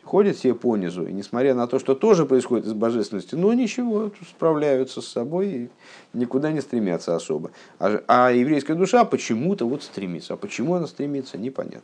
ходят 0.03 0.37
все 0.37 0.53
по 0.53 0.77
низу, 0.77 1.05
и 1.05 1.11
несмотря 1.11 1.55
на 1.55 1.67
то, 1.67 1.79
что 1.79 1.95
тоже 1.95 2.25
происходит 2.25 2.65
из 2.67 2.73
божественности, 2.73 3.35
но 3.35 3.53
ничего, 3.53 4.11
справляются 4.29 5.01
с 5.01 5.07
собой 5.07 5.47
и 5.47 5.69
никуда 6.13 6.51
не 6.51 6.61
стремятся 6.61 7.15
особо. 7.15 7.51
А, 7.79 8.01
а 8.07 8.31
еврейская 8.31 8.75
душа 8.75 9.03
почему-то 9.05 9.67
вот 9.67 9.83
стремится. 9.83 10.35
А 10.35 10.37
почему 10.37 10.75
она 10.75 10.87
стремится, 10.87 11.37
непонятно. 11.37 11.81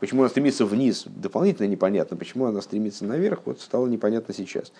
Почему 0.00 0.22
она 0.22 0.28
стремится 0.28 0.64
вниз, 0.64 1.04
дополнительно 1.06 1.66
непонятно. 1.66 2.16
Почему 2.16 2.46
она 2.46 2.60
стремится 2.62 3.04
наверх, 3.04 3.40
вот 3.44 3.60
стало 3.60 3.86
непонятно 3.86 4.32
сейчас. 4.32 4.72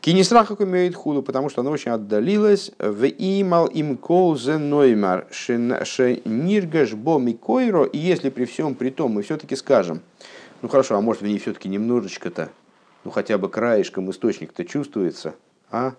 Кинесраха 0.00 0.56
имеет 0.60 0.94
худу, 0.94 1.22
потому 1.22 1.48
что 1.48 1.62
она 1.62 1.70
очень 1.70 1.90
отдалилась. 1.90 2.70
В 2.78 3.04
имал 3.06 3.66
им 3.66 3.96
кол 3.96 4.36
зе 4.36 4.56
ноймар 4.56 5.26
шениргаш 5.32 6.94
бо 6.94 7.18
микойро. 7.18 7.84
И 7.84 7.98
если 7.98 8.30
при 8.30 8.44
всем 8.44 8.76
при 8.76 8.90
том 8.90 9.12
мы 9.12 9.22
все-таки 9.22 9.56
скажем, 9.56 10.00
ну 10.62 10.68
хорошо, 10.68 10.96
а 10.96 11.00
может 11.00 11.22
в 11.22 11.26
ней 11.26 11.38
все-таки 11.38 11.68
немножечко-то, 11.68 12.50
ну 13.04 13.10
хотя 13.10 13.38
бы 13.38 13.48
краешком 13.48 14.10
источник-то 14.10 14.64
чувствуется, 14.64 15.34
а? 15.70 15.94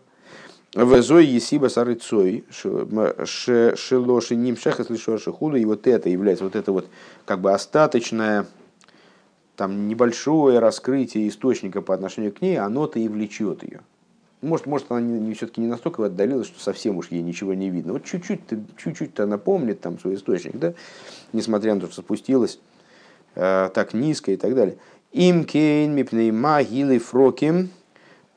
Везой 0.75 1.25
есиба 1.25 1.67
сарыцой, 1.67 2.45
шелоши 2.51 4.35
нимшеха 4.35 4.83
слишоши 4.83 5.31
худу, 5.31 5.55
и 5.55 5.65
вот 5.65 5.87
это 5.87 6.09
является 6.09 6.43
вот 6.43 6.55
это 6.55 6.71
вот 6.71 6.87
как 7.25 7.41
бы 7.41 7.51
остаточное, 7.51 8.45
там 9.55 9.87
небольшое 9.87 10.59
раскрытие 10.59 11.27
источника 11.27 11.81
по 11.81 11.95
отношению 11.95 12.31
к 12.31 12.41
ней, 12.41 12.59
оно-то 12.59 12.99
и 12.99 13.07
влечет 13.07 13.63
ее. 13.63 13.81
Может, 14.41 14.67
может 14.67 14.91
она 14.91 15.01
не, 15.01 15.33
все-таки 15.33 15.59
не 15.59 15.67
настолько 15.67 16.05
отдалилась, 16.05 16.47
что 16.47 16.61
совсем 16.61 16.97
уж 16.97 17.09
ей 17.09 17.21
ничего 17.21 17.55
не 17.55 17.69
видно. 17.69 17.93
Вот 17.93 18.05
чуть-чуть, 18.05 18.41
чуть-чуть 18.77 19.19
она 19.19 19.37
помнит 19.37 19.81
там 19.81 19.99
свой 19.99 20.15
источник, 20.15 20.57
да, 20.57 20.75
несмотря 21.33 21.75
на 21.75 21.81
то, 21.81 21.87
что 21.87 22.01
спустилась 22.03 22.59
э, 23.35 23.69
так 23.73 23.93
низко 23.93 24.31
и 24.31 24.37
так 24.37 24.55
далее. 24.55 24.77
Им 25.11 25.43
кейн 25.43 25.93
мипней 25.93 26.31
магилы 26.31 26.99
фроким 26.99 27.69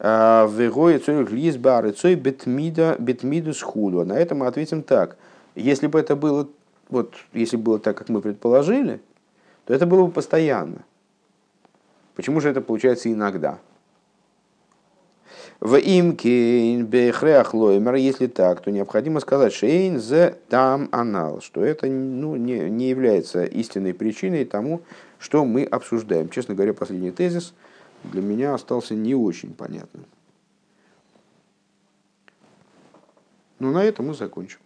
вегой 0.03 0.99
цорих 0.99 1.31
лис 1.31 1.57
бары 1.57 1.93
цой 1.93 2.17
бетмида 2.17 2.97
бетмиду 2.99 3.55
схуду. 3.55 4.01
А 4.01 4.05
на 4.05 4.15
это 4.15 4.35
мы 4.35 4.47
ответим 4.47 4.83
так. 4.83 5.17
Если 5.55 5.87
бы 5.87 6.01
это 6.01 6.17
было, 6.17 6.49
вот, 6.89 7.15
если 7.33 7.57
было 7.57 7.79
так, 7.79 7.97
как 7.97 8.09
мы 8.09 8.21
предположили, 8.21 9.01
то 9.65 9.75
это 9.75 9.87
было 9.87 10.07
бы 10.07 10.11
постоянно. 10.11 10.85
Почему 12.17 12.41
же 12.41 12.49
это 12.49 12.61
получается 12.61 13.13
иногда? 13.13 13.59
В 15.61 15.77
имкейн 15.77 16.85
бехреах 16.87 17.55
если 17.55 18.27
так, 18.27 18.63
то 18.63 18.73
необходимо 18.73 19.21
сказать 19.21 19.53
шейн 19.53 20.01
зе 20.01 20.37
там 20.49 20.89
анал, 20.91 21.41
что 21.41 21.65
это 21.65 21.87
ну, 21.87 22.35
не, 22.35 22.69
не 22.69 22.89
является 22.89 23.45
истинной 23.45 23.95
причиной 23.95 24.45
тому, 24.45 24.83
что 25.21 25.45
мы 25.45 25.63
обсуждаем. 25.63 26.29
Честно 26.31 26.57
говоря, 26.57 26.75
последний 26.75 27.13
тезис 27.13 27.55
для 28.05 28.23
меня 28.23 28.55
остался 28.55 28.95
не 28.95 29.15
очень 29.15 29.55
понятным. 29.55 30.05
Но 33.59 33.71
на 33.71 33.85
этом 33.85 34.07
мы 34.09 34.15
закончим. 34.15 34.59